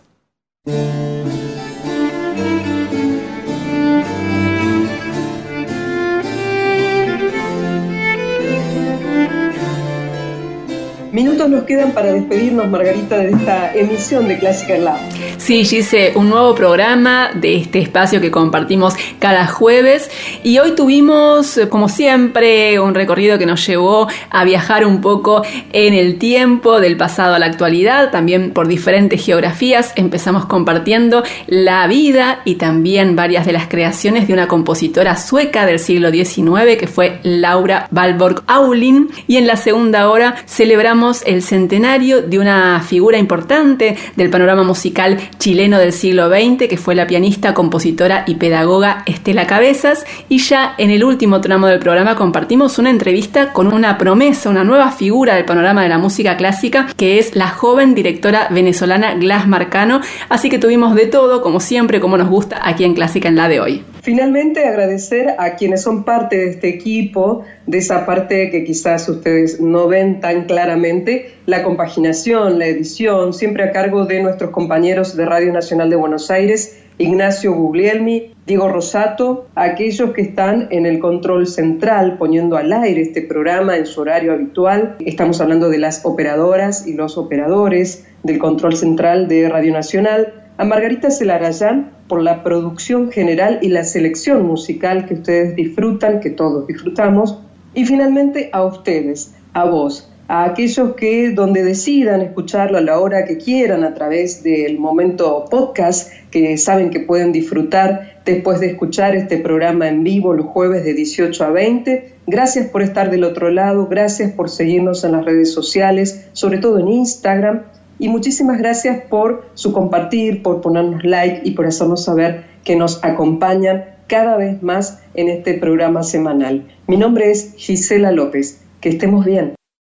Minutos 11.13 11.49
nos 11.49 11.65
quedan 11.65 11.91
para 11.91 12.13
despedirnos, 12.13 12.69
Margarita, 12.69 13.19
de 13.19 13.31
esta 13.31 13.75
emisión 13.75 14.29
de 14.29 14.39
Clásica 14.39 14.77
en 14.77 14.85
la. 14.85 14.97
Sí, 15.41 15.61
hice 15.61 16.13
un 16.17 16.29
nuevo 16.29 16.55
programa 16.55 17.31
de 17.35 17.57
este 17.57 17.79
espacio 17.79 18.21
que 18.21 18.31
compartimos 18.31 18.95
cada 19.19 19.47
jueves 19.47 20.11
y 20.45 20.59
hoy 20.59 20.73
tuvimos, 20.73 21.59
como 21.71 21.89
siempre, 21.89 22.79
un 22.79 22.95
recorrido 22.95 23.39
que 23.39 23.47
nos 23.47 23.67
llevó 23.67 24.07
a 24.29 24.45
viajar 24.45 24.85
un 24.85 25.01
poco 25.01 25.43
en 25.73 25.95
el 25.95 26.19
tiempo, 26.19 26.79
del 26.79 26.99
pasado 26.99 27.35
a 27.35 27.39
la 27.39 27.47
actualidad, 27.47 28.11
también 28.11 28.51
por 28.51 28.69
diferentes 28.69 29.25
geografías. 29.25 29.95
Empezamos 29.97 30.45
compartiendo 30.45 31.23
la 31.47 31.87
vida 31.87 32.43
y 32.45 32.57
también 32.57 33.17
varias 33.17 33.47
de 33.47 33.53
las 33.53 33.67
creaciones 33.67 34.29
de 34.29 34.35
una 34.35 34.47
compositora 34.47 35.17
sueca 35.17 35.65
del 35.65 35.79
siglo 35.79 36.11
XIX 36.11 36.77
que 36.79 36.87
fue 36.87 37.19
Laura 37.23 37.89
Valborg 37.91 38.43
Aulin 38.47 39.09
y 39.27 39.39
en 39.39 39.47
la 39.47 39.57
segunda 39.57 40.11
hora 40.11 40.37
celebramos 40.45 41.23
el 41.25 41.41
centenario 41.41 42.21
de 42.21 42.39
una 42.39 42.83
figura 42.87 43.17
importante 43.17 43.97
del 44.17 44.29
panorama 44.29 44.65
musical 44.65 45.30
chileno 45.39 45.79
del 45.79 45.93
siglo 45.93 46.29
XX, 46.29 46.69
que 46.69 46.77
fue 46.77 46.95
la 46.95 47.07
pianista, 47.07 47.55
compositora 47.55 48.25
y 48.27 48.37
pedagoga 48.37 49.03
Estela 49.07 49.47
Cabezas. 49.47 50.05
Y 50.29 50.39
ya 50.39 50.75
en 50.79 50.91
el 50.91 51.05
último 51.05 51.41
tramo 51.41 51.67
del 51.67 51.79
programa 51.79 52.17
compartimos 52.17 52.79
una 52.79 52.91
entrevista 52.91 53.53
con 53.53 53.73
una 53.73 53.99
promesa, 53.99 54.51
una 54.51 54.65
nueva 54.65 54.91
figura 54.93 55.35
del 55.35 55.45
panorama 55.45 55.83
de 55.83 55.89
la 55.89 55.99
música 55.99 56.37
clásica, 56.37 56.89
que 56.97 57.19
es 57.19 57.37
la 57.37 57.49
joven 57.49 57.95
directora 57.95 58.49
venezolana 58.51 59.15
Glass 59.15 59.47
Marcano. 59.47 60.01
Así 60.29 60.51
que 60.51 60.59
tuvimos 60.59 60.95
de 60.95 61.07
todo, 61.07 61.43
como 61.43 61.61
siempre, 61.61 62.01
como 62.01 62.17
nos 62.17 62.29
gusta 62.29 62.61
aquí 62.63 62.85
en 62.85 62.95
Clásica 62.95 63.29
en 63.29 63.37
la 63.37 63.49
de 63.49 63.61
hoy. 63.61 63.85
Finalmente, 64.03 64.65
agradecer 64.65 65.35
a 65.39 65.57
quienes 65.57 65.83
son 65.83 66.05
parte 66.05 66.37
de 66.37 66.51
este 66.51 66.69
equipo, 66.69 67.43
de 67.67 67.79
esa 67.79 68.07
parte 68.07 68.51
que 68.51 68.65
quizás 68.65 69.09
ustedes 69.09 69.61
no 69.61 69.89
ven 69.89 70.21
tan 70.21 70.45
claramente, 70.45 71.33
la 71.47 71.63
compaginación, 71.63 72.59
la 72.59 72.67
edición, 72.67 73.35
siempre 73.35 73.65
a 73.65 73.73
cargo 73.73 74.07
de 74.07 74.23
nuestros 74.23 74.51
compañeros 74.51 75.17
de 75.17 75.27
Radio 75.27 75.53
Nacional 75.53 75.91
de 75.91 75.97
Buenos 75.97 76.31
Aires, 76.31 76.81
Ignacio 77.01 77.55
Guglielmi, 77.55 78.35
Diego 78.47 78.69
Rosato, 78.69 79.47
aquellos 79.55 80.13
que 80.13 80.21
están 80.21 80.69
en 80.71 80.85
el 80.85 80.99
control 80.99 81.47
central 81.47 82.19
poniendo 82.19 82.59
al 82.59 82.73
aire 82.73 83.01
este 83.01 83.23
programa 83.23 83.77
en 83.77 83.87
su 83.87 84.03
horario 84.03 84.33
habitual. 84.33 84.97
Estamos 85.01 85.41
hablando 85.41 85.71
de 85.71 85.79
las 85.79 86.05
operadoras 86.05 86.87
y 86.87 86.93
los 86.93 87.17
operadores 87.17 88.07
del 88.23 88.39
control 88.39 88.77
central 88.77 89.29
de 89.29 89.49
Radio 89.49 89.73
Nacional, 89.73 90.40
a 90.61 90.65
Margarita 90.67 91.11
Celarayán 91.11 91.91
por 92.07 92.21
la 92.21 92.43
producción 92.43 93.11
general 93.11 93.61
y 93.63 93.71
la 93.71 93.83
selección 93.83 94.47
musical 94.47 95.07
que 95.07 95.15
ustedes 95.15 95.57
disfrutan, 95.57 96.21
que 96.21 96.29
todos 96.29 96.67
disfrutamos, 96.67 97.39
y 97.73 97.87
finalmente 97.87 98.51
a 98.53 98.63
ustedes, 98.67 99.33
a 99.55 99.65
vos, 99.65 100.13
a 100.29 100.45
aquellos 100.45 100.97
que 100.97 101.31
donde 101.31 101.65
decidan 101.65 102.21
escucharlo 102.21 102.77
a 102.77 102.83
la 102.83 103.01
hora 103.01 103.25
que 103.25 103.39
quieran 103.39 103.85
a 103.85 103.95
través 103.95 104.43
del 104.43 104.79
momento 104.79 105.47
podcast, 105.51 106.13
que 106.31 106.59
saben 106.59 106.91
que 106.91 107.01
pueden 107.01 107.33
disfrutar 107.33 108.21
después 108.27 108.61
de 108.61 108.67
escuchar 108.67 109.17
este 109.17 109.39
programa 109.39 109.89
en 109.89 110.05
vivo 110.05 110.35
los 110.35 110.45
jueves 110.45 110.85
de 110.85 110.93
18 110.93 111.43
a 111.43 111.49
20. 111.49 112.13
Gracias 112.27 112.69
por 112.69 112.83
estar 112.83 113.11
del 113.11 113.25
otro 113.25 113.51
lado, 113.51 113.87
gracias 113.87 114.31
por 114.33 114.51
seguirnos 114.51 115.05
en 115.05 115.13
las 115.13 115.25
redes 115.25 115.55
sociales, 115.55 116.29
sobre 116.35 116.59
todo 116.59 116.79
en 116.81 116.89
Instagram 116.89 117.63
y 118.01 118.09
muchísimas 118.09 118.59
gracias 118.59 119.03
por 119.09 119.45
su 119.55 119.73
compartir, 119.73 120.43
por 120.43 120.61
ponernos 120.61 121.05
like 121.05 121.43
y 121.45 121.53
por 121.53 121.67
hacernos 121.67 122.03
saber 122.03 122.45
que 122.65 122.75
nos 122.75 123.05
acompañan 123.05 123.85
cada 124.09 124.37
vez 124.37 124.63
más 124.63 125.01
en 125.15 125.29
este 125.29 125.55
programa 125.55 126.03
semanal. 126.03 126.67
Mi 126.89 126.97
nombre 126.97 127.31
es 127.31 127.55
Gisela 127.57 128.11
López. 128.11 128.65
Que 128.81 128.89
estemos 128.89 129.27
bien. 129.27 129.60